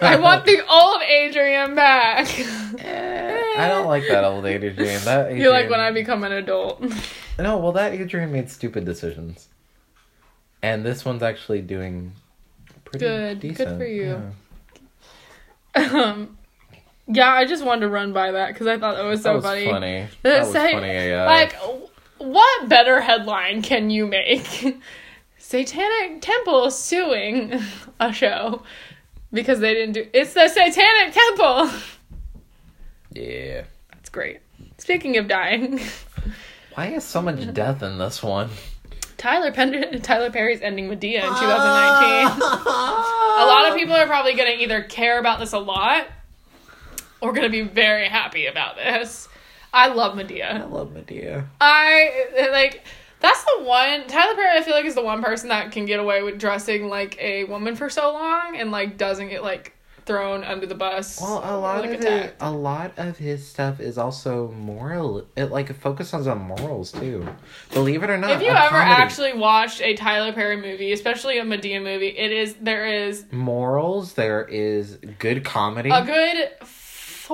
I 0.03 0.19
want 0.21 0.47
the 0.47 0.67
old 0.69 1.03
Adrian 1.03 1.77
back. 1.77 2.29
Eh, 2.79 3.55
I 3.59 3.69
don't 3.69 3.87
like 3.87 4.03
that 4.09 4.25
old 4.25 4.47
Adrian. 4.47 4.77
That 5.05 5.27
Adrian... 5.27 5.41
You 5.43 5.51
like 5.51 5.69
when 5.69 5.79
I 5.79 5.91
become 5.93 6.25
an 6.25 6.33
adult. 6.33 6.83
No, 7.39 7.59
well, 7.59 7.73
that 7.73 7.93
Adrian 7.93 8.33
made 8.33 8.51
stupid 8.51 8.85
decisions. 8.85 9.49
And 10.63 10.85
this 10.85 11.05
one's 11.05 11.23
actually 11.23 11.61
doing 11.61 12.13
pretty 12.85 13.05
Good. 13.05 13.41
Good 13.41 13.77
for 13.79 13.85
you. 13.85 14.33
Yeah. 15.77 16.03
um, 16.03 16.39
yeah, 17.07 17.31
I 17.31 17.45
just 17.45 17.65
wanted 17.65 17.81
to 17.83 17.89
run 17.89 18.13
by 18.13 18.33
that 18.33 18.49
because 18.53 18.67
I 18.67 18.79
thought 18.79 18.97
that 18.97 19.05
was 19.05 19.23
so 19.23 19.31
that 19.31 19.35
was 19.37 19.45
funny. 19.45 19.67
funny. 19.67 20.09
That 20.23 20.41
was 20.45 20.53
say- 20.53 20.73
funny 20.73 21.11
AF. 21.11 21.27
Like, 21.27 21.55
what 22.19 22.69
better 22.69 23.01
headline 23.01 23.63
can 23.63 23.91
you 23.91 24.07
make? 24.07 24.81
Satanic 25.39 26.23
Temple 26.23 26.71
suing 26.71 27.61
a 28.01 28.13
show 28.13 28.63
because 29.33 29.61
they 29.61 29.75
didn't 29.75 29.93
do. 29.95 30.07
It's 30.13 30.33
the 30.35 30.49
Satanic 30.49 31.13
Temple. 31.13 31.71
yeah. 33.13 33.65
That's 33.93 34.09
great. 34.11 34.41
Speaking 34.79 35.17
of 35.19 35.29
dying, 35.29 35.81
Why 36.75 36.87
is 36.89 37.05
so 37.05 37.21
much 37.23 37.53
death 37.53 37.83
in 37.83 37.99
this 37.99 38.23
one? 38.23 38.51
Tyler 39.17 39.53
Pen- 39.53 40.01
Tyler 40.03 40.31
Perry's 40.31 40.61
ending 40.63 40.89
Madea 40.89 41.23
in 41.23 41.29
2019. 41.29 42.43
a 42.43 43.47
lot 43.47 43.69
of 43.69 43.77
people 43.77 43.95
are 43.95 44.07
probably 44.07 44.35
going 44.35 44.57
to 44.57 44.63
either 44.63 44.83
care 44.83 45.19
about 45.21 45.39
this 45.39 45.53
a 45.53 45.59
lot 45.59 46.07
or 47.23 47.33
going 47.33 47.45
to 47.45 47.49
be 47.51 47.63
very 47.63 48.09
happy 48.09 48.47
about 48.47 48.77
this. 48.77 49.29
I 49.73 49.89
love 49.89 50.15
Madea. 50.19 50.61
I 50.61 50.65
love 50.65 50.91
Madea. 50.91 51.47
I 51.61 52.49
like 52.51 52.85
that's 53.21 53.43
the 53.45 53.63
one 53.63 54.07
Tyler 54.07 54.35
Perry 54.35 54.59
I 54.59 54.63
feel 54.63 54.75
like 54.75 54.85
is 54.85 54.95
the 54.95 55.03
one 55.03 55.23
person 55.23 55.49
that 55.49 55.73
can 55.73 55.87
get 55.87 56.01
away 56.01 56.23
with 56.23 56.39
dressing 56.39 56.89
like 56.89 57.17
a 57.19 57.45
woman 57.45 57.77
for 57.77 57.89
so 57.89 58.13
long 58.13 58.57
and 58.57 58.71
like 58.71 58.99
doesn't 58.99 59.29
get 59.29 59.43
like 59.43 59.73
thrown 60.05 60.43
under 60.45 60.67
the 60.67 60.75
bus. 60.75 61.21
Well, 61.21 61.39
a 61.39 61.57
or, 61.57 61.61
lot 61.61 61.81
like, 61.83 61.99
of 61.99 62.05
it, 62.05 62.37
a 62.41 62.51
lot 62.51 62.93
of 62.97 63.19
his 63.19 63.47
stuff 63.47 63.81
is 63.81 63.99
also 63.99 64.51
moral. 64.51 65.27
It 65.37 65.45
like 65.47 65.75
focuses 65.75 66.27
on 66.27 66.39
morals 66.39 66.93
too. 66.93 67.27
Believe 67.73 68.03
it 68.03 68.11
or 68.11 68.19
not, 68.19 68.33
If 68.33 68.43
you 68.43 68.49
ever 68.49 68.69
comedy. 68.69 68.91
actually 68.91 69.33
watched 69.35 69.81
a 69.81 69.95
Tyler 69.95 70.33
Perry 70.33 70.57
movie, 70.57 70.93
especially 70.93 71.39
a 71.39 71.45
Madea 71.45 71.83
movie, 71.83 72.09
it 72.09 72.33
is 72.33 72.57
there 72.61 72.85
is 72.85 73.25
morals, 73.31 74.15
there 74.15 74.45
is 74.45 74.99
good 75.19 75.45
comedy. 75.45 75.91
a 75.91 76.05
good 76.05 76.51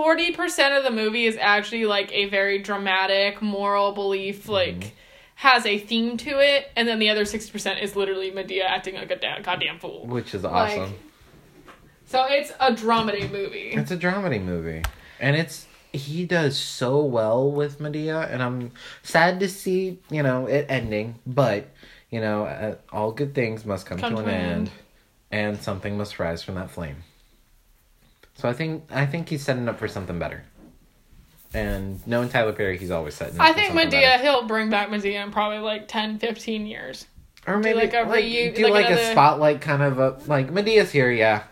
40% 0.02 0.78
of 0.78 0.84
the 0.84 0.90
movie 0.90 1.26
is 1.26 1.36
actually 1.40 1.84
like 1.86 2.12
a 2.12 2.26
very 2.26 2.58
dramatic 2.58 3.42
moral 3.42 3.92
belief 3.92 4.48
like 4.48 4.94
has 5.34 5.66
a 5.66 5.78
theme 5.78 6.16
to 6.18 6.30
it 6.40 6.70
and 6.76 6.86
then 6.86 6.98
the 6.98 7.10
other 7.10 7.24
60% 7.24 7.82
is 7.82 7.96
literally 7.96 8.30
Madea 8.30 8.64
acting 8.64 8.94
like 8.94 9.10
a 9.10 9.16
da- 9.16 9.40
goddamn 9.40 9.78
fool 9.78 10.06
which 10.06 10.34
is 10.34 10.44
Like, 10.44 10.78
awesome. 10.78 10.94
So 12.06 12.24
it's 12.28 12.50
a 12.58 12.72
dramedy 12.72 13.30
movie. 13.30 13.70
It's 13.72 13.90
a 13.90 13.96
dramedy 13.96 14.42
movie, 14.42 14.82
and 15.20 15.36
it's 15.36 15.66
he 15.92 16.24
does 16.24 16.56
so 16.56 17.04
well 17.04 17.50
with 17.52 17.80
Madea, 17.80 18.32
and 18.32 18.42
I'm 18.42 18.70
sad 19.02 19.40
to 19.40 19.48
see 19.48 19.98
you 20.10 20.22
know 20.22 20.46
it 20.46 20.64
ending, 20.70 21.16
but 21.26 21.68
you 22.10 22.22
know 22.22 22.44
uh, 22.44 22.76
all 22.90 23.12
good 23.12 23.34
things 23.34 23.66
must 23.66 23.84
come, 23.84 23.98
Come 23.98 24.16
to 24.16 24.22
to 24.22 24.28
an 24.28 24.34
an 24.34 24.40
end, 24.40 24.52
end. 24.52 24.70
and 25.30 25.62
something 25.62 25.98
must 25.98 26.18
rise 26.18 26.42
from 26.42 26.54
that 26.54 26.70
flame. 26.70 26.96
So 28.38 28.48
I 28.48 28.52
think 28.54 28.84
I 28.90 29.04
think 29.04 29.28
he's 29.28 29.42
setting 29.42 29.68
up 29.68 29.78
for 29.78 29.86
something 29.88 30.18
better. 30.18 30.44
And 31.54 32.04
knowing 32.06 32.28
Tyler 32.28 32.52
Perry, 32.52 32.78
he's 32.78 32.90
always 32.90 33.14
setting. 33.14 33.38
Up 33.40 33.46
I 33.46 33.52
think 33.52 33.72
Madea, 33.72 33.90
better. 33.90 34.22
he'll 34.22 34.46
bring 34.46 34.70
back 34.70 34.88
Madea 34.90 35.22
in 35.24 35.30
probably 35.32 35.58
like 35.58 35.88
10, 35.88 36.18
15 36.18 36.66
years. 36.66 37.06
or 37.46 37.58
maybe 37.58 37.78
like 37.78 37.94
a 37.94 38.02
like, 38.02 38.24
reu- 38.24 38.54
do 38.54 38.62
like 38.68 38.84
like, 38.86 38.90
a 38.90 39.10
spotlight 39.12 39.60
kind 39.60 39.82
of 39.82 39.98
a 39.98 40.18
like 40.26 40.50
Madea's 40.52 40.90
here, 40.92 41.10
yeah. 41.10 41.44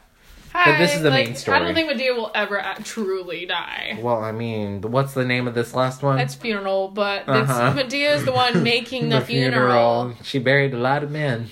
But 0.53 0.79
this 0.79 0.93
Hi, 0.93 0.97
is 0.97 1.03
the 1.03 1.11
like, 1.11 1.27
main 1.29 1.55
I 1.55 1.59
don't 1.59 1.75
think 1.75 1.91
Madea 1.91 2.15
will 2.17 2.31
ever 2.35 2.63
truly 2.83 3.45
die. 3.45 3.99
Well, 4.01 4.23
I 4.23 4.33
mean, 4.33 4.81
what's 4.81 5.13
the 5.13 5.25
name 5.25 5.47
of 5.49 5.55
this 5.55 5.75
last 5.75 6.03
one? 6.03 6.19
It's 6.19 6.35
funeral, 6.35 6.89
but 6.89 7.29
Uh-huh. 7.29 7.75
Madea 7.77 8.15
is 8.15 8.25
the 8.25 8.33
one 8.33 8.63
making 8.63 9.11
the, 9.11 9.21
funeral. 9.21 10.15
She 10.23 10.39
buried 10.39 10.73
a 10.73 10.79
lot 10.79 11.03
of 11.03 11.11
men. 11.11 11.49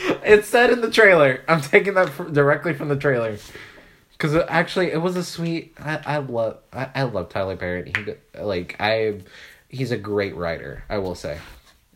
it's 0.24 0.48
said 0.48 0.70
in 0.70 0.80
the 0.80 0.90
trailer. 0.90 1.42
I'm 1.48 1.60
taking 1.60 1.94
that 1.94 2.08
fr- 2.10 2.24
directly 2.24 2.74
from 2.74 2.88
the 2.88 2.96
trailer. 2.96 3.36
Because 4.12 4.34
actually, 4.48 4.92
it 4.92 5.00
was 5.00 5.16
a 5.16 5.24
sweet. 5.24 5.74
I, 5.78 6.00
I 6.04 6.16
love. 6.18 6.58
I, 6.72 6.88
I 6.94 7.02
love 7.04 7.28
Tyler 7.30 7.56
Perry. 7.56 7.92
He 7.96 8.14
like 8.40 8.76
I. 8.78 9.20
He's 9.68 9.92
a 9.92 9.96
great 9.96 10.34
writer. 10.36 10.84
I 10.88 10.98
will 10.98 11.14
say, 11.14 11.38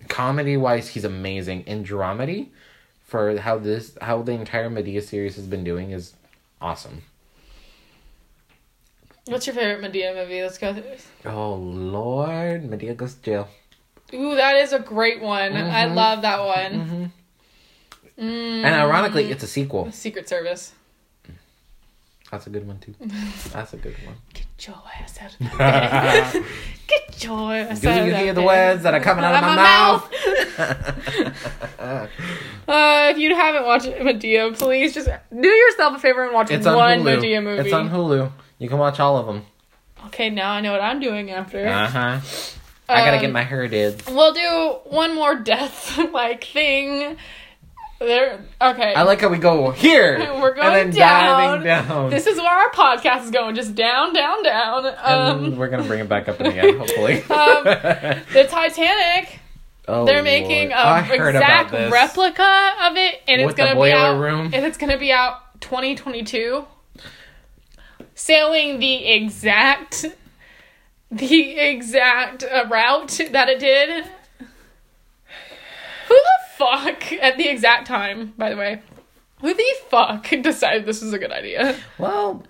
comedy 0.08 0.56
wise, 0.56 0.88
he's 0.88 1.04
amazing. 1.04 1.62
In 1.66 1.84
dramedy, 1.84 2.48
for 3.06 3.36
how 3.38 3.58
this 3.58 3.96
how 4.00 4.22
the 4.22 4.32
entire 4.32 4.70
Madea 4.70 5.02
series 5.02 5.36
has 5.36 5.46
been 5.46 5.64
doing 5.64 5.90
is 5.90 6.14
awesome. 6.62 7.02
What's 9.26 9.46
your 9.46 9.54
favorite 9.56 9.80
Madea 9.82 10.14
movie? 10.14 10.42
Let's 10.42 10.58
go 10.58 10.72
through 10.72 10.82
this. 10.82 11.06
Oh 11.24 11.54
Lord, 11.54 12.64
Madea 12.64 12.96
goes 12.96 13.14
to 13.14 13.22
jail. 13.22 13.48
Ooh, 14.12 14.34
that 14.36 14.56
is 14.56 14.72
a 14.72 14.78
great 14.78 15.20
one. 15.22 15.54
I 15.56 15.86
Mhm. 15.86 15.94
love 15.94 16.22
that 16.22 16.40
one. 16.40 16.72
Mm-hmm. 16.72 17.04
Mm. 18.18 18.64
And 18.64 18.74
ironically, 18.74 19.30
it's 19.30 19.42
a 19.42 19.46
sequel. 19.48 19.90
Secret 19.92 20.28
Service. 20.28 20.72
That's 22.30 22.46
a 22.48 22.50
good 22.50 22.66
one 22.66 22.78
too. 22.80 22.94
That's 23.52 23.74
a 23.74 23.76
good 23.76 23.94
one. 24.04 24.16
Get 24.32 24.46
your 24.66 24.82
ass 25.00 25.18
out 25.20 25.34
of 25.34 25.38
bed. 25.58 26.44
Get 26.88 27.22
your 27.24 27.54
ass 27.54 27.80
Do 27.80 27.88
out 27.90 28.00
of 28.00 28.06
you 28.08 28.14
hear 28.14 28.32
the 28.32 28.40
bed. 28.40 28.46
words 28.46 28.82
that 28.82 28.92
are 28.94 29.00
coming 29.00 29.24
out 29.24 29.34
of 29.34 29.42
my 29.42 29.56
mouth? 29.56 30.10
Uh, 32.66 33.10
if 33.10 33.18
you 33.18 33.34
haven't 33.34 33.64
watched 33.66 33.86
Madea, 33.86 34.56
please 34.58 34.94
just 34.94 35.06
do 35.38 35.48
yourself 35.48 35.96
a 35.96 35.98
favor 35.98 36.24
and 36.24 36.32
watch 36.32 36.50
it's 36.50 36.66
on 36.66 36.76
one 36.76 37.00
Hulu. 37.00 37.18
Madea 37.18 37.42
movie. 37.42 37.62
It's 37.62 37.72
on 37.74 37.90
Hulu. 37.90 38.32
You 38.58 38.68
can 38.70 38.78
watch 38.78 38.98
all 39.00 39.18
of 39.18 39.26
them. 39.26 39.44
Okay, 40.06 40.30
now 40.30 40.52
I 40.52 40.60
know 40.62 40.72
what 40.72 40.80
I'm 40.80 40.98
doing 40.98 41.30
after. 41.30 41.66
Uh 41.66 41.86
huh. 41.88 42.20
I 42.88 43.00
gotta 43.04 43.16
Um, 43.16 43.20
get 43.22 43.32
my 43.32 43.42
hair 43.42 43.68
did. 43.68 44.02
We'll 44.08 44.32
do 44.32 44.78
one 44.90 45.14
more 45.14 45.34
death 45.36 45.98
like 46.12 46.44
thing. 46.44 47.16
There. 48.00 48.44
Okay. 48.60 48.92
I 48.94 49.02
like 49.02 49.20
how 49.20 49.28
we 49.28 49.38
go 49.38 49.70
here. 49.70 50.18
We're 50.40 50.54
going 50.54 50.66
and 50.66 50.92
then 50.92 50.98
down. 50.98 51.62
diving 51.62 51.64
down. 51.64 52.10
This 52.10 52.26
is 52.26 52.36
where 52.38 52.48
our 52.50 52.70
podcast 52.70 53.24
is 53.24 53.30
going, 53.30 53.54
just 53.54 53.74
down, 53.74 54.12
down, 54.12 54.42
down. 54.42 54.86
and 54.86 54.96
Um, 55.52 55.56
we're 55.56 55.68
gonna 55.68 55.84
bring 55.84 56.00
it 56.00 56.08
back 56.08 56.28
up 56.28 56.38
in 56.40 56.52
the 56.52 56.58
again, 56.58 56.76
hopefully. 56.78 57.22
Um, 57.30 57.64
the 57.64 58.46
Titanic. 58.50 59.38
oh, 59.88 60.04
They're 60.04 60.22
making 60.22 60.70
Lord. 60.70 60.80
I 60.80 61.06
a 61.08 61.28
exact 61.28 61.72
replica 61.72 62.72
of 62.82 62.96
it, 62.96 63.22
and 63.28 63.40
it's 63.40 63.46
With 63.46 63.56
the 63.56 63.62
gonna 63.64 63.80
be 63.82 63.92
out. 63.92 64.18
room? 64.20 64.50
And 64.52 64.66
it's 64.66 64.76
gonna 64.76 64.98
be 64.98 65.12
out 65.12 65.60
2022. 65.60 66.66
Sailing 68.16 68.78
the 68.80 69.06
exact, 69.06 70.04
the 71.10 71.58
exact 71.58 72.44
uh, 72.44 72.64
route 72.70 73.20
that 73.32 73.48
it 73.48 73.58
did. 73.58 74.04
Who 76.08 76.14
the 76.14 76.38
fuck 76.64 77.12
at 77.12 77.36
the 77.36 77.48
exact 77.48 77.86
time? 77.86 78.32
By 78.36 78.50
the 78.50 78.56
way, 78.56 78.82
who 79.40 79.52
the 79.52 79.74
fuck 79.88 80.28
decided 80.42 80.86
this 80.86 81.02
was 81.02 81.12
a 81.12 81.18
good 81.18 81.32
idea? 81.32 81.76
Well, 81.98 82.44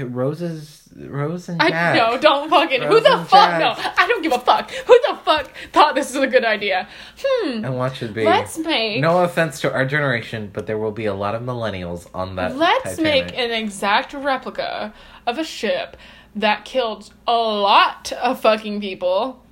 Rose's 0.00 0.88
Rose 0.94 1.48
and 1.48 1.60
I 1.60 1.96
no, 1.96 2.18
don't 2.18 2.48
fucking. 2.48 2.82
Who 2.82 3.00
the 3.00 3.24
fuck? 3.28 3.58
No, 3.58 3.74
I 3.76 4.06
don't 4.06 4.22
give 4.22 4.32
a 4.32 4.38
fuck. 4.38 4.70
Who 4.70 5.00
the 5.08 5.16
fuck 5.24 5.50
thought 5.72 5.94
this 5.94 6.14
was 6.14 6.22
a 6.22 6.26
good 6.26 6.44
idea? 6.44 6.88
Hmm. 7.18 7.64
And 7.64 7.78
what 7.78 7.96
should 7.96 8.14
be? 8.14 8.24
Let's 8.24 8.58
make. 8.58 9.00
No 9.00 9.24
offense 9.24 9.60
to 9.62 9.72
our 9.72 9.84
generation, 9.84 10.50
but 10.52 10.66
there 10.66 10.78
will 10.78 10.92
be 10.92 11.06
a 11.06 11.14
lot 11.14 11.34
of 11.34 11.42
millennials 11.42 12.08
on 12.14 12.36
that. 12.36 12.56
Let's 12.56 12.96
Titanic. 12.96 13.26
make 13.26 13.38
an 13.38 13.50
exact 13.50 14.14
replica 14.14 14.94
of 15.26 15.38
a 15.38 15.44
ship 15.44 15.96
that 16.36 16.64
killed 16.64 17.12
a 17.26 17.32
lot 17.32 18.12
of 18.12 18.40
fucking 18.40 18.80
people 18.80 19.42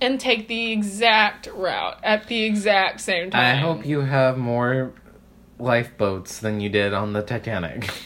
and 0.00 0.18
take 0.18 0.48
the 0.48 0.72
exact 0.72 1.46
route 1.48 1.98
at 2.02 2.26
the 2.26 2.44
exact 2.44 3.00
same 3.00 3.30
time. 3.30 3.56
I 3.56 3.58
hope 3.58 3.84
you 3.86 4.00
have 4.00 4.38
more 4.38 4.92
lifeboats 5.58 6.38
than 6.38 6.60
you 6.60 6.68
did 6.68 6.94
on 6.94 7.12
the 7.12 7.22
Titanic. 7.22 7.90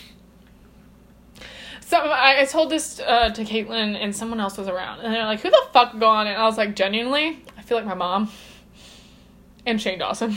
So 1.86 1.98
I, 1.98 2.40
I 2.40 2.44
told 2.46 2.70
this 2.70 2.98
uh, 2.98 3.28
to 3.28 3.44
Caitlin 3.44 3.94
and 4.02 4.16
someone 4.16 4.40
else 4.40 4.56
was 4.56 4.68
around, 4.68 5.00
and 5.00 5.14
they're 5.14 5.26
like, 5.26 5.40
"Who 5.40 5.50
the 5.50 5.62
fuck 5.72 5.96
go 5.98 6.08
on? 6.08 6.26
And 6.26 6.36
I 6.36 6.44
was 6.44 6.56
like, 6.56 6.74
"Genuinely, 6.74 7.44
I 7.56 7.62
feel 7.62 7.76
like 7.76 7.86
my 7.86 7.94
mom 7.94 8.30
and 9.66 9.80
Shane 9.80 9.98
Dawson." 9.98 10.34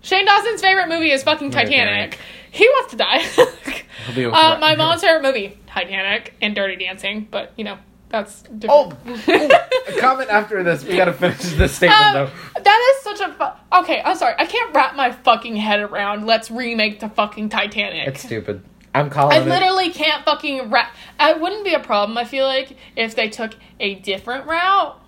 Shane 0.00 0.24
Dawson's 0.24 0.62
favorite 0.62 0.88
movie 0.88 1.10
is 1.10 1.22
fucking 1.22 1.50
Titanic. 1.50 2.12
Titanic. 2.12 2.18
He 2.50 2.66
wants 2.66 2.92
to 2.92 2.96
die. 2.96 3.24
Uh, 4.16 4.56
my 4.58 4.74
mom's 4.74 5.02
favorite 5.02 5.22
movie, 5.22 5.58
Titanic 5.66 6.32
and 6.40 6.54
Dirty 6.54 6.76
Dancing, 6.76 7.28
but 7.30 7.52
you 7.58 7.64
know 7.64 7.76
that's 8.08 8.42
Oh, 8.68 8.90
different. 9.06 9.52
oh, 9.52 9.96
comment 9.98 10.30
after 10.30 10.62
this. 10.62 10.84
We 10.84 10.96
gotta 10.96 11.12
finish 11.12 11.38
this 11.54 11.74
statement 11.76 12.00
Um, 12.00 12.14
though. 12.14 12.60
that 12.62 12.94
is 12.96 13.02
such 13.02 13.28
a 13.28 13.32
fu- 13.34 13.78
okay. 13.80 14.00
I'm 14.04 14.16
sorry, 14.16 14.34
I 14.38 14.46
can't 14.46 14.74
wrap 14.74 14.96
my 14.96 15.12
fucking 15.12 15.56
head 15.56 15.80
around. 15.80 16.26
Let's 16.26 16.50
remake 16.50 17.00
the 17.00 17.08
fucking 17.10 17.48
Titanic. 17.50 18.08
It's 18.08 18.22
stupid. 18.24 18.62
I'm 18.94 19.10
calling 19.10 19.36
I 19.36 19.40
it. 19.42 19.46
literally 19.46 19.90
can't 19.90 20.24
fucking 20.24 20.70
wrap. 20.70 20.94
It 21.20 21.40
wouldn't 21.40 21.64
be 21.64 21.74
a 21.74 21.80
problem. 21.80 22.16
I 22.16 22.24
feel 22.24 22.46
like 22.46 22.76
if 22.96 23.14
they 23.14 23.28
took 23.28 23.52
a 23.78 23.96
different 23.96 24.46
route. 24.46 24.98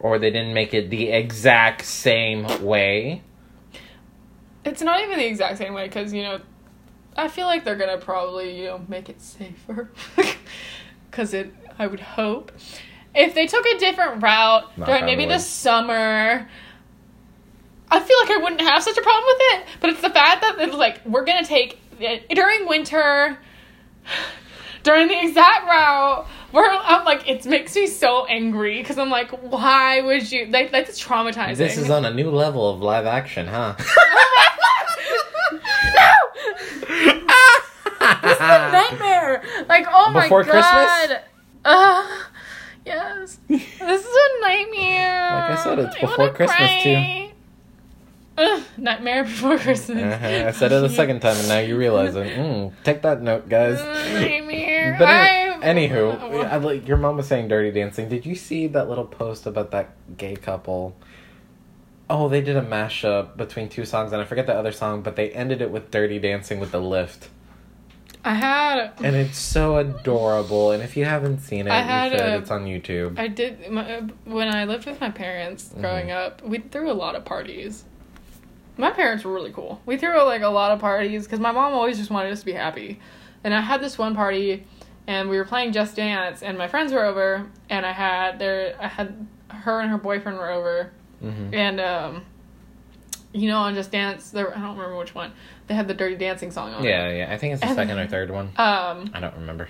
Or 0.00 0.18
they 0.18 0.30
didn't 0.30 0.54
make 0.54 0.72
it 0.74 0.90
the 0.90 1.08
exact 1.10 1.84
same 1.84 2.46
way. 2.64 3.22
It's 4.64 4.80
not 4.80 5.00
even 5.02 5.18
the 5.18 5.26
exact 5.26 5.58
same 5.58 5.74
way 5.74 5.86
because 5.88 6.12
you 6.12 6.22
know, 6.22 6.40
I 7.16 7.28
feel 7.28 7.46
like 7.46 7.64
they're 7.64 7.76
gonna 7.76 7.98
probably 7.98 8.58
you 8.60 8.66
know 8.66 8.80
make 8.88 9.08
it 9.08 9.20
safer. 9.20 9.90
Because 11.10 11.34
it, 11.34 11.52
I 11.78 11.86
would 11.86 12.00
hope, 12.00 12.52
if 13.14 13.34
they 13.34 13.46
took 13.46 13.66
a 13.66 13.78
different 13.78 14.22
route 14.22 14.76
Knock 14.78 14.88
during 14.88 15.04
maybe 15.04 15.26
the 15.26 15.38
summer. 15.38 16.48
I 17.90 18.00
feel 18.00 18.18
like 18.20 18.30
I 18.30 18.36
wouldn't 18.42 18.60
have 18.60 18.82
such 18.82 18.98
a 18.98 19.02
problem 19.02 19.24
with 19.26 19.40
it, 19.40 19.66
but 19.80 19.90
it's 19.90 20.02
the 20.02 20.10
fact 20.10 20.42
that 20.42 20.56
it's 20.60 20.74
like 20.74 21.04
we're 21.06 21.24
gonna 21.24 21.44
take 21.44 21.80
it 21.98 22.28
during 22.28 22.68
winter, 22.68 23.38
during 24.82 25.08
the 25.08 25.18
exact 25.20 25.66
route. 25.66 26.26
Where 26.50 26.70
I'm 26.70 27.04
like, 27.04 27.28
it 27.28 27.44
makes 27.44 27.74
me 27.76 27.86
so 27.86 28.24
angry 28.24 28.78
because 28.80 28.96
I'm 28.96 29.10
like, 29.10 29.30
why 29.30 30.00
would 30.00 30.30
you 30.30 30.46
like? 30.46 30.70
that's 30.70 31.02
traumatizing. 31.02 31.56
This 31.56 31.76
is 31.76 31.90
on 31.90 32.04
a 32.04 32.10
new 32.10 32.30
level 32.30 32.70
of 32.70 32.80
live 32.80 33.04
action, 33.04 33.46
huh? 33.46 33.74
no! 35.94 36.12
this 36.88 37.22
ah! 37.28 37.67
Is 37.92 38.38
a 38.40 38.72
nightmare. 38.72 39.42
Like, 39.68 39.86
oh 39.92 40.10
my 40.10 40.22
Before 40.22 40.44
god. 40.44 40.52
Christmas? 40.52 41.20
Uh, 41.64 42.18
yes. 42.84 43.38
This 43.48 44.04
is 44.04 44.16
a 44.16 44.40
nightmare. 44.40 45.32
Like 45.32 45.50
I 45.58 45.62
said, 45.62 45.78
it's 45.78 46.00
before 46.00 46.32
Christmas, 46.32 46.82
too. 46.82 47.28
Ugh, 48.38 48.62
nightmare 48.76 49.24
before 49.24 49.58
Christmas. 49.58 50.14
Uh-huh. 50.14 50.48
I 50.48 50.50
said 50.52 50.70
it 50.70 50.84
a 50.84 50.88
second 50.88 51.20
time, 51.20 51.36
and 51.36 51.48
now 51.48 51.58
you 51.58 51.76
realize 51.76 52.14
it. 52.14 52.38
Mm, 52.38 52.72
take 52.84 53.02
that 53.02 53.20
note, 53.20 53.48
guys. 53.48 53.78
Nightmare. 54.14 54.94
But 54.96 55.08
any, 55.64 55.88
anywho, 55.88 56.44
I, 56.44 56.56
like 56.58 56.86
your 56.86 56.98
mom 56.98 57.16
was 57.16 57.26
saying 57.26 57.48
Dirty 57.48 57.72
Dancing. 57.72 58.08
Did 58.08 58.24
you 58.24 58.36
see 58.36 58.68
that 58.68 58.88
little 58.88 59.06
post 59.06 59.44
about 59.46 59.72
that 59.72 59.90
gay 60.16 60.36
couple? 60.36 60.94
Oh, 62.08 62.28
they 62.28 62.40
did 62.40 62.56
a 62.56 62.62
mashup 62.62 63.36
between 63.36 63.68
two 63.68 63.84
songs, 63.84 64.12
and 64.12 64.22
I 64.22 64.24
forget 64.24 64.46
the 64.46 64.54
other 64.54 64.72
song, 64.72 65.02
but 65.02 65.16
they 65.16 65.30
ended 65.30 65.60
it 65.60 65.72
with 65.72 65.90
Dirty 65.90 66.20
Dancing 66.20 66.60
with 66.60 66.70
the 66.70 66.80
lift, 66.80 67.28
I 68.24 68.34
had. 68.34 68.92
and 69.02 69.14
it's 69.16 69.38
so 69.38 69.76
adorable. 69.78 70.72
And 70.72 70.82
if 70.82 70.96
you 70.96 71.04
haven't 71.04 71.40
seen 71.40 71.66
it, 71.66 71.70
I 71.70 72.04
you 72.06 72.10
should. 72.10 72.20
a- 72.20 72.36
it's 72.38 72.50
on 72.50 72.64
YouTube. 72.66 73.18
I 73.18 73.28
did 73.28 73.70
my, 73.70 74.02
when 74.24 74.54
I 74.54 74.64
lived 74.64 74.86
with 74.86 75.00
my 75.00 75.10
parents 75.10 75.72
growing 75.80 76.08
Mm-hmm. 76.08 76.26
up. 76.26 76.42
We 76.42 76.58
threw 76.58 76.90
a 76.90 76.94
lot 76.94 77.14
of 77.14 77.24
parties. 77.24 77.84
My 78.76 78.90
parents 78.90 79.24
were 79.24 79.32
really 79.32 79.52
cool. 79.52 79.80
We 79.86 79.96
threw 79.96 80.22
like 80.24 80.42
a 80.42 80.48
lot 80.48 80.72
of 80.72 80.78
parties 80.78 81.24
because 81.24 81.40
my 81.40 81.50
mom 81.52 81.72
always 81.74 81.98
just 81.98 82.10
wanted 82.10 82.32
us 82.32 82.40
to 82.40 82.46
be 82.46 82.52
happy. 82.52 83.00
And 83.44 83.52
I 83.54 83.60
had 83.60 83.80
this 83.80 83.96
one 83.98 84.14
party, 84.14 84.64
and 85.06 85.28
we 85.28 85.36
were 85.36 85.44
playing 85.44 85.72
Just 85.72 85.96
Dance, 85.96 86.42
and 86.42 86.56
my 86.58 86.68
friends 86.68 86.92
were 86.92 87.04
over, 87.04 87.46
and 87.70 87.84
I 87.86 87.92
had 87.92 88.38
their 88.38 88.76
I 88.80 88.88
had 88.88 89.26
her 89.50 89.80
and 89.80 89.90
her 89.90 89.98
boyfriend 89.98 90.38
were 90.38 90.50
over, 90.50 90.92
hmm 91.20 91.52
and 91.52 91.80
um, 91.80 92.24
you 93.38 93.48
know, 93.48 93.58
on 93.58 93.74
Just 93.74 93.90
Dance, 93.92 94.30
there 94.30 94.50
I 94.56 94.60
don't 94.60 94.76
remember 94.76 94.96
which 94.98 95.14
one. 95.14 95.32
They 95.66 95.74
had 95.74 95.88
the 95.88 95.94
Dirty 95.94 96.16
Dancing 96.16 96.50
song 96.50 96.72
on. 96.74 96.84
it. 96.84 96.88
Yeah, 96.88 97.10
yeah. 97.10 97.32
I 97.32 97.38
think 97.38 97.52
it's 97.54 97.60
the 97.62 97.68
And- 97.68 97.76
second 97.76 97.98
or 97.98 98.06
third 98.06 98.30
one. 98.30 98.46
Um, 98.56 99.10
I 99.14 99.20
don't 99.20 99.34
remember. 99.36 99.68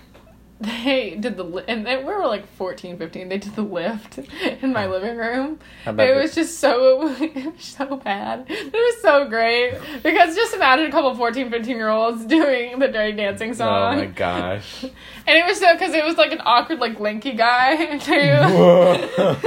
They 0.60 1.16
did 1.18 1.36
the 1.36 1.44
li- 1.44 1.64
and 1.68 1.86
they, 1.86 1.96
we 1.98 2.04
were 2.04 2.26
like 2.26 2.46
14 2.54 2.98
15 2.98 3.28
they 3.28 3.38
did 3.38 3.54
the 3.54 3.62
lift 3.62 4.18
in 4.18 4.72
my 4.72 4.86
living 4.86 5.16
room. 5.16 5.60
It 5.86 6.16
was 6.16 6.34
just 6.34 6.58
so 6.58 7.14
so 7.58 7.96
bad. 7.96 8.46
It 8.48 8.72
was 8.72 9.02
so 9.02 9.28
great. 9.28 9.78
Because 10.02 10.34
just 10.34 10.54
imagine 10.54 10.86
a 10.86 10.90
couple 10.90 11.14
14 11.14 11.50
15 11.50 11.76
year 11.76 11.88
olds 11.88 12.24
doing 12.24 12.78
the 12.80 12.88
dirty 12.88 13.16
dancing 13.16 13.54
song. 13.54 13.94
Oh 13.94 13.98
my 13.98 14.06
gosh. 14.06 14.82
and 14.82 14.92
it 15.26 15.46
was 15.46 15.60
so 15.60 15.72
because 15.74 15.94
it 15.94 16.04
was 16.04 16.16
like 16.16 16.32
an 16.32 16.40
awkward 16.44 16.80
like 16.80 16.98
lanky 16.98 17.34
guy. 17.34 17.98
Too 17.98 18.12
oh 18.14 19.38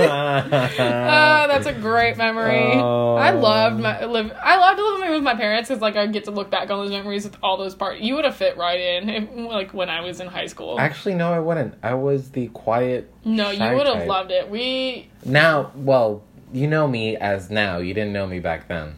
that's 1.47 1.66
a 1.66 1.74
great 1.74 2.18
memory. 2.18 2.74
Oh. 2.76 3.16
i 3.16 3.32
loved 3.32 3.80
my 3.80 4.05
live 4.05 4.32
i 4.41 4.57
loved 4.57 4.80
living 4.80 5.12
with 5.12 5.24
my 5.24 5.36
parents 5.36 5.70
because 5.70 5.82
like 5.82 5.95
i 5.95 6.05
get 6.07 6.26
to 6.26 6.32
look 6.32 6.49
back 6.49 6.70
on 6.70 6.80
those 6.80 6.91
memories 6.91 7.26
with 7.26 7.38
all 7.43 7.57
those 7.57 7.76
parts 7.76 8.01
you 8.01 8.16
would 8.16 8.26
have 8.26 8.36
fit 8.36 8.57
right 8.57 8.80
in 8.80 9.09
if, 9.09 9.30
like 9.36 9.74
when 9.74 9.89
i 9.89 10.01
was 10.01 10.20
in 10.20 10.28
high 10.28 10.45
school. 10.45 10.80
Actually, 10.80 11.01
no, 11.06 11.34
I 11.34 11.39
wouldn't. 11.39 11.76
I 11.84 11.93
was 11.93 12.32
the 12.32 12.47
quiet. 12.47 13.12
No, 13.26 13.49
you 13.52 13.60
would 13.76 13.88
have 13.88 14.08
loved 14.08 14.32
it. 14.32 14.49
We 14.49 15.10
Now, 15.26 15.72
well, 15.76 16.24
you 16.54 16.68
know 16.68 16.88
me 16.88 17.16
as 17.18 17.49
now. 17.49 17.78
You 17.78 17.93
didn't 17.93 18.14
know 18.14 18.28
me 18.28 18.39
back 18.39 18.68
then. 18.68 18.95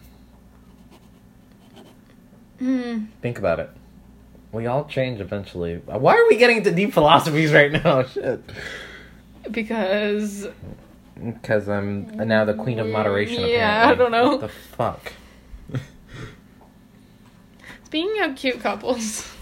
mm, 2.62 3.08
Think 3.22 3.38
about 3.40 3.60
it. 3.60 3.70
We 4.52 4.68
all 4.68 4.86
change 4.86 5.20
eventually. 5.20 5.78
Why 5.78 6.16
are 6.16 6.28
we 6.30 6.38
getting 6.38 6.58
into 6.58 6.72
deep 6.72 6.94
philosophies 6.94 7.52
right 7.54 7.72
now? 7.72 8.04
Shit. 8.08 8.42
because 9.50 10.48
Because 11.16 11.68
I'm 11.68 12.06
now 12.28 12.46
the 12.46 12.54
queen 12.54 12.80
of 12.80 12.88
moderation. 12.88 13.48
Yeah, 13.48 13.92
apparently. 13.92 13.92
I 13.92 13.96
don't 13.96 14.12
know. 14.12 14.32
What 14.38 14.42
the 14.42 14.48
fuck. 14.50 15.14
speaking 17.86 18.22
of 18.22 18.36
cute 18.36 18.60
couples, 18.60 19.33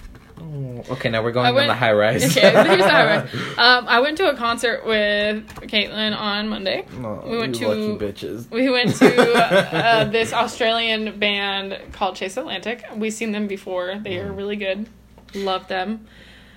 Oh, 0.41 0.83
okay, 0.93 1.09
now 1.09 1.21
we're 1.23 1.31
going 1.31 1.45
I 1.45 1.49
on 1.61 1.67
the 1.67 1.73
high 1.75 1.91
rise. 1.93 2.23
okay, 2.35 2.49
here's 2.51 2.77
the 2.79 2.89
highlight. 2.89 3.29
Um, 3.57 3.85
I 3.87 3.99
went 3.99 4.17
to 4.17 4.29
a 4.29 4.35
concert 4.35 4.85
with 4.85 5.45
Caitlin 5.67 6.17
on 6.17 6.49
Monday. 6.49 6.85
Oh, 7.03 7.21
We 7.29 7.37
went 7.37 7.59
you 7.59 7.67
to- 7.67 7.73
lucky 7.75 8.05
bitches. 8.05 8.49
We 8.49 8.69
went 8.69 8.95
to 8.95 9.33
uh, 9.75 10.03
this 10.05 10.33
Australian 10.33 11.19
band 11.19 11.77
called 11.91 12.15
Chase 12.15 12.37
Atlantic. 12.37 12.83
We've 12.95 13.13
seen 13.13 13.31
them 13.31 13.47
before. 13.47 13.99
They 14.01 14.15
Mm. 14.15 14.25
are 14.29 14.33
really 14.33 14.55
good. 14.55 14.87
Love 15.35 15.67
them. 15.67 16.07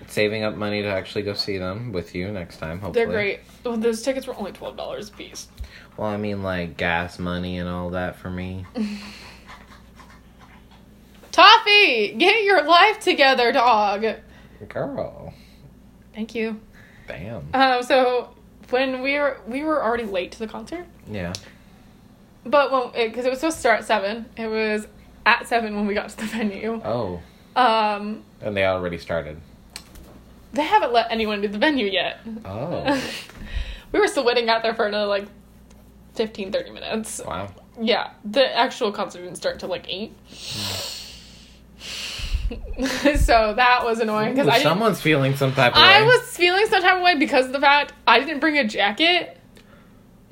Saving 0.07 0.45
up 0.45 0.55
money 0.57 0.83
to 0.83 0.89
actually 0.89 1.23
go 1.23 1.35
see 1.35 1.59
them 1.59 1.93
with 1.93 2.15
you 2.15 2.31
next 2.31 2.59
time. 2.59 2.79
Hopefully, 2.81 3.05
They're 3.05 3.15
great. 3.15 3.41
Well, 3.65 3.77
those 3.77 4.03
tickets 4.03 4.27
were 4.27 4.35
only 4.37 4.53
twelve 4.53 4.77
dollars 4.77 5.09
a 5.09 5.13
piece. 5.13 5.49
Well, 5.97 6.09
I 6.09 6.17
mean, 6.17 6.43
like 6.43 6.77
gas 6.77 7.19
money 7.19 7.59
and 7.59 7.69
all 7.69 7.91
that 7.91 8.17
for 8.17 8.29
me. 8.31 8.67
Toffee, 11.35 12.15
get 12.17 12.45
your 12.45 12.63
life 12.63 13.01
together, 13.01 13.51
dog. 13.51 14.05
Girl, 14.69 15.35
Thank 16.15 16.33
you. 16.37 16.61
Bam. 17.09 17.49
Um, 17.53 17.83
so 17.83 18.33
when 18.71 19.03
we 19.03 19.19
were 19.19 19.39
we 19.49 19.65
were 19.65 19.83
already 19.83 20.05
late 20.05 20.31
to 20.33 20.39
the 20.39 20.47
concert, 20.47 20.87
Yeah. 21.11 21.33
but 22.47 22.71
when 22.71 23.09
because 23.09 23.27
it, 23.27 23.31
was 23.31 23.41
supposed 23.41 23.57
to 23.57 23.61
start 23.61 23.81
at 23.81 23.85
seven, 23.85 24.27
it 24.37 24.47
was 24.47 24.87
at 25.27 25.49
seven 25.49 25.75
when 25.75 25.87
we 25.89 25.95
got 25.95 26.09
to 26.11 26.17
the 26.19 26.23
venue. 26.27 26.81
Oh, 26.85 27.21
Um, 27.57 28.23
and 28.41 28.57
they 28.57 28.65
already 28.65 28.99
started. 28.99 29.41
they 30.53 30.63
haven't 30.63 30.93
let 30.93 31.11
anyone 31.11 31.41
do 31.41 31.49
the 31.49 31.59
venue 31.59 31.87
yet. 31.87 32.21
Oh, 32.45 33.11
we 33.93 33.99
were 33.99 34.07
still 34.07 34.25
waiting 34.25 34.49
out 34.49 34.63
there 34.63 34.75
for 34.77 34.87
another 34.87 35.07
like 35.09 35.27
15, 36.15 36.53
30 36.53 36.71
minutes. 36.71 37.21
wow. 37.27 37.49
Yeah, 37.81 38.11
the 38.25 38.57
actual 38.57 38.93
concert 38.93 39.23
didn't 39.23 39.35
start 39.35 39.59
till 39.59 39.69
like 39.69 39.87
eight. 39.89 40.13
so 43.19 43.55
that 43.55 43.81
was 43.85 44.01
annoying 44.01 44.35
because 44.35 44.47
Ooh, 44.47 44.51
I 44.51 44.55
didn't, 44.59 44.65
someone's 44.71 45.01
feeling 45.01 45.37
some 45.37 45.53
type 45.53 45.73
of 45.73 45.79
I 45.79 46.01
way. 46.01 46.07
was 46.07 46.23
feeling 46.37 46.67
some 46.67 46.83
type 46.83 46.97
of 46.97 47.03
way 47.03 47.17
because 47.17 47.47
of 47.47 47.53
the 47.53 47.61
fact 47.61 47.93
I 48.07 48.19
didn't 48.21 48.41
bring 48.41 48.59
a 48.59 48.67
jacket 48.67 49.39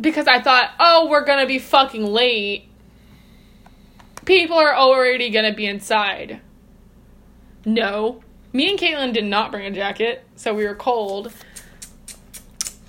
because 0.01 0.27
I 0.27 0.41
thought, 0.41 0.70
oh, 0.81 1.09
we're 1.09 1.25
gonna 1.25 1.47
be 1.47 1.59
fucking 1.59 2.05
late. 2.05 2.68
People 4.25 4.57
are 4.57 4.75
already 4.75 5.31
gonna 5.31 5.55
be 5.55 5.66
inside. 5.66 6.41
No, 7.64 8.23
me 8.53 8.70
and 8.70 8.79
Caitlin 8.79 9.12
did 9.12 9.25
not 9.25 9.51
bring 9.51 9.66
a 9.66 9.70
jacket, 9.70 10.25
so 10.37 10.53
we 10.55 10.66
were 10.66 10.75
cold. 10.75 11.33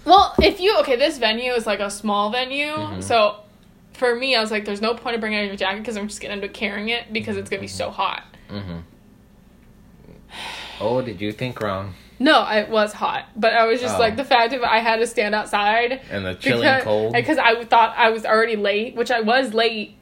Well, 0.06 0.34
if 0.42 0.60
you 0.60 0.78
okay, 0.80 0.96
this 0.96 1.18
venue 1.18 1.54
is 1.54 1.66
like 1.66 1.80
a 1.80 1.90
small 1.90 2.30
venue, 2.32 2.72
Mhm. 2.74 3.04
so 3.04 3.38
for 3.94 4.16
me, 4.16 4.36
I 4.36 4.42
was 4.42 4.52
like, 4.52 4.66
there's 4.66 4.82
no 4.82 4.96
point 4.96 5.16
of 5.16 5.22
bringing 5.22 5.50
a 5.50 5.56
jacket 5.56 5.80
because 5.80 5.96
I'm 5.96 6.08
just 6.08 6.20
gonna 6.22 6.34
end 6.34 6.44
up 6.44 6.54
carrying 6.54 6.90
it 6.90 7.14
because 7.14 7.38
it's 7.38 7.50
gonna 7.50 7.62
be 7.62 7.68
so 7.68 7.90
hot. 7.90 8.24
Mm-hmm. 8.50 8.78
Oh, 10.80 11.02
did 11.02 11.22
you 11.22 11.32
think 11.32 11.62
wrong? 11.62 11.94
No, 12.20 12.48
it 12.50 12.70
was 12.70 12.94
hot, 12.94 13.26
but 13.36 13.54
I 13.54 13.66
was 13.66 13.82
just 13.82 13.96
Oh. 13.96 14.00
like 14.00 14.16
the 14.16 14.24
fact 14.24 14.52
that 14.52 14.64
I 14.64 14.80
had 14.80 14.98
to 14.98 15.08
stand 15.08 15.36
outside 15.36 16.00
And 16.10 16.26
the 16.26 16.36
chilling 16.36 16.62
because, 16.62 16.84
cold. 16.84 17.14
because 17.14 17.38
I 17.38 17.64
thought 17.66 17.96
I 17.98 18.10
was 18.12 18.26
already 18.26 18.56
late, 18.56 18.96
which 18.96 19.12
I 19.12 19.20
was 19.22 19.54
late, 19.54 19.96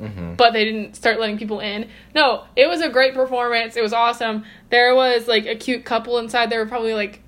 mm-hmm. 0.00 0.34
but 0.34 0.52
they 0.54 0.64
didn't 0.64 0.96
start 0.96 1.20
letting 1.20 1.38
people 1.38 1.60
in. 1.60 1.88
No, 2.14 2.44
it 2.56 2.68
was 2.68 2.80
a 2.80 2.88
great 2.88 3.14
performance. 3.14 3.76
It 3.76 3.82
was 3.82 3.92
awesome. 3.92 4.44
There 4.70 4.94
was 4.94 5.28
like 5.28 5.46
a 5.46 5.54
cute 5.54 5.84
couple 5.84 6.18
inside. 6.18 6.50
They 6.50 6.58
were 6.58 6.66
probably 6.66 6.94
like 6.94 7.20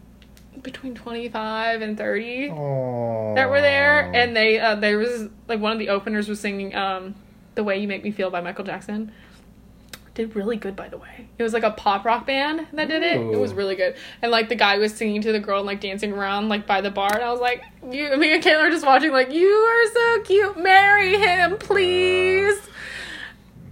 between 0.63 0.95
twenty 0.95 1.29
five 1.29 1.81
and 1.81 1.97
thirty 1.97 2.49
that 2.49 3.49
were 3.51 3.61
there, 3.61 4.11
and 4.13 4.35
they 4.37 4.59
uh, 4.59 4.75
there 4.75 4.99
was 4.99 5.29
like 5.49 5.61
one 5.61 5.73
of 5.73 5.79
the 5.79 5.91
openers 5.91 6.29
was 6.29 6.41
singing 6.41 6.75
um, 6.75 7.15
"The 7.55 7.63
Way 7.63 7.79
You 7.79 7.87
Make 7.89 8.03
Me 8.05 8.11
Feel" 8.11 8.31
by 8.31 8.41
Michael 8.41 8.65
Jackson. 8.65 9.13
Did 10.15 10.35
really 10.35 10.57
good, 10.57 10.75
by 10.75 10.89
the 10.89 10.99
way. 10.99 11.29
It 11.39 11.43
was 11.43 11.53
like 11.53 11.63
a 11.63 11.71
pop 11.71 12.05
rock 12.05 12.27
band 12.27 12.67
that 12.73 12.89
did 12.89 13.03
it. 13.03 13.21
It 13.21 13.39
was 13.39 13.55
really 13.55 13.77
good, 13.77 13.95
and 14.21 14.33
like 14.33 14.49
the 14.49 14.57
guy 14.57 14.77
was 14.79 14.93
singing 14.93 15.23
to 15.23 15.31
the 15.31 15.39
girl 15.39 15.59
and 15.59 15.67
like 15.67 15.81
dancing 15.81 16.13
around 16.13 16.49
like 16.49 16.67
by 16.67 16.81
the 16.81 16.91
bar, 16.91 17.15
and 17.15 17.23
I 17.23 17.31
was 17.31 17.41
like, 17.41 17.63
"You, 17.89 18.17
me 18.19 18.35
and 18.35 18.43
Kayla 18.43 18.67
are 18.67 18.71
just 18.71 18.85
watching, 18.85 19.13
like, 19.13 19.31
you 19.31 19.49
are 19.49 19.93
so 19.93 20.23
cute. 20.23 20.59
Marry 20.59 21.17
him, 21.17 21.59
please." 21.59 22.61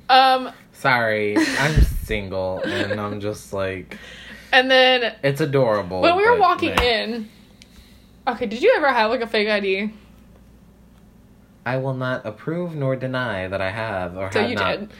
Um, 0.08 0.52
Sorry, 0.72 1.36
I'm 1.58 1.82
single, 1.82 2.62
and 2.62 3.00
I'm 3.00 3.20
just 3.20 3.52
like, 3.52 3.98
and 4.52 4.70
then 4.70 5.16
it's 5.24 5.40
adorable. 5.40 6.02
when 6.02 6.16
we 6.16 6.24
were 6.24 6.38
walking 6.38 6.74
meh. 6.76 7.02
in, 7.02 7.28
okay, 8.28 8.46
did 8.46 8.62
you 8.62 8.74
ever 8.76 8.92
have 8.92 9.10
like 9.10 9.22
a 9.22 9.26
fake 9.26 9.48
ID? 9.48 9.92
I 11.66 11.76
will 11.76 11.94
not 11.94 12.24
approve 12.24 12.74
nor 12.74 12.96
deny 12.96 13.48
that 13.48 13.60
I 13.60 13.70
have 13.70 14.16
or 14.16 14.24
have. 14.24 14.32
So 14.32 14.40
have 14.40 14.50
you 14.50 14.56
not. 14.56 14.80
did. 14.80 14.90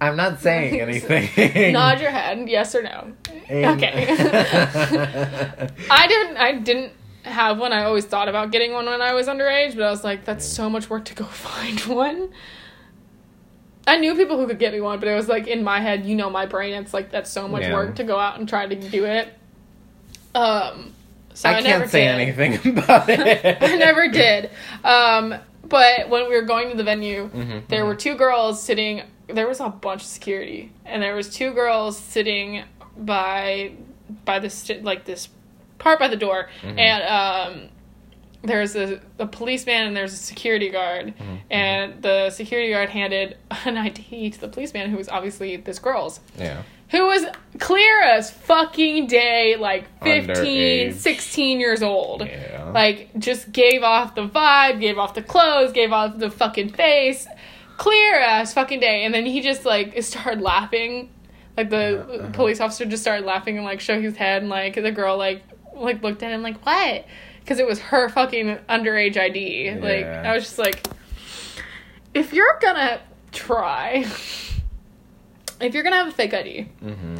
I'm 0.00 0.16
not 0.16 0.40
saying 0.46 0.80
anything. 0.80 1.72
Nod 1.72 2.00
your 2.00 2.10
head, 2.10 2.48
yes 2.48 2.74
or 2.74 2.82
no. 2.82 3.12
And- 3.48 3.82
Okay. 3.82 4.06
I 5.90 6.06
didn't. 6.06 6.36
I 6.36 6.52
didn't 6.58 6.92
have 7.22 7.58
one. 7.58 7.72
I 7.72 7.84
always 7.84 8.04
thought 8.04 8.28
about 8.28 8.50
getting 8.52 8.72
one 8.72 8.86
when 8.86 9.00
I 9.02 9.12
was 9.14 9.26
underage, 9.26 9.74
but 9.74 9.82
I 9.84 9.90
was 9.90 10.04
like, 10.04 10.24
that's 10.24 10.46
so 10.46 10.68
much 10.70 10.88
work 10.90 11.04
to 11.06 11.14
go 11.14 11.24
find 11.48 11.80
one. 11.82 12.30
I 13.86 13.96
knew 13.96 14.14
people 14.14 14.38
who 14.38 14.46
could 14.46 14.58
get 14.58 14.72
me 14.74 14.80
one, 14.82 14.98
but 14.98 15.08
it 15.08 15.14
was 15.14 15.28
like 15.28 15.46
in 15.46 15.64
my 15.64 15.80
head, 15.80 16.04
you 16.04 16.14
know, 16.14 16.28
my 16.28 16.44
brain. 16.46 16.74
It's 16.74 16.92
like 16.92 17.10
that's 17.10 17.30
so 17.30 17.48
much 17.48 17.62
Yeah. 17.62 17.72
work 17.74 17.96
to 17.96 18.04
go 18.04 18.18
out 18.18 18.38
and 18.38 18.46
try 18.48 18.66
to 18.66 18.74
do 18.74 19.04
it. 19.06 19.32
Um, 20.34 20.92
so 21.32 21.48
I, 21.48 21.54
I 21.56 21.62
can't 21.62 21.88
say 21.90 22.00
did. 22.04 22.20
anything 22.38 22.78
about 22.78 23.08
it. 23.08 23.58
I 23.62 23.76
never 23.76 24.08
did. 24.08 24.50
Um, 24.84 25.34
but 25.64 26.08
when 26.10 26.28
we 26.28 26.34
were 26.36 26.42
going 26.42 26.70
to 26.70 26.76
the 26.76 26.84
venue, 26.84 27.28
Mhm, 27.30 27.66
there 27.68 27.82
mhm. 27.84 27.86
were 27.86 27.94
two 27.94 28.14
girls 28.14 28.62
sitting. 28.62 29.02
There 29.28 29.46
was 29.46 29.60
a 29.60 29.68
bunch 29.68 30.02
of 30.02 30.06
security, 30.08 30.72
and 30.86 31.02
there 31.02 31.14
was 31.14 31.28
two 31.32 31.52
girls 31.52 31.98
sitting 31.98 32.64
by 32.96 33.72
by 34.24 34.38
this 34.38 34.54
st- 34.54 34.84
like 34.84 35.04
this 35.04 35.28
part 35.78 35.98
by 35.98 36.08
the 36.08 36.16
door, 36.16 36.48
Mhm. 36.62 36.78
and 36.78 37.02
um, 37.04 37.68
there's 38.42 38.74
a, 38.74 39.00
a 39.18 39.26
policeman 39.26 39.86
and 39.86 39.96
there's 39.96 40.12
a 40.14 40.16
security 40.16 40.70
guard, 40.70 41.12
Mhm, 41.18 41.38
and 41.50 42.02
the 42.02 42.30
security 42.30 42.72
guard 42.72 42.88
handed 42.88 43.36
an 43.64 43.76
ID 43.76 44.30
to 44.30 44.40
the 44.40 44.48
policeman, 44.48 44.90
who 44.90 44.96
was 44.96 45.08
obviously 45.08 45.56
this 45.56 45.78
girl's 45.78 46.20
Yeah. 46.38 46.62
who 46.90 47.04
was 47.06 47.26
clear 47.58 48.00
as 48.02 48.30
fucking 48.30 49.08
day, 49.08 49.56
like 49.56 49.84
15, 50.02 50.90
Underage. 50.90 50.94
16 50.94 51.60
years 51.60 51.82
old. 51.82 52.22
Yeah. 52.26 52.70
Like, 52.72 53.10
just 53.18 53.52
gave 53.52 53.82
off 53.82 54.14
the 54.14 54.26
vibe, 54.26 54.80
gave 54.80 54.98
off 54.98 55.12
the 55.14 55.22
clothes, 55.22 55.72
gave 55.72 55.92
off 55.92 56.16
the 56.18 56.30
fucking 56.30 56.70
face. 56.70 57.26
Clear 57.78 58.14
as 58.20 58.52
fucking 58.52 58.80
day. 58.80 59.04
And 59.04 59.14
then 59.14 59.24
he 59.24 59.40
just, 59.40 59.64
like, 59.64 60.00
started 60.02 60.42
laughing. 60.42 61.10
Like, 61.56 61.70
the 61.70 62.00
Uh-huh, 62.00 62.28
police 62.32 62.60
officer 62.60 62.84
just 62.84 63.02
started 63.02 63.24
laughing 63.24 63.56
and, 63.56 63.64
like, 63.64 63.80
shook 63.80 64.02
his 64.02 64.16
head. 64.16 64.42
And, 64.42 64.50
like, 64.50 64.74
the 64.74 64.92
girl, 64.92 65.16
like, 65.16 65.42
like 65.74 66.02
looked 66.02 66.22
at 66.22 66.30
him, 66.32 66.42
like, 66.42 66.64
what? 66.66 67.06
Because 67.40 67.58
it 67.58 67.66
was 67.66 67.78
her 67.78 68.08
fucking 68.10 68.58
underage 68.68 69.16
ID. 69.16 69.74
Like, 69.80 70.04
I 70.04 70.34
was 70.34 70.44
just 70.44 70.58
like, 70.58 70.86
if 72.14 72.32
you're 72.34 72.58
gonna 72.60 73.00
try, 73.32 74.04
if 75.60 75.72
you're 75.74 75.82
gonna 75.82 75.96
have 75.96 76.08
a 76.08 76.12
fake 76.12 76.34
ID, 76.34 76.68
mm-hmm. 76.84 77.16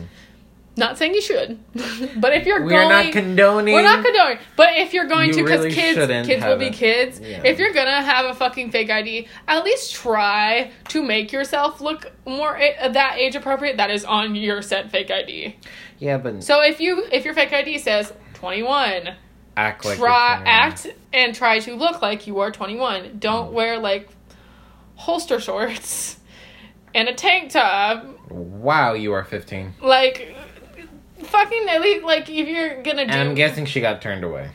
Not 0.79 0.97
saying 0.97 1.15
you 1.15 1.21
should, 1.21 1.59
but 2.21 2.33
if 2.33 2.47
you're 2.47 2.61
going 2.61 2.73
We're 2.73 2.89
not 2.89 3.13
condoning. 3.13 3.75
we're 3.75 3.83
not 3.83 4.05
condoning. 4.05 4.39
But 4.57 4.77
if 4.77 4.95
you're 4.95 5.07
going 5.07 5.29
You 5.29 5.35
to, 5.35 5.43
because 5.43 5.65
really 5.65 5.75
kids, 5.75 6.27
kids 6.27 6.45
will 6.45 6.57
be 6.57 6.67
it. 6.67 6.75
kids. 6.75 7.21
Yeah. 7.21 7.43
If 7.45 7.59
you're 7.59 7.73
gonna 7.73 8.01
have 8.01 8.27
a 8.27 8.35
fucking 8.35 8.71
fake 8.71 8.89
ID, 8.89 9.27
at 9.49 9.65
least 9.65 9.95
try 9.95 10.71
to 10.89 11.03
make 11.03 11.33
yourself 11.33 11.81
look 11.81 12.13
more 12.25 12.57
a- 12.57 12.91
that 12.91 13.17
age 13.19 13.35
appropriate. 13.35 13.77
That 13.77 13.91
is 13.91 14.05
on 14.05 14.37
your 14.37 14.63
said 14.63 14.91
fake 14.91 15.11
ID. 15.11 15.57
Yeah, 15.99 16.19
but 16.19 16.45
So 16.45 16.63
if 16.63 16.81
you 16.81 17.07
if 17.11 17.25
your 17.25 17.35
fake 17.35 17.53
ID 17.53 17.79
says 17.79 18.13
21, 18.35 19.15
act 19.57 19.85
like 19.85 19.99
try 19.99 20.41
act 20.47 20.87
and 21.13 21.35
try 21.35 21.59
to 21.59 21.75
look 21.75 22.01
like 22.01 22.29
you 22.29 22.39
are 22.39 22.53
21. 22.53 23.19
Don't 23.19 23.51
mm. 23.51 23.53
wear 23.53 23.79
like 23.79 24.09
holster 24.95 25.41
shorts 25.41 26.19
and 26.95 27.09
a 27.09 27.15
tank 27.15 27.51
top. 27.51 28.07
Wow, 28.31 28.93
you 28.95 29.13
are 29.13 29.25
15. 29.25 29.75
Like 29.81 30.37
fucking 31.29 31.67
at 31.69 31.81
least 31.81 32.05
like 32.05 32.29
if 32.29 32.49
you're 32.49 32.83
gonna 32.83 33.07
do. 33.07 33.13
I'm 33.13 33.35
guessing 33.35 33.67
she 33.67 33.81
got 33.81 34.01
turned 34.03 34.25
away. 34.25 34.51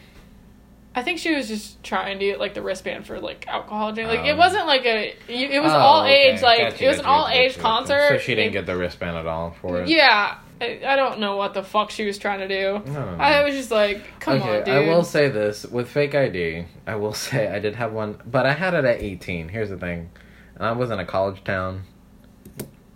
I 0.96 1.02
think 1.02 1.18
she 1.18 1.34
was 1.34 1.48
just 1.48 1.82
trying 1.84 2.20
to 2.20 2.26
get 2.26 2.40
like 2.40 2.54
the 2.54 2.62
wristband 2.62 3.08
for 3.08 3.20
like 3.20 3.48
alcohol 3.48 3.94
drink. 3.94 4.10
Like 4.10 4.26
it 4.28 4.32
Um, 4.34 4.38
wasn't 4.38 4.68
like 4.68 4.86
a. 4.86 5.16
It 5.28 5.60
was 5.62 5.72
Oh, 5.74 5.78
all 5.78 6.04
okay. 6.04 6.32
age. 6.34 6.42
Like 6.44 6.60
Gotcha, 6.60 6.86
it 6.86 6.88
was 6.88 7.00
an 7.00 7.06
all 7.06 7.24
gotcha, 7.26 7.40
age 7.40 7.52
gotcha. 7.56 7.62
concert. 7.62 8.08
So 8.10 8.18
she 8.20 8.36
didn't 8.36 8.50
It- 8.50 8.54
get 8.54 8.66
the 8.68 8.78
wristband 8.78 9.18
at 9.18 9.26
all 9.26 9.56
for 9.60 9.82
it. 9.82 9.88
Yeah, 9.90 10.38
I, 10.62 10.82
I 10.86 10.96
don't 10.96 11.20
know 11.20 11.36
what 11.36 11.56
the 11.56 11.64
fuck 11.64 11.90
she 11.90 12.06
was 12.06 12.20
trying 12.20 12.40
to 12.40 12.48
do. 12.48 12.84
No, 12.92 13.06
no, 13.06 13.16
no. 13.16 13.24
I 13.24 13.44
was 13.44 13.56
just 13.56 13.72
like, 13.72 14.20
come 14.20 14.40
okay, 14.40 14.60
on, 14.60 14.64
dude. 14.66 14.76
I 14.76 14.80
will 14.88 15.04
say 15.04 15.30
this 15.30 15.66
with 15.66 15.90
fake 15.90 16.14
ID. 16.14 16.66
I 16.86 16.96
will 16.96 17.14
say 17.26 17.48
I 17.48 17.58
did 17.58 17.74
have 17.76 17.92
one, 17.92 18.20
but 18.24 18.46
I 18.46 18.54
had 18.54 18.76
it 18.76 18.86
at 18.86 19.02
18. 19.02 19.50
Here's 19.50 19.70
the 19.72 19.78
thing, 19.78 20.12
and 20.56 20.64
I 20.64 20.74
was 20.74 20.92
in 20.92 21.00
a 21.00 21.06
college 21.06 21.44
town. 21.44 21.86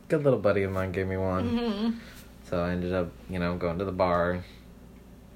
Good 0.08 0.24
little 0.24 0.40
buddy 0.40 0.62
of 0.64 0.72
mine 0.72 0.92
gave 0.92 1.08
me 1.08 1.18
one, 1.18 1.50
Mhm. 1.50 1.96
So 2.50 2.64
I 2.64 2.72
ended 2.72 2.94
up, 2.94 3.12
you 3.30 3.40
know, 3.40 3.56
going 3.58 3.78
to 3.80 3.86
the 3.86 3.92
bar, 3.92 4.44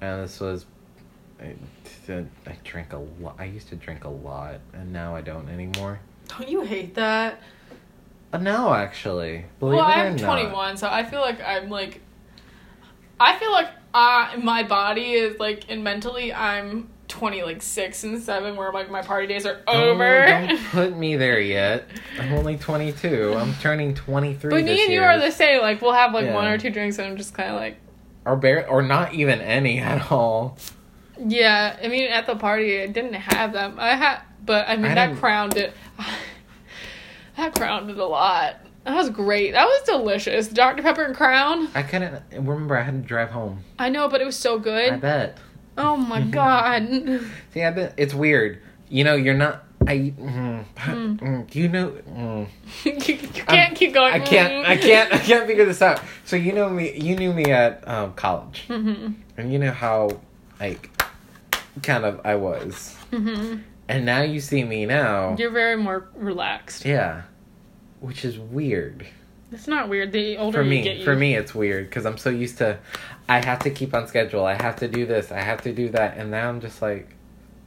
and 0.00 0.22
this 0.22 0.40
was. 0.40 0.66
I, 1.40 1.54
I 2.46 2.56
drink 2.62 2.92
a 2.92 2.98
lot. 3.20 3.34
I 3.38 3.44
used 3.44 3.68
to 3.68 3.76
drink 3.76 4.04
a 4.04 4.08
lot, 4.08 4.60
and 4.72 4.92
now 4.92 5.16
I 5.16 5.22
don't 5.22 5.48
anymore. 5.48 5.98
Don't 6.28 6.48
you 6.48 6.62
hate 6.62 6.94
that? 6.94 7.40
Uh, 8.32 8.38
no, 8.38 8.72
actually, 8.72 9.44
believe 9.58 9.76
well, 9.76 9.88
it 9.88 9.92
or 9.92 10.06
I'm 10.06 10.16
not. 10.16 10.40
21, 10.40 10.76
so 10.76 10.88
I 10.88 11.04
feel 11.04 11.20
like 11.20 11.40
I'm 11.42 11.68
like, 11.68 12.00
I 13.20 13.38
feel 13.38 13.52
like 13.52 13.68
I 13.92 14.36
my 14.36 14.62
body 14.62 15.12
is 15.12 15.38
like, 15.38 15.64
and 15.68 15.84
mentally 15.84 16.32
I'm 16.32 16.88
20, 17.08 17.42
like 17.42 17.60
six 17.62 18.04
and 18.04 18.20
seven, 18.22 18.56
where 18.56 18.72
like 18.72 18.90
my 18.90 19.02
party 19.02 19.26
days 19.26 19.44
are 19.44 19.60
Oh, 19.66 19.90
over. 19.90 20.26
don't 20.26 20.58
put 20.70 20.96
me 20.96 21.16
there 21.16 21.40
yet. 21.40 21.86
I'm 22.18 22.32
only 22.32 22.56
22. 22.56 23.34
I'm 23.36 23.54
turning 23.56 23.94
23 23.94 24.50
but 24.50 24.56
this 24.56 24.64
me 24.64 24.70
and 24.84 24.92
you 24.92 25.00
year. 25.00 25.04
are 25.04 25.18
the 25.20 25.30
same. 25.30 25.60
Like 25.60 25.82
we'll 25.82 25.92
have 25.92 26.14
like 26.14 26.24
Yeah. 26.26 26.34
one 26.34 26.46
or 26.46 26.56
two 26.58 26.70
drinks, 26.70 26.98
and 26.98 27.06
I'm 27.08 27.16
just 27.16 27.34
kind 27.34 27.50
of 27.50 27.56
like, 27.56 27.76
or 28.24 28.36
bare, 28.36 28.68
or 28.68 28.82
not 28.82 29.14
even 29.14 29.40
any 29.40 29.78
at 29.78 30.10
all. 30.10 30.56
yeah. 31.18 31.76
I 31.82 31.88
mean, 31.88 32.10
at 32.10 32.26
the 32.26 32.36
party, 32.36 32.80
I 32.82 32.86
didn't 32.86 33.14
have 33.14 33.52
them. 33.52 33.76
I 33.78 33.94
had, 33.94 34.20
but 34.44 34.68
I 34.68 34.76
mean 34.76 34.92
I 34.92 34.94
that 34.94 35.16
crowned 35.16 35.56
it. 35.56 35.74
that 37.36 37.54
crowned 37.54 37.90
it 37.90 37.98
a 37.98 38.06
lot. 38.06 38.56
That 38.84 38.96
was 38.96 39.10
great. 39.10 39.52
That 39.52 39.64
was 39.66 39.82
delicious. 39.82 40.48
Dr 40.48 40.82
Pepper 40.82 41.04
and 41.04 41.14
Crown. 41.14 41.68
I 41.74 41.82
couldn't 41.82 42.20
remember. 42.32 42.76
I 42.76 42.82
had 42.82 43.02
to 43.02 43.06
drive 43.06 43.30
home. 43.30 43.60
I 43.78 43.88
know, 43.90 44.08
but 44.08 44.20
it 44.20 44.24
was 44.24 44.36
so 44.36 44.58
good. 44.58 44.92
I 44.92 44.96
bet. 44.96 45.38
Oh 45.78 45.96
my 45.96 46.20
god. 46.22 46.86
See, 47.52 47.62
I 47.62 47.70
bet 47.70 47.94
it's 47.96 48.14
weird. 48.14 48.60
You 48.88 49.04
know, 49.04 49.14
you're 49.14 49.34
not. 49.34 49.64
I. 49.86 50.12
Mm, 50.18 50.64
mm, 50.76 51.50
do 51.50 51.58
you 51.58 51.68
know? 51.68 51.90
Mm, 52.08 52.46
you, 52.84 53.14
you 53.14 53.18
can't 53.44 53.74
keep 53.74 53.94
going. 53.94 54.12
I 54.12 54.20
can't. 54.20 54.66
I 54.66 54.76
can't. 54.76 55.12
I 55.12 55.18
can't 55.18 55.46
figure 55.46 55.64
this 55.64 55.82
out. 55.82 56.00
So 56.24 56.36
you 56.36 56.52
know 56.52 56.68
me. 56.68 56.92
You 56.92 57.16
knew 57.16 57.32
me 57.32 57.46
at 57.46 57.86
um, 57.88 58.12
college, 58.14 58.64
hmm 58.68 59.12
and 59.36 59.52
you 59.52 59.58
know 59.58 59.72
how, 59.72 60.20
like, 60.60 60.90
kind 61.82 62.04
of 62.04 62.20
I 62.24 62.34
was. 62.34 62.94
hmm 63.10 63.56
And 63.88 64.04
now 64.04 64.22
you 64.22 64.40
see 64.40 64.62
me 64.62 64.86
now. 64.86 65.36
You're 65.38 65.50
very 65.50 65.76
more 65.76 66.08
relaxed. 66.14 66.84
Yeah, 66.84 67.22
which 68.00 68.24
is 68.24 68.38
weird. 68.38 69.06
It's 69.52 69.68
not 69.68 69.88
weird. 69.88 70.12
The 70.12 70.38
older 70.38 70.58
for 70.58 70.64
you 70.64 70.70
me 70.70 70.82
get, 70.82 71.04
for 71.04 71.14
me 71.14 71.34
it's 71.34 71.54
weird 71.54 71.88
because 71.88 72.06
i'm 72.06 72.16
so 72.18 72.30
used 72.30 72.58
to 72.58 72.78
i 73.28 73.44
have 73.44 73.58
to 73.60 73.70
keep 73.70 73.94
on 73.94 74.06
schedule 74.08 74.44
i 74.44 74.54
have 74.54 74.76
to 74.76 74.88
do 74.88 75.04
this 75.06 75.30
i 75.30 75.40
have 75.40 75.62
to 75.62 75.72
do 75.72 75.88
that 75.90 76.16
and 76.16 76.30
now 76.30 76.48
i'm 76.48 76.60
just 76.60 76.80
like 76.80 77.14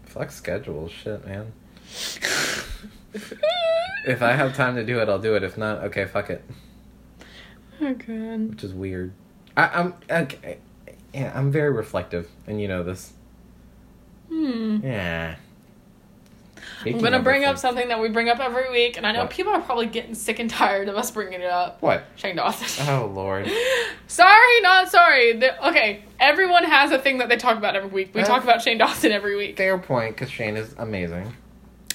fuck 0.04 0.32
schedule 0.32 0.88
shit 0.90 1.26
man 1.26 1.52
if 3.14 4.22
i 4.22 4.34
have 4.34 4.56
time 4.56 4.76
to 4.76 4.84
do 4.84 5.00
it 5.00 5.10
i'll 5.10 5.20
do 5.20 5.36
it 5.36 5.44
if 5.44 5.58
not 5.58 5.84
okay 5.84 6.06
fuck 6.06 6.30
it 6.30 6.44
oh 7.82 7.94
god. 7.94 8.50
which 8.50 8.64
is 8.64 8.74
weird 8.74 9.14
I, 9.56 9.68
i'm 9.68 9.94
okay, 10.10 10.58
yeah 11.14 11.32
i'm 11.36 11.52
very 11.52 11.72
reflective 11.72 12.30
and 12.48 12.60
you 12.60 12.68
know 12.68 12.84
this 12.84 13.14
Hmm. 14.30 14.80
yeah 14.84 15.36
I'm 16.86 17.00
gonna 17.00 17.22
bring 17.22 17.44
up 17.46 17.58
something 17.58 17.88
that 17.88 18.00
we 18.00 18.10
bring 18.10 18.30
up 18.30 18.40
every 18.40 18.70
week, 18.72 18.98
and 18.98 19.06
I 19.08 19.12
know 19.12 19.22
What? 19.22 19.30
people 19.32 19.54
are 19.54 19.62
probably 19.62 19.88
getting 19.88 20.14
sick 20.16 20.40
and 20.40 20.50
tired 20.50 20.88
of 20.90 20.96
us 20.96 21.10
bringing 21.12 21.42
it 21.42 21.50
up. 21.50 21.82
what 21.82 22.04
Shane 22.16 22.36
Dawson. 22.36 22.86
oh 22.90 23.08
lord 23.14 23.50
sorry, 24.08 24.62
not 24.62 24.90
sorry. 24.90 25.34
The- 25.34 25.68
okay, 25.70 26.04
everyone 26.20 26.64
has 26.64 26.92
a 26.92 27.00
thing 27.00 27.18
that 27.20 27.30
they 27.30 27.38
talk 27.38 27.58
about 27.58 27.76
every 27.76 27.90
week. 27.90 28.12
We 28.14 28.22
Uh, 28.22 28.26
talk 28.26 28.44
about 28.44 28.62
Shane 28.62 28.78
Dawson 28.78 29.12
every 29.12 29.36
week. 29.36 29.58
fair 29.58 29.78
point 29.78 30.16
because 30.16 30.30
shane 30.30 30.58
is 30.58 30.76
amazing 30.78 31.34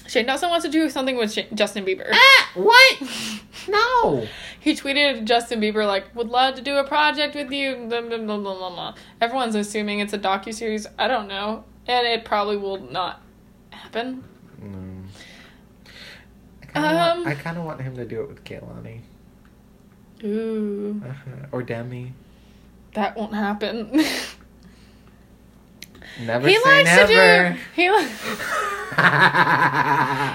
Shane 0.07 0.25
Dawson 0.25 0.49
wants 0.49 0.65
to 0.65 0.71
do 0.71 0.89
something 0.89 1.15
with 1.15 1.31
Sha- 1.31 1.43
Justin 1.53 1.85
Bieber. 1.85 2.09
ah 2.11 2.49
what 2.55 3.01
no 3.69 4.27
He 4.59 4.73
tweeted 4.75 5.23
Justin 5.23 5.61
Bieber 5.61 5.87
like, 5.87 6.13
"Would 6.15 6.27
love 6.27 6.55
to 6.55 6.61
do 6.61 6.75
a 6.77 6.83
project 6.83 7.33
with 7.35 7.49
you." 7.51 7.75
Blah, 7.87 8.01
blah, 8.01 8.17
blah, 8.17 8.37
blah, 8.37 8.53
blah, 8.55 8.69
blah. 8.69 8.95
Everyone's 9.21 9.55
assuming 9.55 9.99
it's 10.01 10.11
a 10.13 10.19
docu 10.19 10.53
series. 10.53 10.85
I 10.99 11.07
don't 11.07 11.27
know, 11.27 11.63
and 11.87 12.05
it 12.05 12.25
probably 12.25 12.57
will 12.57 12.77
not 12.91 13.21
happen. 13.71 14.23
Mm. 14.63 15.03
I 16.61 16.65
kinda, 16.73 16.87
Um, 16.89 17.17
want, 17.23 17.27
I 17.27 17.35
kind 17.35 17.57
of 17.57 17.63
want 17.65 17.81
him 17.81 17.95
to 17.95 18.05
do 18.05 18.21
it 18.21 18.29
with 18.29 18.43
Kaylani. 18.43 18.99
Ooh, 20.23 21.01
Uh-huh. 21.03 21.47
Or 21.51 21.63
Demi. 21.63 22.13
that 22.93 23.17
won't 23.17 23.33
happen. 23.33 23.89
Never 26.25 26.47
he 26.47 26.55
say 26.59 26.69
likes 26.83 26.89
never. 26.89 27.07
to 27.07 27.53
do. 27.53 27.59
He 27.75 27.89
li- 27.89 28.01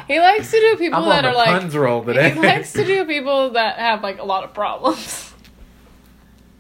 he 0.09 0.20
likes 0.20 0.51
to 0.51 0.59
do 0.59 0.77
people 0.79 0.99
I'm 1.03 1.09
that 1.11 1.24
on 1.24 1.33
are 1.33 1.35
like. 1.35 1.61
puns 1.61 1.77
roll 1.77 2.03
today. 2.03 2.31
He 2.31 2.41
likes 2.41 2.72
to 2.72 2.85
do 2.85 3.05
people 3.05 3.51
that 3.51 3.77
have 3.79 4.03
like 4.03 4.18
a 4.18 4.24
lot 4.24 4.45
of 4.45 4.55
problems. 4.55 5.33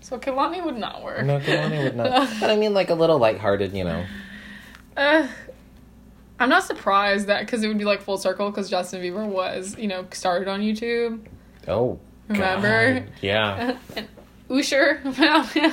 So 0.02 0.18
Kalani 0.18 0.62
would 0.64 0.76
not 0.76 1.02
work. 1.02 1.24
no, 1.24 1.40
Kaylani 1.40 1.84
would 1.84 1.96
not. 1.96 2.28
But 2.40 2.50
I 2.50 2.56
mean, 2.56 2.74
like 2.74 2.90
a 2.90 2.94
little 2.94 3.18
lighthearted, 3.18 3.72
you 3.72 3.84
know. 3.84 4.04
Uh, 4.96 5.26
I'm 6.38 6.48
not 6.48 6.64
surprised 6.64 7.28
that 7.28 7.40
because 7.40 7.62
it 7.62 7.68
would 7.68 7.78
be 7.78 7.84
like 7.84 8.02
full 8.02 8.18
circle 8.18 8.50
because 8.50 8.68
Justin 8.68 9.02
Bieber 9.02 9.26
was, 9.26 9.76
you 9.78 9.88
know, 9.88 10.06
started 10.12 10.48
on 10.48 10.60
YouTube. 10.60 11.26
Oh. 11.66 11.98
Remember? 12.28 13.00
God. 13.00 13.08
Yeah. 13.22 13.78
and 13.96 14.08
Usher 14.50 14.96
him. 14.98 15.72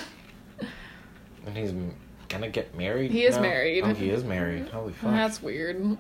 And 1.45 1.57
he's 1.57 1.73
gonna 2.29 2.49
get 2.49 2.75
married. 2.77 3.11
He 3.11 3.25
is 3.25 3.35
now? 3.35 3.41
married. 3.41 3.83
Oh, 3.83 3.93
he 3.93 4.09
is 4.09 4.23
married. 4.23 4.69
Holy 4.69 4.93
fuck. 4.93 5.11
That's 5.11 5.41
weird. 5.41 5.97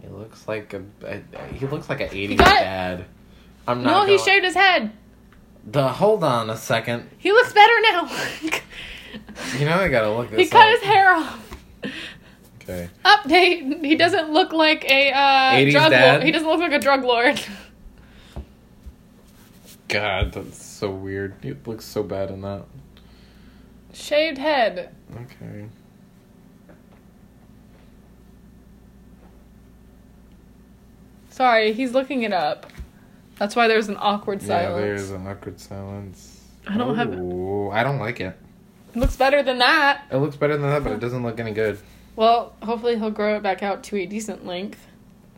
He 0.00 0.08
looks 0.08 0.48
like 0.48 0.72
a, 0.72 0.82
a, 1.04 1.20
he 1.52 1.66
looks 1.66 1.88
like 1.88 2.00
an 2.00 2.08
80s 2.08 2.38
got 2.38 2.46
dad. 2.46 3.04
I'm 3.68 3.82
not. 3.82 3.90
No, 3.90 3.98
not. 3.98 4.08
he 4.08 4.18
shaved 4.18 4.44
his 4.44 4.54
head. 4.54 4.92
The 5.66 5.88
hold 5.88 6.24
on 6.24 6.48
a 6.48 6.56
second. 6.56 7.10
He 7.18 7.32
looks 7.32 7.52
better 7.52 7.74
now. 7.82 8.10
You 9.58 9.64
know 9.66 9.74
I 9.74 9.88
gotta 9.88 10.10
look 10.10 10.30
this 10.30 10.38
he 10.38 10.48
cut 10.48 10.68
up. 10.68 10.78
his 10.78 10.82
hair 10.82 11.12
off. 11.12 11.49
Okay. 12.62 12.88
Update: 13.04 13.84
He 13.84 13.96
doesn't 13.96 14.30
look 14.30 14.52
like 14.52 14.84
a 14.90 15.12
uh, 15.12 15.70
drug 15.70 15.92
lord. 15.92 16.22
He 16.22 16.30
doesn't 16.30 16.48
look 16.48 16.60
like 16.60 16.72
a 16.72 16.78
drug 16.78 17.04
lord. 17.04 17.40
God, 19.88 20.32
that's 20.32 20.62
so 20.64 20.90
weird. 20.90 21.34
He 21.42 21.52
looks 21.66 21.84
so 21.84 22.02
bad 22.02 22.30
in 22.30 22.42
that. 22.42 22.64
Shaved 23.92 24.38
head. 24.38 24.94
Okay. 25.14 25.66
Sorry, 31.30 31.72
he's 31.72 31.92
looking 31.92 32.22
it 32.22 32.32
up. 32.32 32.66
That's 33.38 33.56
why 33.56 33.68
there's 33.68 33.88
an 33.88 33.96
awkward 33.98 34.42
silence. 34.42 34.74
Yeah, 34.80 34.86
there's 34.86 35.10
an 35.10 35.26
awkward 35.26 35.58
silence. 35.60 36.40
I 36.68 36.76
don't 36.76 36.94
have- 36.96 37.18
Ooh, 37.18 37.70
I 37.70 37.82
don't 37.82 37.98
like 37.98 38.20
it. 38.20 38.36
it. 38.94 38.98
Looks 38.98 39.16
better 39.16 39.42
than 39.42 39.58
that. 39.58 40.02
It 40.10 40.16
looks 40.18 40.36
better 40.36 40.56
than 40.56 40.68
that, 40.68 40.84
but 40.84 40.92
it 40.92 41.00
doesn't 41.00 41.22
look 41.22 41.40
any 41.40 41.52
good. 41.52 41.78
Well, 42.20 42.52
hopefully 42.62 42.98
he'll 42.98 43.10
grow 43.10 43.36
it 43.36 43.42
back 43.42 43.62
out 43.62 43.82
to 43.84 43.96
a 43.96 44.04
decent 44.04 44.44
length. 44.44 44.86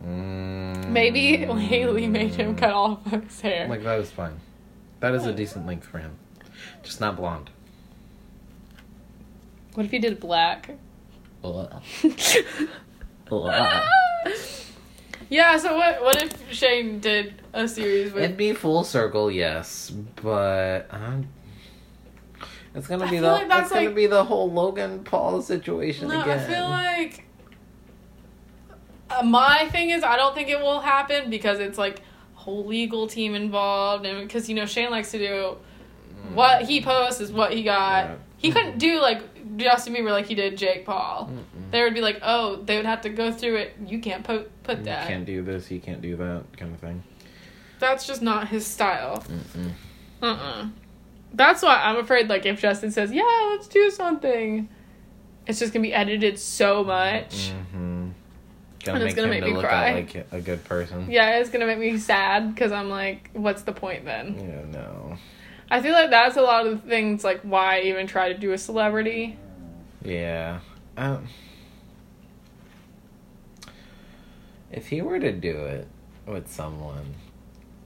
Mm. 0.04 0.88
Maybe 0.88 1.36
Haley 1.36 2.08
made 2.08 2.34
him 2.34 2.56
cut 2.56 2.72
off 2.72 3.08
his 3.08 3.40
hair. 3.40 3.68
Like 3.68 3.84
that 3.84 4.00
is 4.00 4.10
fine. 4.10 4.40
That 4.98 5.14
is 5.14 5.24
a 5.24 5.32
decent 5.32 5.64
length 5.64 5.86
for 5.86 5.98
him. 5.98 6.16
Just 6.82 7.00
not 7.00 7.14
blonde. 7.14 7.50
What 9.74 9.86
if 9.86 9.92
he 9.92 10.00
did 10.00 10.18
black? 10.18 10.76
Yeah, 15.30 15.56
so 15.58 15.76
what 15.76 16.02
what 16.02 16.20
if 16.20 16.52
Shane 16.52 16.98
did 16.98 17.40
a 17.52 17.68
series 17.68 18.12
with 18.12 18.24
It'd 18.24 18.36
be 18.36 18.52
full 18.54 18.82
circle, 18.82 19.30
yes, 19.30 19.90
but 20.16 20.88
um, 20.90 21.28
It's 22.74 22.86
gonna 22.86 23.04
I 23.04 23.10
be 23.10 23.18
the 23.18 23.30
like 23.32 23.48
that's 23.48 23.70
it's 23.70 23.72
gonna 23.74 23.90
be 23.90 24.06
the 24.06 24.24
whole 24.24 24.50
Logan 24.50 25.04
Paul 25.04 25.42
situation 25.42 26.08
No, 26.08 26.20
again. 26.22 26.38
I 26.38 26.42
feel 26.42 26.68
like 26.68 27.24
uh, 29.10 29.22
my 29.22 29.68
thing 29.70 29.90
is 29.90 30.02
I 30.02 30.16
don't 30.16 30.34
think 30.34 30.48
it 30.48 30.58
will 30.60 30.80
happen 30.80 31.28
because 31.30 31.58
it's 31.58 31.78
like 31.78 32.00
whole 32.34 32.64
legal 32.66 33.06
team 33.06 33.34
involved 33.34 34.04
and 34.06 34.26
because 34.26 34.48
you 34.48 34.54
know 34.54 34.66
Shane 34.66 34.90
likes 34.90 35.10
to 35.12 35.18
do 35.18 35.56
what 36.34 36.62
he 36.62 36.80
posts 36.80 37.20
is 37.20 37.30
what 37.32 37.52
he 37.52 37.62
got. 37.62 38.06
Yeah. 38.06 38.14
He 38.38 38.50
couldn't 38.50 38.78
do 38.78 39.00
like 39.00 39.22
Justin 39.58 39.94
Bieber 39.94 40.10
like 40.10 40.26
he 40.26 40.34
did 40.34 40.56
Jake 40.56 40.84
Paul. 40.86 41.30
Mm-mm. 41.30 41.70
They 41.70 41.82
would 41.82 41.94
be 41.94 42.00
like, 42.00 42.20
oh, 42.22 42.56
they 42.56 42.76
would 42.76 42.86
have 42.86 43.02
to 43.02 43.08
go 43.10 43.30
through 43.30 43.56
it. 43.56 43.76
You 43.86 43.98
can't 44.00 44.24
put 44.24 44.50
put 44.62 44.78
You 44.78 44.84
that. 44.84 45.06
can't 45.06 45.24
do 45.26 45.42
this. 45.42 45.70
You 45.70 45.80
can't 45.80 46.00
do 46.00 46.16
that 46.16 46.44
kind 46.56 46.74
of 46.74 46.80
thing. 46.80 47.02
That's 47.78 48.06
just 48.06 48.22
not 48.22 48.48
his 48.48 48.66
style. 48.66 49.22
Mm-mm. 49.28 49.72
Uh 50.22 50.26
uh 50.26 50.66
That's 51.34 51.62
why 51.62 51.76
I'm 51.82 51.96
afraid. 51.96 52.28
Like 52.28 52.46
if 52.46 52.60
Justin 52.60 52.90
says, 52.90 53.12
yeah, 53.12 53.48
let's 53.50 53.68
do 53.68 53.90
something, 53.90 54.68
it's 55.46 55.58
just 55.58 55.72
gonna 55.72 55.82
be 55.82 55.94
edited 55.94 56.38
so 56.38 56.84
much. 56.84 57.50
Mm-hmm. 57.50 58.08
Gonna 58.84 58.98
And 58.98 59.08
it's 59.08 59.14
gonna 59.14 59.28
make 59.28 59.42
to 59.42 59.48
me 59.48 59.54
look 59.54 59.64
cry. 59.64 59.94
like 59.94 60.26
a 60.32 60.40
good 60.40 60.64
person. 60.64 61.10
Yeah, 61.10 61.38
it's 61.38 61.50
gonna 61.50 61.66
make 61.66 61.78
me 61.78 61.98
sad 61.98 62.54
because 62.54 62.72
I'm 62.72 62.90
like, 62.90 63.30
what's 63.32 63.62
the 63.62 63.72
point 63.72 64.04
then? 64.04 64.34
Yeah, 64.38 64.80
no. 64.80 65.16
I 65.70 65.80
feel 65.80 65.92
like 65.92 66.10
that's 66.10 66.36
a 66.36 66.42
lot 66.42 66.66
of 66.66 66.82
the 66.82 66.88
things 66.88 67.24
like 67.24 67.40
why 67.42 67.78
I 67.78 67.80
even 67.82 68.06
try 68.06 68.32
to 68.32 68.38
do 68.38 68.52
a 68.52 68.58
celebrity. 68.58 69.38
Yeah. 70.04 70.60
Um, 70.96 71.28
if 74.70 74.88
he 74.88 75.00
were 75.00 75.18
to 75.18 75.32
do 75.32 75.56
it 75.64 75.86
with 76.26 76.48
someone, 76.48 77.14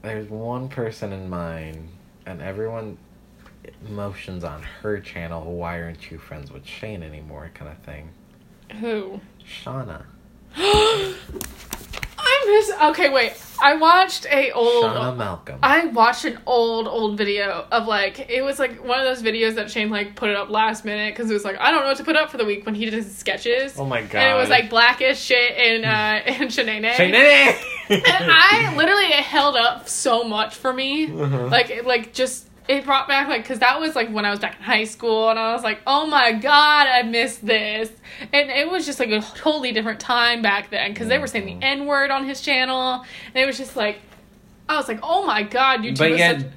there's 0.02 0.28
one 0.28 0.68
person 0.68 1.12
in 1.12 1.28
mind, 1.28 1.88
and 2.24 2.40
everyone 2.40 2.98
motions 3.88 4.44
on 4.44 4.62
her 4.82 5.00
channel. 5.00 5.56
Why 5.56 5.80
aren't 5.80 6.10
you 6.10 6.18
friends 6.18 6.50
with 6.50 6.66
Shane 6.66 7.02
anymore? 7.02 7.50
Kind 7.54 7.70
of 7.70 7.78
thing. 7.78 8.10
Who? 8.80 9.20
Shanna. 9.44 10.06
I 10.56 12.44
miss. 12.46 12.70
Okay, 12.90 13.10
wait. 13.10 13.34
I 13.60 13.76
watched 13.76 14.26
a 14.26 14.50
old. 14.52 14.84
Shanna 14.84 15.14
Malcolm. 15.14 15.58
I 15.62 15.86
watched 15.86 16.24
an 16.24 16.38
old 16.46 16.88
old 16.88 17.16
video 17.16 17.66
of 17.70 17.86
like 17.86 18.30
it 18.30 18.42
was 18.42 18.58
like 18.58 18.84
one 18.84 18.98
of 18.98 19.04
those 19.04 19.22
videos 19.22 19.54
that 19.54 19.70
Shane 19.70 19.90
like 19.90 20.16
put 20.16 20.30
it 20.30 20.36
up 20.36 20.50
last 20.50 20.84
minute 20.84 21.14
because 21.14 21.30
it 21.30 21.34
was 21.34 21.44
like 21.44 21.58
I 21.58 21.70
don't 21.70 21.80
know 21.80 21.88
what 21.88 21.96
to 21.98 22.04
put 22.04 22.16
up 22.16 22.30
for 22.30 22.36
the 22.36 22.44
week 22.44 22.66
when 22.66 22.74
he 22.74 22.84
did 22.84 22.94
his 22.94 23.16
sketches. 23.16 23.78
oh 23.78 23.84
my 23.84 24.02
god. 24.02 24.14
And 24.14 24.36
it 24.36 24.40
was 24.40 24.48
like 24.48 24.70
blackish 24.70 25.20
shit 25.20 25.52
and 25.52 25.84
uh 25.86 25.88
and 25.88 26.50
Shanae. 26.50 26.92
Shane. 26.92 27.14
And 27.14 28.30
I 28.30 28.74
literally 28.76 29.04
it 29.04 29.24
held 29.24 29.56
up 29.56 29.88
so 29.88 30.24
much 30.24 30.54
for 30.56 30.72
me. 30.72 31.06
Uh-huh. 31.06 31.46
Like 31.46 31.70
it, 31.70 31.86
like 31.86 32.12
just 32.12 32.45
it 32.68 32.84
brought 32.84 33.06
back 33.08 33.28
like 33.28 33.42
because 33.42 33.60
that 33.60 33.78
was 33.80 33.94
like 33.94 34.08
when 34.10 34.24
I 34.24 34.30
was 34.30 34.40
back 34.40 34.56
in 34.56 34.62
high 34.62 34.84
school 34.84 35.28
and 35.30 35.38
I 35.38 35.52
was 35.52 35.62
like 35.62 35.80
oh 35.86 36.06
my 36.06 36.32
god 36.32 36.86
I 36.86 37.02
missed 37.02 37.44
this 37.46 37.90
and 38.32 38.50
it 38.50 38.68
was 38.70 38.86
just 38.86 38.98
like 38.98 39.10
a 39.10 39.20
totally 39.20 39.72
different 39.72 40.00
time 40.00 40.42
back 40.42 40.70
then 40.70 40.92
because 40.92 41.08
they 41.08 41.18
were 41.18 41.26
saying 41.26 41.46
the 41.60 41.64
n 41.66 41.86
word 41.86 42.10
on 42.10 42.24
his 42.26 42.40
channel 42.40 43.04
and 43.34 43.36
it 43.42 43.46
was 43.46 43.56
just 43.58 43.76
like 43.76 43.98
I 44.68 44.76
was 44.76 44.88
like 44.88 45.00
oh 45.02 45.24
my 45.26 45.42
god 45.44 45.80
YouTube 45.80 45.98
But 45.98 46.18
yet, 46.18 46.40
such- 46.40 46.50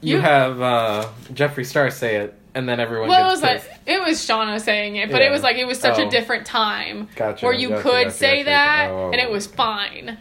you, 0.00 0.16
you- 0.16 0.20
have 0.20 0.60
uh, 0.60 1.08
Jeffree 1.32 1.66
Star 1.66 1.90
say 1.90 2.16
it, 2.16 2.34
and 2.54 2.68
then 2.68 2.78
everyone 2.78 3.08
well, 3.08 3.28
it 3.28 3.32
was 3.32 3.42
like 3.42 3.64
it 3.84 4.00
was 4.00 4.24
Shanna 4.24 4.60
saying 4.60 4.94
it, 4.94 5.10
but 5.10 5.22
it 5.22 5.30
was 5.32 5.42
like 5.42 5.56
it 5.56 5.66
was 5.66 5.80
such 5.80 5.98
Oh. 5.98 6.06
a 6.06 6.10
different 6.10 6.46
time 6.46 7.08
Gotcha, 7.16 7.44
where 7.44 7.52
you 7.54 7.70
gotcha, 7.70 7.82
could 7.82 8.04
gotcha, 8.04 8.10
say 8.16 8.42
that 8.44 8.90
Oh, 8.92 9.10
and 9.10 9.16
it 9.20 9.28
was 9.28 9.48
fine. 9.48 10.18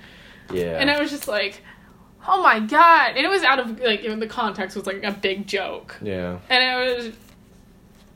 yeah. 0.51 0.79
And 0.79 0.89
I 0.89 0.99
was 0.99 1.11
just 1.11 1.27
like, 1.27 1.61
oh 2.27 2.41
my 2.43 2.59
god. 2.59 3.15
And 3.15 3.25
it 3.25 3.29
was 3.29 3.43
out 3.43 3.59
of, 3.59 3.79
like, 3.79 4.01
even 4.01 4.19
the 4.19 4.27
context 4.27 4.75
was 4.75 4.85
like 4.85 5.03
a 5.03 5.11
big 5.11 5.47
joke. 5.47 5.95
yeah. 6.01 6.39
And 6.49 6.63
it 6.63 6.95
was. 7.05 7.13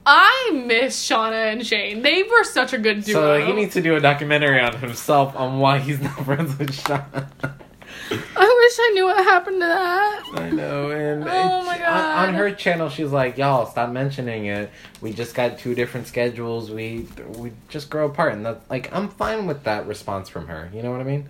I 0.06 0.64
miss 0.66 1.00
Shanna 1.00 1.36
and 1.36 1.66
Shane. 1.66 2.02
They 2.02 2.24
were 2.24 2.44
such 2.44 2.74
a 2.74 2.80
good 2.80 3.04
duo. 3.04 3.40
So 3.40 3.46
he 3.46 3.54
needs 3.54 3.74
to 3.76 3.82
do 3.82 3.96
a 3.96 4.00
documentary 4.00 4.60
on 4.60 4.76
himself 4.78 5.36
on 5.36 5.60
why 5.60 5.78
he's 5.78 6.02
not 6.02 6.26
friends 6.26 6.58
with 6.58 6.74
Shanna. 6.74 7.30
I 8.12 8.16
wish 8.18 8.78
I 8.80 8.92
knew 8.96 9.06
what 9.06 9.24
happened 9.24 9.62
to 9.62 9.68
that. 9.68 10.24
I 10.34 10.50
know, 10.50 10.90
and 10.90 11.24
Oh 11.24 11.64
my 11.64 11.76
it's- 11.76 11.88
on- 11.88 11.96
God. 11.96 12.30
On, 12.30 12.34
her 12.34 12.52
channel, 12.52 12.90
she's 12.90 13.12
like, 13.12 13.38
"Y'all, 13.38 13.66
stop 13.68 13.92
mentioning 13.92 14.46
it. 14.48 14.72
We 15.02 15.14
just 15.14 15.36
got 15.36 15.60
two 15.60 15.76
different 15.76 16.08
schedules. 16.08 16.72
We 16.72 17.08
we 17.38 17.52
just 17.70 17.90
grow 17.92 18.08
apart." 18.08 18.34
And 18.34 18.46
that's 18.46 18.68
like, 18.72 18.92
I'm 18.94 19.08
fine 19.08 19.46
with 19.46 19.64
that 19.66 19.86
response 19.88 20.30
from 20.30 20.48
her. 20.48 20.70
You 20.74 20.82
know 20.82 20.92
what 20.92 21.00
I 21.02 21.04
mean? 21.04 21.30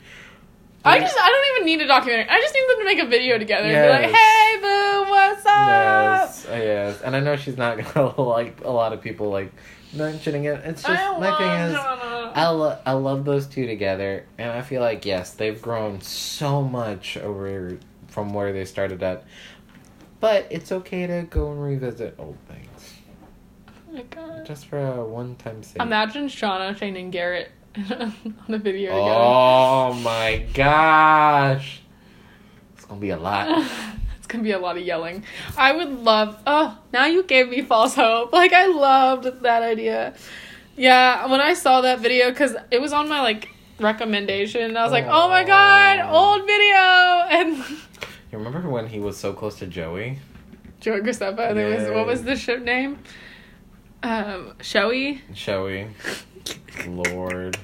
I 0.83 0.99
just, 0.99 1.15
I 1.17 1.29
don't 1.29 1.55
even 1.57 1.65
need 1.67 1.81
a 1.83 1.87
documentary. 1.87 2.27
I 2.29 2.39
just 2.39 2.53
need 2.53 2.63
them 2.69 2.79
to 2.79 2.85
make 2.85 2.99
a 2.99 3.05
video 3.07 3.37
together 3.37 3.67
and 3.67 3.85
be 3.85 3.89
like, 4.07 4.15
hey, 4.15 4.57
boo, 4.61 5.11
what's 5.11 5.45
up? 5.45 5.67
Yes, 5.67 6.45
uh, 6.47 6.51
yes, 6.53 7.01
and 7.01 7.15
I 7.15 7.19
know 7.19 7.35
she's 7.35 7.57
not 7.57 7.77
gonna 7.93 8.19
like 8.21 8.61
a 8.63 8.69
lot 8.71 8.91
of 8.93 9.01
people 9.01 9.29
like 9.29 9.51
mentioning 9.93 10.45
it. 10.45 10.61
It's 10.65 10.81
just 10.83 11.19
my 11.19 11.37
thing 11.37 11.51
is. 11.51 11.75
I, 12.33 12.47
lo- 12.49 12.79
I 12.85 12.93
love 12.93 13.25
those 13.25 13.45
two 13.45 13.67
together, 13.67 14.25
and 14.37 14.49
I 14.51 14.61
feel 14.61 14.81
like 14.81 15.05
yes, 15.05 15.33
they've 15.33 15.61
grown 15.61 16.01
so 16.01 16.61
much 16.63 17.17
over 17.17 17.77
from 18.07 18.33
where 18.33 18.51
they 18.53 18.65
started 18.65 19.03
at. 19.03 19.25
But 20.19 20.47
it's 20.49 20.71
okay 20.71 21.07
to 21.07 21.23
go 21.29 21.51
and 21.51 21.61
revisit 21.63 22.15
old 22.19 22.37
things, 22.47 22.93
Oh 23.89 23.93
my 23.93 24.01
god. 24.03 24.45
just 24.45 24.67
for 24.67 24.77
a 24.79 25.03
one-time 25.03 25.63
sake. 25.63 25.81
Imagine 25.81 26.27
Shanna, 26.27 26.77
Shane, 26.77 26.95
and 26.95 27.11
Garrett 27.11 27.51
on 27.89 28.33
a 28.49 28.57
video 28.57 28.91
oh 28.93 29.93
my 29.93 30.45
gosh, 30.53 31.81
it's 32.73 32.83
gonna 32.83 32.99
be 32.99 33.11
a 33.11 33.17
lot. 33.17 33.47
it's 34.17 34.27
gonna 34.27 34.43
be 34.43 34.51
a 34.51 34.59
lot 34.59 34.77
of 34.77 34.83
yelling. 34.83 35.23
I 35.57 35.71
would 35.71 36.03
love. 36.03 36.37
Oh, 36.45 36.77
now 36.91 37.05
you 37.05 37.23
gave 37.23 37.47
me 37.47 37.61
false 37.61 37.95
hope. 37.95 38.33
Like 38.41 38.51
I 38.51 38.67
loved 38.67 39.41
that 39.43 39.63
idea. 39.63 40.15
Yeah, 40.75 41.27
when 41.27 41.39
I 41.39 41.53
saw 41.53 41.79
that 41.81 41.99
video, 41.99 42.29
because 42.29 42.57
it 42.71 42.81
was 42.81 42.91
on 42.91 43.07
my 43.07 43.21
like 43.21 43.49
recommendation, 43.79 44.75
I 44.75 44.83
was 44.83 44.91
like, 44.91 45.05
oh 45.07 45.29
my 45.29 45.45
god, 45.45 45.99
old 46.11 46.45
video. 46.45 46.75
And 46.75 47.57
You 48.31 48.37
remember 48.37 48.67
when 48.69 48.87
he 48.87 48.99
was 48.99 49.15
so 49.15 49.31
close 49.31 49.55
to 49.59 49.67
Joey? 49.67 50.19
Joey 50.81 51.01
think 51.03 51.15
it 51.39 51.79
was 51.79 51.89
what 51.89 52.05
was 52.05 52.23
the 52.23 52.35
ship 52.35 52.63
name? 52.63 52.99
Um, 54.03 54.55
Showy. 54.61 55.21
Joey, 55.31 55.87
Lord. 56.87 57.57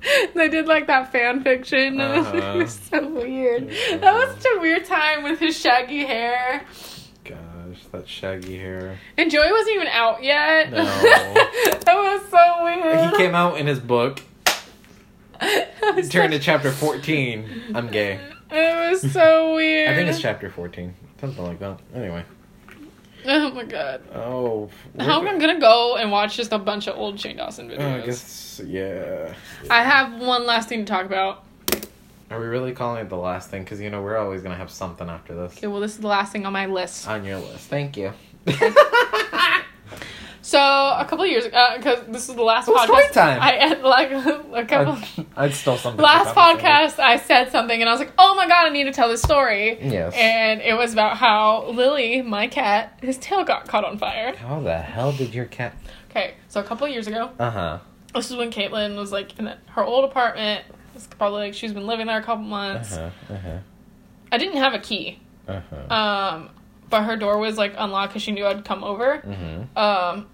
they 0.34 0.48
did 0.48 0.66
like 0.66 0.86
that 0.86 1.12
fan 1.12 1.42
fiction. 1.42 2.00
Uh-huh. 2.00 2.36
it 2.54 2.56
was 2.56 2.72
so 2.74 3.08
weird. 3.08 3.70
Yeah. 3.70 3.96
That 3.98 4.14
was 4.14 4.36
such 4.36 4.52
a 4.56 4.60
weird 4.60 4.84
time 4.84 5.24
with 5.24 5.38
his 5.38 5.58
shaggy 5.58 6.04
hair. 6.04 6.64
Gosh, 7.24 7.84
that 7.92 8.08
shaggy 8.08 8.58
hair. 8.58 8.98
And 9.16 9.30
Joey 9.30 9.50
wasn't 9.50 9.74
even 9.76 9.88
out 9.88 10.22
yet. 10.22 10.70
No. 10.70 10.84
that 10.84 11.84
was 11.86 12.30
so 12.30 12.64
weird. 12.64 13.10
He 13.10 13.16
came 13.16 13.34
out 13.34 13.58
in 13.58 13.66
his 13.66 13.80
book. 13.80 14.22
Turn 16.10 16.30
to 16.32 16.38
chapter 16.38 16.70
14. 16.70 17.72
I'm 17.74 17.88
gay. 17.88 18.20
It 18.50 18.90
was 18.90 19.12
so 19.12 19.54
weird. 19.54 19.90
I 19.90 19.94
think 19.94 20.08
it's 20.08 20.20
chapter 20.20 20.50
14. 20.50 20.94
Something 21.20 21.44
like 21.44 21.58
that. 21.60 21.80
Anyway. 21.94 22.24
Oh 23.30 23.50
my 23.50 23.64
god. 23.64 24.00
Oh. 24.14 24.70
How 24.98 25.20
am 25.20 25.28
I 25.28 25.38
gonna 25.38 25.60
go 25.60 25.96
and 25.96 26.10
watch 26.10 26.34
just 26.34 26.50
a 26.50 26.58
bunch 26.58 26.86
of 26.86 26.96
old 26.96 27.20
Shane 27.20 27.36
Dawson 27.36 27.68
videos? 27.68 27.78
Oh, 27.80 28.02
I 28.02 28.06
guess, 28.06 28.60
yeah. 28.66 29.34
I 29.68 29.82
have 29.82 30.18
one 30.18 30.46
last 30.46 30.70
thing 30.70 30.86
to 30.86 30.90
talk 30.90 31.04
about. 31.04 31.44
Are 32.30 32.40
we 32.40 32.46
really 32.46 32.72
calling 32.72 33.02
it 33.02 33.10
the 33.10 33.16
last 33.18 33.50
thing? 33.50 33.64
Because, 33.64 33.82
you 33.82 33.90
know, 33.90 34.02
we're 34.02 34.16
always 34.16 34.40
going 34.40 34.52
to 34.52 34.58
have 34.58 34.70
something 34.70 35.08
after 35.08 35.34
this. 35.34 35.58
Okay, 35.58 35.66
well, 35.66 35.80
this 35.80 35.92
is 35.92 35.98
the 35.98 36.06
last 36.06 36.32
thing 36.32 36.46
on 36.46 36.54
my 36.54 36.66
list. 36.66 37.06
On 37.06 37.22
your 37.22 37.38
list. 37.38 37.68
Thank 37.68 37.98
you. 37.98 38.12
So 40.42 40.58
a 40.58 41.04
couple 41.08 41.24
of 41.24 41.30
years, 41.30 41.44
ago, 41.44 41.64
because 41.76 42.00
this 42.08 42.28
is 42.28 42.34
the 42.34 42.42
last 42.42 42.68
Oh, 42.68 42.74
podcast. 42.74 42.84
story 42.84 43.04
time. 43.12 43.38
I 43.42 43.74
like 43.82 44.10
a 44.10 44.64
couple. 44.66 44.94
I'd, 44.94 45.26
I'd 45.36 45.54
still 45.54 45.76
something. 45.76 46.02
last 46.02 46.34
podcast, 46.34 46.98
I 46.98 47.16
said 47.18 47.50
something, 47.50 47.78
and 47.80 47.88
I 47.88 47.92
was 47.92 48.00
like, 48.00 48.12
"Oh 48.18 48.34
my 48.34 48.46
god, 48.48 48.66
I 48.66 48.68
need 48.70 48.84
to 48.84 48.92
tell 48.92 49.08
this 49.08 49.20
story." 49.22 49.78
Yes. 49.82 50.14
And 50.16 50.60
it 50.62 50.74
was 50.76 50.92
about 50.92 51.16
how 51.18 51.68
Lily, 51.70 52.22
my 52.22 52.46
cat, 52.46 52.98
his 53.02 53.18
tail 53.18 53.44
got 53.44 53.68
caught 53.68 53.84
on 53.84 53.98
fire. 53.98 54.34
How 54.36 54.60
the 54.60 54.78
hell 54.78 55.12
did 55.12 55.34
your 55.34 55.44
cat. 55.46 55.74
Okay, 56.10 56.34
so 56.48 56.60
a 56.60 56.64
couple 56.64 56.86
of 56.86 56.92
years 56.92 57.06
ago, 57.06 57.30
Uh 57.38 57.50
huh. 57.50 57.78
this 58.14 58.30
is 58.30 58.36
when 58.36 58.50
Caitlin 58.50 58.96
was 58.96 59.12
like 59.12 59.38
in 59.38 59.52
her 59.70 59.84
old 59.84 60.04
apartment. 60.04 60.64
It's 60.94 61.06
probably 61.06 61.42
like 61.46 61.54
she's 61.54 61.72
been 61.72 61.86
living 61.86 62.06
there 62.06 62.18
a 62.18 62.22
couple 62.22 62.44
Uh 62.46 62.48
months. 62.48 62.94
huh. 62.96 63.10
Uh 63.28 63.36
huh. 63.36 63.58
I 64.32 64.38
didn't 64.38 64.56
have 64.58 64.72
a 64.74 64.78
key, 64.78 65.18
Uh 65.46 65.60
huh. 65.88 65.94
um, 66.36 66.50
but 66.90 67.02
her 67.02 67.16
door 67.16 67.38
was 67.38 67.56
like 67.58 67.74
unlocked 67.76 68.10
because 68.12 68.22
she 68.22 68.32
knew 68.32 68.46
I'd 68.46 68.64
come 68.64 68.82
over. 68.84 69.22
Mm-hmm. 69.24 69.78
Um, 69.78 70.26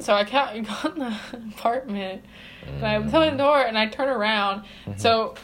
so 0.00 0.14
I 0.14 0.24
got 0.30 0.56
in 0.56 0.64
the 0.64 1.18
apartment 1.54 2.24
and 2.66 2.84
I 2.84 2.96
opened 2.96 3.12
the 3.12 3.30
door 3.42 3.60
and 3.62 3.78
I 3.78 3.86
turn 3.86 4.08
around. 4.08 4.62
Mm-hmm. 4.86 4.98
So 4.98 5.34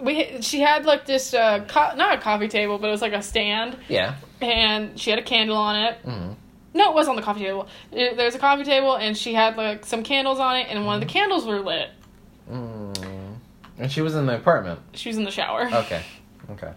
we 0.00 0.42
she 0.42 0.60
had 0.60 0.84
like 0.84 1.06
this 1.06 1.32
uh 1.32 1.64
co- 1.66 1.94
not 1.96 2.14
a 2.14 2.18
coffee 2.18 2.48
table 2.48 2.76
but 2.78 2.88
it 2.88 2.90
was 2.90 3.00
like 3.00 3.14
a 3.14 3.22
stand 3.22 3.78
Yeah. 3.88 4.16
and 4.42 4.98
she 5.00 5.08
had 5.10 5.18
a 5.18 5.22
candle 5.22 5.56
on 5.56 5.76
it. 5.76 5.98
Mm-hmm. 6.04 6.32
No, 6.74 6.90
it 6.90 6.94
was 6.94 7.08
on 7.08 7.16
the 7.16 7.22
coffee 7.22 7.40
table. 7.44 7.66
It, 7.92 8.16
there 8.18 8.26
was 8.26 8.34
a 8.34 8.38
coffee 8.38 8.64
table 8.64 8.96
and 8.96 9.16
she 9.16 9.32
had 9.32 9.56
like 9.56 9.86
some 9.86 10.02
candles 10.02 10.38
on 10.38 10.56
it 10.56 10.66
and 10.68 10.84
one 10.84 10.96
of 10.96 11.00
the 11.00 11.10
candles 11.12 11.46
were 11.46 11.60
lit. 11.60 11.88
Mm. 12.50 13.36
And 13.78 13.90
she 13.92 14.00
was 14.02 14.14
in 14.14 14.26
the 14.26 14.36
apartment. 14.36 14.80
She 14.94 15.08
was 15.08 15.16
in 15.18 15.24
the 15.24 15.30
shower. 15.30 15.68
Okay. 15.72 16.02
Okay. 16.50 16.72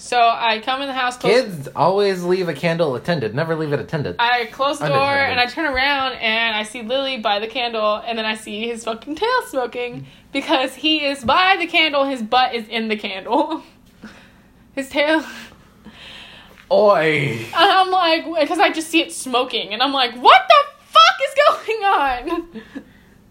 So 0.00 0.18
I 0.18 0.60
come 0.60 0.80
in 0.80 0.88
the 0.88 0.94
house, 0.94 1.18
close, 1.18 1.42
Kids 1.42 1.68
always 1.76 2.24
leave 2.24 2.48
a 2.48 2.54
candle 2.54 2.96
attended. 2.96 3.34
Never 3.34 3.54
leave 3.54 3.74
it 3.74 3.80
attended. 3.80 4.16
I 4.18 4.46
close 4.46 4.78
the 4.78 4.88
door 4.88 4.96
and 4.96 5.38
I 5.38 5.44
turn 5.44 5.66
around 5.66 6.14
and 6.14 6.56
I 6.56 6.62
see 6.62 6.80
Lily 6.80 7.18
by 7.18 7.38
the 7.38 7.46
candle 7.46 7.96
and 7.96 8.18
then 8.18 8.24
I 8.24 8.34
see 8.34 8.66
his 8.66 8.82
fucking 8.82 9.16
tail 9.16 9.42
smoking 9.48 10.06
because 10.32 10.74
he 10.74 11.04
is 11.04 11.22
by 11.22 11.58
the 11.60 11.66
candle, 11.66 12.06
his 12.06 12.22
butt 12.22 12.54
is 12.54 12.66
in 12.68 12.88
the 12.88 12.96
candle. 12.96 13.62
His 14.72 14.88
tail. 14.88 15.22
Oi! 16.72 17.44
And 17.54 17.54
I'm 17.54 17.90
like, 17.90 18.24
because 18.40 18.58
I 18.58 18.70
just 18.70 18.88
see 18.88 19.02
it 19.02 19.12
smoking 19.12 19.74
and 19.74 19.82
I'm 19.82 19.92
like, 19.92 20.14
what 20.14 20.42
the 20.48 20.84
fuck 20.86 21.18
is 21.28 21.66
going 21.66 21.84
on? 21.84 22.62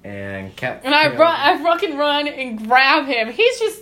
And 0.03 0.55
cat. 0.55 0.81
And 0.83 0.93
I 0.93 1.15
run, 1.15 1.35
I 1.35 1.63
fucking 1.63 1.97
run 1.97 2.27
and 2.27 2.67
grab 2.67 3.05
him. 3.07 3.31
He's 3.31 3.59
just, 3.59 3.81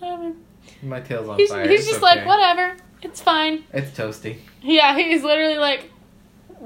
um, 0.00 0.36
My 0.82 1.00
tail's 1.00 1.28
on 1.28 1.38
he's, 1.38 1.50
fire. 1.50 1.68
he's 1.68 1.86
just 1.86 2.02
okay. 2.02 2.16
like, 2.16 2.26
whatever, 2.26 2.76
it's 3.02 3.20
fine. 3.20 3.64
It's 3.72 3.96
toasty. 3.96 4.38
Yeah, 4.62 4.96
he's 4.96 5.22
literally 5.22 5.58
like 5.58 5.90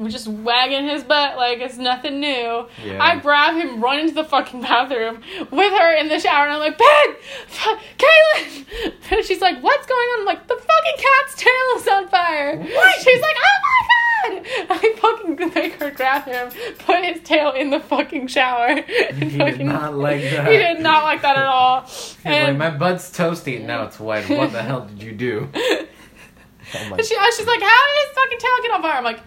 just 0.09 0.27
wagging 0.27 0.89
his 0.89 1.05
butt 1.05 1.37
like 1.37 1.61
it's 1.61 1.77
nothing 1.77 2.21
new. 2.21 2.67
Yeah. 2.85 2.99
I 3.01 3.17
grab 3.17 3.55
him, 3.55 3.81
run 3.81 4.01
into 4.01 4.15
the 4.15 4.25
fucking 4.25 4.61
bathroom 4.63 5.21
with 5.51 5.73
her 5.73 5.95
in 5.97 6.09
the 6.09 6.19
shower, 6.19 6.45
and 6.45 6.55
I'm 6.55 6.61
like, 6.61 6.79
Ben, 6.79 7.17
f- 7.49 7.81
Kaylin. 7.99 8.67
And 9.11 9.25
she's 9.25 9.41
like, 9.41 9.63
what's 9.63 9.87
going 9.87 10.01
on? 10.01 10.21
I'm 10.21 10.27
like, 10.27 10.47
the 10.49 10.57
fucking 10.57 10.97
cat's 10.97 11.35
tail 11.37 11.53
is 11.77 11.89
on 11.89 12.09
fire. 12.09 12.57
What? 12.59 13.01
She's 13.03 13.21
like, 13.21 13.37
oh 13.37 13.61
my 13.63 14.41
god. 14.41 14.47
I 14.71 14.95
fucking 14.99 15.53
make 15.55 15.75
her 15.75 15.84
grab 15.97 16.25
him, 16.25 16.51
put 16.79 17.05
his 17.05 17.23
tail 17.23 17.53
in 17.53 17.71
the 17.71 17.81
fucking 17.81 18.27
shower. 18.29 18.67
and 18.67 18.85
He 19.31 19.39
did 19.39 19.61
not 19.61 19.95
like 19.97 20.23
that. 20.23 20.47
He 20.51 20.57
did 20.59 20.81
not 20.81 21.05
like 21.05 21.23
that 21.23 21.37
at 21.37 21.47
all. 21.47 21.83
He's 21.83 22.25
like, 22.25 22.57
my 22.57 22.71
butt's 22.71 23.11
toasty 23.11 23.57
and 23.57 23.67
now 23.67 23.85
it's 23.85 23.99
wet. 24.01 24.29
What 24.29 24.53
the 24.53 24.63
hell 24.63 24.87
did 24.87 25.03
you 25.03 25.13
do? 25.13 25.49
Oh 26.77 26.95
And 26.95 27.05
she, 27.05 27.15
uh, 27.15 27.25
she's 27.37 27.47
like, 27.47 27.61
how 27.61 27.87
did 27.87 28.07
his 28.09 28.15
fucking 28.15 28.39
tail 28.39 28.51
get 28.63 28.71
on 28.73 28.83
fire? 28.83 28.93
I'm 28.97 29.05
like, 29.05 29.21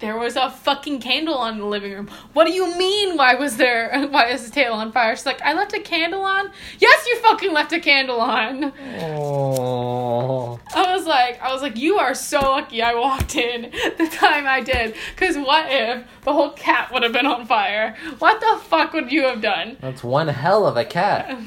there 0.00 0.18
was 0.18 0.36
a 0.36 0.50
fucking 0.50 1.00
candle 1.00 1.34
on 1.34 1.58
the 1.58 1.64
living 1.64 1.92
room. 1.92 2.10
What 2.32 2.46
do 2.46 2.52
you 2.52 2.76
mean? 2.76 3.16
Why 3.16 3.34
was 3.36 3.56
there? 3.56 4.06
Why 4.10 4.28
is 4.28 4.44
the 4.44 4.50
tail 4.50 4.72
on 4.74 4.92
fire? 4.92 5.14
She's 5.16 5.26
like, 5.26 5.40
I 5.42 5.52
left 5.54 5.72
a 5.72 5.80
candle 5.80 6.22
on. 6.22 6.50
Yes, 6.78 7.06
you 7.06 7.18
fucking 7.20 7.52
left 7.52 7.72
a 7.72 7.80
candle 7.80 8.20
on. 8.20 8.72
Oh. 9.00 10.60
I 10.74 10.94
was 10.94 11.06
like, 11.06 11.40
I 11.40 11.52
was 11.52 11.62
like, 11.62 11.76
you 11.76 11.98
are 11.98 12.14
so 12.14 12.40
lucky 12.40 12.82
I 12.82 12.94
walked 12.94 13.36
in 13.36 13.62
the 13.98 14.08
time 14.12 14.46
I 14.46 14.60
did. 14.60 14.94
Cause 15.16 15.36
what 15.36 15.66
if 15.68 16.04
the 16.22 16.32
whole 16.32 16.50
cat 16.52 16.92
would 16.92 17.02
have 17.02 17.12
been 17.12 17.26
on 17.26 17.46
fire? 17.46 17.96
What 18.18 18.40
the 18.40 18.60
fuck 18.64 18.92
would 18.92 19.12
you 19.12 19.22
have 19.24 19.40
done? 19.40 19.76
That's 19.80 20.02
one 20.02 20.28
hell 20.28 20.66
of 20.66 20.76
a 20.76 20.84
cat. 20.84 21.38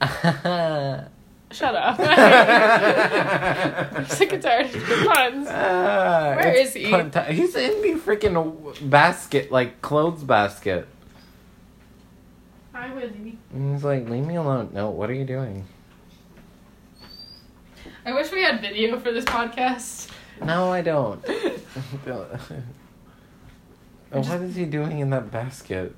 Shut 1.50 1.74
up. 1.74 1.98
I'm 1.98 2.06
sick 4.06 4.32
and 4.32 4.42
tired 4.42 4.66
of 4.66 4.74
your 4.74 5.12
puns. 5.12 5.48
Ah, 5.50 6.34
Where 6.36 6.36
Where 6.36 6.54
is 6.54 6.74
he? 6.74 6.84
He's 6.84 7.56
in 7.56 7.82
the 7.82 7.98
freaking 8.00 8.88
basket, 8.90 9.50
like 9.50 9.80
clothes 9.80 10.24
basket. 10.24 10.86
Hi, 12.74 12.94
Willie. 12.94 13.38
He's 13.52 13.82
like, 13.82 14.08
leave 14.08 14.26
me 14.26 14.36
alone. 14.36 14.70
No, 14.72 14.90
what 14.90 15.10
are 15.10 15.14
you 15.14 15.24
doing? 15.24 15.64
I 18.04 18.12
wish 18.12 18.30
we 18.30 18.42
had 18.42 18.60
video 18.60 19.00
for 19.00 19.10
this 19.10 19.24
podcast. 19.24 20.10
No, 20.44 20.70
I 20.70 20.82
don't. 20.82 21.24
Oh, 24.10 24.22
what 24.22 24.40
is 24.40 24.56
he 24.56 24.64
doing 24.64 25.00
in 25.00 25.10
that 25.10 25.30
basket? 25.30 25.94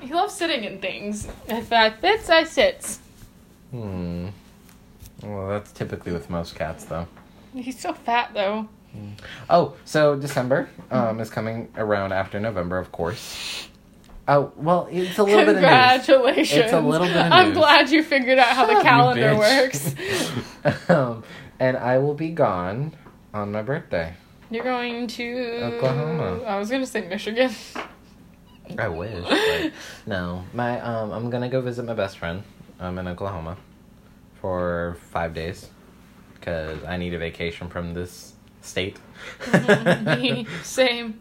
He 0.00 0.14
loves 0.14 0.32
sitting 0.32 0.64
in 0.64 0.80
things. 0.80 1.28
If 1.48 1.68
that 1.68 2.00
fits, 2.00 2.30
I 2.30 2.44
sits. 2.44 2.98
Hmm. 3.74 4.28
Well, 5.24 5.48
that's 5.48 5.72
typically 5.72 6.12
with 6.12 6.30
most 6.30 6.54
cats, 6.54 6.84
though. 6.84 7.08
He's 7.52 7.78
so 7.78 7.92
fat 7.92 8.30
though. 8.34 8.68
Oh, 9.50 9.74
so 9.84 10.14
December 10.14 10.68
um, 10.92 11.18
is 11.18 11.28
coming 11.28 11.68
around 11.76 12.12
after 12.12 12.38
November, 12.38 12.78
of 12.78 12.92
course. 12.92 13.68
Oh, 14.28 14.52
well, 14.56 14.86
it's 14.90 15.18
a 15.18 15.24
little 15.24 15.40
bit 15.40 15.48
of. 15.48 15.54
Congratulations. 15.56 16.52
It's 16.52 16.72
a 16.72 16.80
little 16.80 17.06
bit 17.08 17.16
of 17.16 17.32
I'm 17.32 17.52
glad 17.52 17.90
you 17.90 18.04
figured 18.04 18.38
out 18.38 18.48
how 18.48 18.66
Shut 18.66 18.78
the 18.78 18.82
calendar 18.82 19.36
works. 19.36 19.94
um, 20.88 21.24
and 21.58 21.76
I 21.76 21.98
will 21.98 22.14
be 22.14 22.30
gone 22.30 22.92
on 23.32 23.50
my 23.50 23.62
birthday. 23.62 24.14
You're 24.50 24.64
going 24.64 25.08
to 25.08 25.60
Oklahoma. 25.64 26.44
I 26.44 26.58
was 26.58 26.70
gonna 26.70 26.86
say 26.86 27.06
Michigan. 27.08 27.50
I 28.78 28.88
wish, 28.88 29.28
but 29.28 29.72
no. 30.06 30.44
My 30.54 30.80
um, 30.80 31.10
I'm 31.10 31.30
gonna 31.30 31.48
go 31.48 31.60
visit 31.60 31.84
my 31.84 31.94
best 31.94 32.18
friend. 32.18 32.44
Um, 32.84 32.98
in 32.98 33.08
Oklahoma 33.08 33.56
for 34.40 34.96
five 35.10 35.34
days 35.34 35.68
because 36.34 36.84
I 36.84 36.96
need 36.98 37.14
a 37.14 37.18
vacation 37.18 37.68
from 37.68 37.94
this 37.94 38.34
state. 38.60 38.98
Me, 40.18 40.46
Same. 40.62 41.18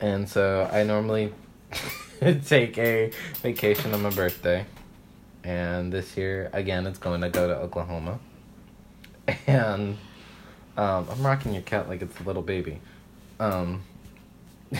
And 0.00 0.28
so 0.28 0.68
I 0.70 0.82
normally 0.82 1.32
take 2.46 2.76
a 2.78 3.10
vacation 3.36 3.94
on 3.94 4.02
my 4.02 4.10
birthday. 4.10 4.66
And 5.42 5.92
this 5.92 6.16
year, 6.16 6.50
again, 6.52 6.86
it's 6.86 6.98
going 6.98 7.20
to 7.22 7.30
go 7.30 7.46
to 7.46 7.56
Oklahoma. 7.56 8.18
And 9.46 9.96
um, 10.76 11.08
I'm 11.10 11.24
rocking 11.24 11.54
your 11.54 11.62
cat 11.62 11.88
like 11.88 12.02
it's 12.02 12.20
a 12.20 12.24
little 12.24 12.42
baby. 12.42 12.80
Um, 13.40 13.82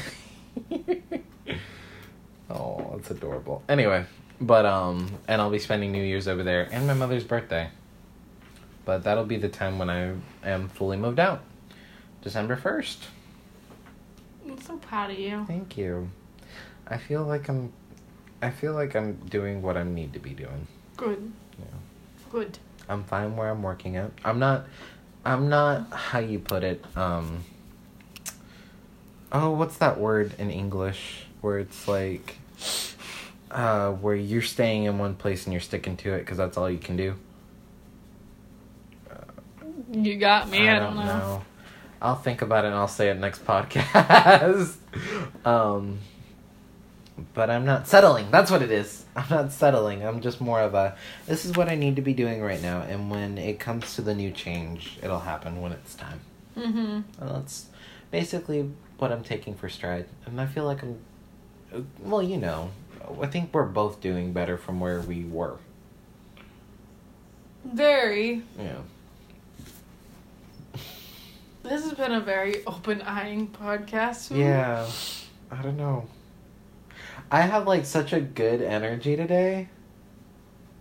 oh, 2.50 2.92
that's 2.96 3.10
adorable. 3.10 3.62
Anyway, 3.68 4.04
but 4.40 4.66
um, 4.66 5.08
and 5.28 5.40
I'll 5.40 5.50
be 5.50 5.58
spending 5.58 5.92
New 5.92 6.02
Year's 6.02 6.28
over 6.28 6.42
there 6.42 6.68
and 6.70 6.86
my 6.86 6.94
mother's 6.94 7.24
birthday. 7.24 7.70
But 8.84 9.02
that'll 9.04 9.24
be 9.24 9.36
the 9.36 9.48
time 9.48 9.78
when 9.78 9.90
I 9.90 10.14
am 10.44 10.68
fully 10.68 10.96
moved 10.96 11.18
out. 11.18 11.42
December 12.22 12.56
1st. 12.56 12.96
I'm 14.46 14.60
so 14.60 14.76
proud 14.76 15.10
of 15.10 15.18
you. 15.18 15.44
Thank 15.46 15.76
you. 15.76 16.10
I 16.86 16.98
feel 16.98 17.24
like 17.24 17.48
I'm 17.48 17.72
I 18.42 18.50
feel 18.50 18.74
like 18.74 18.94
I'm 18.94 19.14
doing 19.28 19.62
what 19.62 19.76
I 19.76 19.82
need 19.82 20.12
to 20.12 20.18
be 20.18 20.30
doing. 20.30 20.66
Good. 20.96 21.32
Yeah. 21.58 21.64
Good. 22.30 22.58
I'm 22.88 23.04
fine 23.04 23.36
where 23.36 23.50
I'm 23.50 23.62
working 23.62 23.96
at. 23.96 24.12
I'm 24.24 24.38
not 24.38 24.66
I'm 25.24 25.48
not 25.48 25.92
how 25.92 26.20
you 26.20 26.38
put 26.38 26.62
it, 26.62 26.84
um 26.96 27.44
Oh, 29.32 29.50
what's 29.50 29.78
that 29.78 29.98
word 29.98 30.34
in 30.38 30.50
English 30.50 31.26
where 31.40 31.58
it's 31.58 31.88
like 31.88 32.36
uh 33.50 33.92
where 33.92 34.16
you're 34.16 34.42
staying 34.42 34.84
in 34.84 34.98
one 34.98 35.14
place 35.14 35.44
and 35.44 35.52
you're 35.52 35.60
sticking 35.60 35.96
to 35.96 36.12
it 36.12 36.26
cuz 36.26 36.36
that's 36.36 36.56
all 36.56 36.70
you 36.70 36.78
can 36.78 36.96
do? 36.96 37.14
You 39.92 40.16
got 40.16 40.48
me. 40.48 40.68
I, 40.68 40.78
don't, 40.78 40.96
know. 40.96 41.44
I'll 42.02 42.16
think 42.16 42.42
about 42.42 42.64
it 42.64 42.68
and 42.68 42.76
I'll 42.76 42.88
say 42.88 43.08
it 43.08 43.18
next 43.18 43.44
podcast. 43.44 44.76
um, 45.44 45.98
but 47.34 47.50
I'm 47.50 47.64
not 47.64 47.86
settling. 47.86 48.30
That's 48.30 48.50
what 48.50 48.62
it 48.62 48.70
is. 48.70 49.04
I'm 49.14 49.28
not 49.30 49.52
settling. 49.52 50.04
I'm 50.04 50.20
just 50.20 50.40
more 50.40 50.60
of 50.60 50.74
a. 50.74 50.96
This 51.26 51.44
is 51.44 51.56
what 51.56 51.68
I 51.68 51.74
need 51.74 51.96
to 51.96 52.02
be 52.02 52.12
doing 52.12 52.42
right 52.42 52.60
now, 52.60 52.82
and 52.82 53.10
when 53.10 53.38
it 53.38 53.58
comes 53.58 53.94
to 53.94 54.02
the 54.02 54.14
new 54.14 54.30
change, 54.30 54.98
it'll 55.02 55.20
happen 55.20 55.62
when 55.62 55.72
it's 55.72 55.94
time. 55.94 56.20
Mm-hmm. 56.56 56.78
And 56.78 57.04
that's 57.18 57.66
basically 58.10 58.70
what 58.98 59.12
I'm 59.12 59.24
taking 59.24 59.54
for 59.54 59.68
stride, 59.68 60.06
and 60.26 60.40
I 60.40 60.46
feel 60.46 60.64
like 60.64 60.82
I'm. 60.82 60.98
Well, 62.00 62.22
you 62.22 62.36
know, 62.36 62.70
I 63.20 63.26
think 63.26 63.52
we're 63.52 63.64
both 63.64 64.00
doing 64.00 64.32
better 64.32 64.56
from 64.56 64.80
where 64.80 65.00
we 65.00 65.24
were. 65.24 65.56
Very. 67.64 68.42
Yeah. 68.58 68.78
This 71.62 71.82
has 71.82 71.94
been 71.94 72.12
a 72.12 72.20
very 72.20 72.64
open-eyeing 72.64 73.48
podcast. 73.48 74.36
Yeah. 74.36 74.88
I 75.50 75.62
don't 75.62 75.76
know. 75.76 76.06
I 77.30 77.40
have 77.40 77.66
like 77.66 77.84
such 77.84 78.12
a 78.12 78.20
good 78.20 78.62
energy 78.62 79.16
today. 79.16 79.68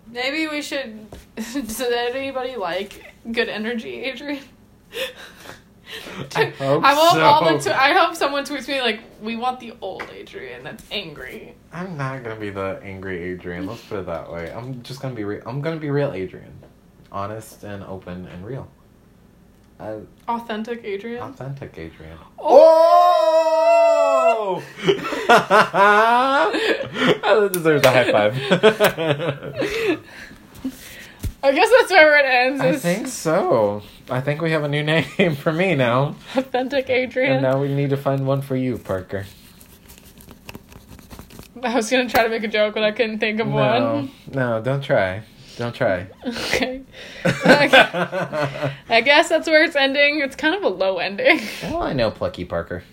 Maybe 0.08 0.48
we 0.48 0.62
should. 0.62 1.08
Does 1.36 1.82
anybody 1.82 2.56
like 2.56 3.14
good 3.32 3.50
energy, 3.50 4.04
Adrian? 4.04 4.44
I 6.36 6.46
hope 6.46 6.84
I 6.84 6.94
want 6.96 7.22
all 7.22 7.54
the. 7.54 7.60
Tw- 7.60 7.68
I 7.68 7.94
hope 7.94 8.16
someone 8.16 8.46
tweets 8.46 8.68
me 8.68 8.82
like, 8.82 9.02
"We 9.22 9.36
want 9.36 9.60
the 9.60 9.74
old 9.82 10.04
Adrian 10.14 10.64
that's 10.64 10.84
angry." 10.92 11.56
I'm 11.72 11.98
not 11.98 12.24
gonna 12.24 12.40
be 12.40 12.50
the 12.50 12.80
angry 12.84 13.22
Adrian. 13.32 13.68
Let's 13.68 13.82
put 13.82 14.00
it 14.00 14.06
that 14.08 14.32
way. 14.32 14.52
I'm 14.52 14.82
just 14.84 15.02
gonna 15.02 15.16
be 15.16 15.24
real. 15.24 15.42
I'm 15.46 15.62
gonna 15.62 15.80
be 15.80 15.90
real 15.90 16.14
Adrian, 16.14 16.54
honest 17.12 17.64
and 17.64 17.84
open 17.84 18.28
and 18.28 18.46
real. 18.46 18.68
Uh, 19.80 19.98
Authentic 20.30 20.84
Adrian. 20.86 21.22
authentic 21.22 21.78
Adrian. 21.78 22.18
Oh! 22.40 23.84
Oh! 24.38 24.64
that 27.42 27.52
deserves 27.52 27.86
a 27.86 27.90
high 27.92 28.12
five. 28.12 28.36
I 31.44 31.52
guess 31.52 31.70
that's 31.70 31.92
where 31.92 32.18
it 32.20 32.26
ends. 32.26 32.62
I 32.62 32.76
think 32.78 33.08
so. 33.08 33.84
I 34.10 34.22
think 34.22 34.42
we 34.42 34.52
have 34.52 34.64
a 34.64 34.68
new 34.68 34.84
name 35.18 35.36
for 35.36 35.52
me 35.52 35.76
now, 35.76 36.16
authentic 36.36 36.90
Adrian. 36.90 37.34
and 37.34 37.42
now 37.42 37.60
we 37.60 37.74
need 37.74 37.90
to 37.90 37.98
find 37.98 38.26
one 38.28 38.42
for 38.42 38.56
you, 38.56 38.78
Parker. 38.78 39.26
I 41.64 41.74
was 41.76 41.90
gonna 41.90 42.08
try 42.10 42.24
to 42.24 42.30
make 42.30 42.44
a 42.44 42.48
joke, 42.48 42.76
but 42.76 42.84
I 42.84 42.92
couldn't 42.92 43.20
think 43.20 43.40
of 43.40 43.48
No, 43.48 43.54
one. 43.56 44.12
no, 44.32 44.62
don't 44.62 44.82
try. 44.84 45.24
Don't 45.58 45.74
try. 45.74 46.06
Okay. 46.26 46.82
I 47.26 49.02
guess 49.04 49.30
that's 49.30 49.48
where 49.48 49.64
it's 49.64 49.76
ending. 49.76 50.20
It's 50.22 50.36
kind 50.36 50.54
of 50.54 50.64
a 50.64 50.68
low 50.68 50.98
ending. 50.98 51.40
well, 51.64 51.82
I 51.82 51.94
know 51.94 52.12
Plucky 52.12 52.44
Parker. 52.46 52.84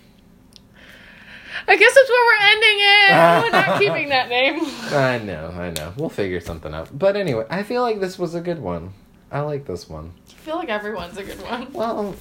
I 1.67 1.75
guess 1.75 1.93
that's 1.93 2.09
where 2.09 2.25
we're 2.25 2.47
ending 2.51 2.77
it. 2.79 3.09
We're 3.43 3.59
not 3.61 3.79
keeping 3.79 4.09
that 4.09 4.27
name. 4.29 4.61
I 4.93 5.19
know, 5.19 5.49
I 5.57 5.69
know. 5.71 5.93
We'll 5.97 6.09
figure 6.09 6.39
something 6.41 6.73
out. 6.73 6.97
But 6.97 7.15
anyway, 7.15 7.45
I 7.49 7.63
feel 7.63 7.81
like 7.83 7.99
this 7.99 8.17
was 8.17 8.33
a 8.33 8.41
good 8.41 8.59
one. 8.59 8.93
I 9.31 9.41
like 9.41 9.65
this 9.65 9.87
one. 9.87 10.13
I 10.43 10.45
feel 10.45 10.57
like 10.57 10.67
everyone's 10.67 11.15
a 11.15 11.23
good 11.23 11.41
one. 11.41 11.71
Well, 11.71 12.15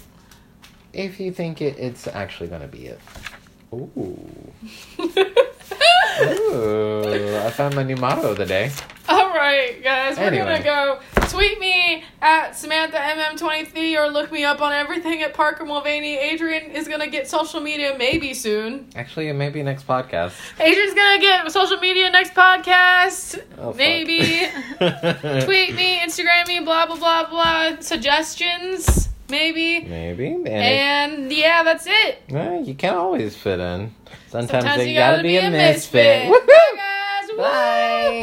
if 0.93 1.19
you 1.19 1.33
think 1.33 1.61
it, 1.61 1.77
it's 1.77 2.07
actually 2.07 2.51
gonna 2.51 2.69
be 2.69 2.87
it. 2.87 3.01
Ooh. 3.75 4.53
Ooh. 6.21 7.37
I 7.45 7.51
found 7.51 7.75
my 7.75 7.83
new 7.83 7.97
motto 7.97 8.31
of 8.31 8.37
the 8.39 8.47
day. 8.47 8.71
All 9.09 9.31
right, 9.31 9.83
guys, 9.83 10.17
we're 10.17 10.25
Anyway. 10.25 10.63
gonna 10.63 10.63
go 10.63 11.01
tweet 11.29 11.59
me 11.59 12.05
at 12.21 12.53
Samantha 12.57 12.97
MM23 12.99 13.97
or 13.99 14.09
look 14.11 14.31
me 14.31 14.45
up 14.45 14.61
on 14.63 14.73
everything 14.73 15.23
at 15.23 15.35
Parker 15.35 15.65
Mulvaney. 15.65 16.17
Adrian 16.17 16.71
is 16.71 16.87
gonna 16.89 17.09
get 17.09 17.29
social 17.29 17.61
media 17.61 17.95
maybe 17.99 18.33
soon. 18.33 18.89
Actually, 18.95 19.33
maybe 19.33 19.63
next 19.63 19.87
podcast. 19.87 20.33
Adrian's 20.61 20.95
gonna 20.95 21.21
get 21.21 21.51
social 21.51 21.79
media 21.79 22.11
next 22.11 22.33
podcast. 22.35 23.43
Oh, 23.59 23.75
maybe. 23.75 24.19
tweet 25.45 25.75
me, 25.75 25.99
Instagram 25.99 26.47
me, 26.47 26.61
blah 26.61 26.87
blah 26.87 26.97
blah 26.97 27.29
blah. 27.29 27.81
Suggestions, 27.81 29.09
maybe. 29.33 29.81
Maybe. 29.81 30.29
And, 30.29 30.47
And 30.49 31.33
yeah, 31.33 31.63
that's 31.65 31.87
it. 31.87 31.93
it, 31.93 32.23
well, 32.31 32.63
you 32.63 32.75
can't 32.75 32.97
always 32.97 33.35
fit 33.35 33.59
in. 33.59 33.93
Sometimes, 34.29 34.51
Sometimes 34.51 34.87
you, 34.87 34.95
gotta, 34.95 35.17
gotta 35.17 35.23
be, 35.25 35.37
a 35.39 35.51
misfit. 35.51 36.29
misfit. 36.29 36.33
Woohoo! 36.33 36.47
Bye, 36.47 36.77
guys. 36.77 37.31
Woo! 37.31 37.37
Bye. 37.39 38.19